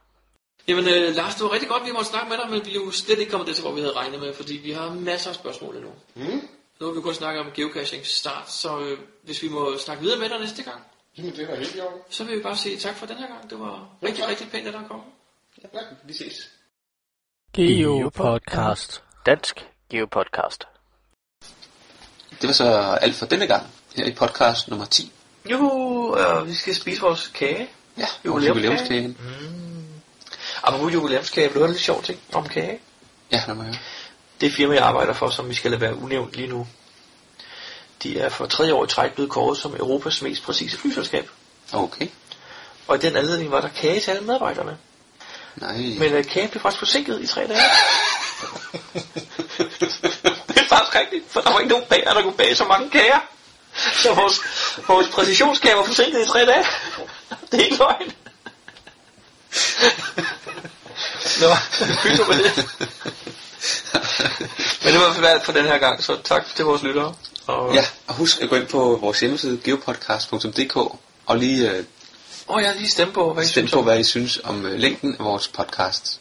[0.68, 2.74] Jamen, øh, Lars, det var rigtig godt, vi måtte snakke med dig, men vi er
[2.74, 5.30] jo slet ikke kommet det til, hvor vi havde regnet med, fordi vi har masser
[5.30, 5.92] af spørgsmål endnu.
[6.14, 6.48] Mm.
[6.80, 10.18] Nu har vi kun snakket om geocaching start, så øh, hvis vi må snakke videre
[10.18, 10.80] med dig næste gang,
[11.18, 12.00] Jamen, det er da helt i orden.
[12.10, 13.50] så vil vi bare sige tak for den her gang.
[13.50, 14.30] Det var rigtig, tak.
[14.30, 15.00] rigtig pænt, at der kom.
[15.74, 15.78] Ja.
[16.04, 16.50] Vi ses.
[17.52, 19.02] Geopodcast.
[19.26, 20.64] Dansk Geopodcast.
[22.40, 22.64] Det var så
[23.00, 25.12] alt for denne gang, her i podcast nummer 10.
[25.50, 27.68] Juhu, øh, vi skal spise vores kage.
[27.98, 29.02] Ja, Jubilæumskage.
[29.02, 29.18] jubilæumskagen.
[30.62, 32.80] Apropos jubilæumskage, vil du høre en lidt sjov ting om kage?
[33.32, 33.76] Ja, lad mig høre.
[34.40, 36.66] Det firma, jeg arbejder for, som vi skal lade være unævnt lige nu,
[38.04, 41.30] de er for tredje år i træk blevet kåret som Europas mest præcise flyselskab.
[41.72, 42.06] Okay.
[42.86, 44.78] Og i den anledning var der kage til alle medarbejderne.
[45.56, 45.76] Nej.
[45.98, 47.60] Men uh, kagen blev faktisk forsinket i tre dage.
[50.48, 52.90] det er faktisk rigtigt, for der var ikke nogen bager, der kunne bage så mange
[52.90, 53.20] kager.
[54.02, 54.40] Så vores,
[54.88, 56.64] vores præcisionskage var forsinket i tre dage.
[57.50, 58.12] det er ikke løgn.
[61.40, 61.46] Nå,
[62.02, 62.68] pytter med det.
[64.84, 67.14] Men det var i hvert fald for den her gang, så tak til vores lyttere.
[67.46, 70.76] Og, Ja, og husk at gå ind på vores hjemmeside geopodcast.dk
[71.26, 71.84] og lige øh,
[72.46, 73.84] Og jeg lige stemme på, hvad I stemme synes på, om.
[73.84, 76.20] hvad I synes om øh, længden af vores podcast.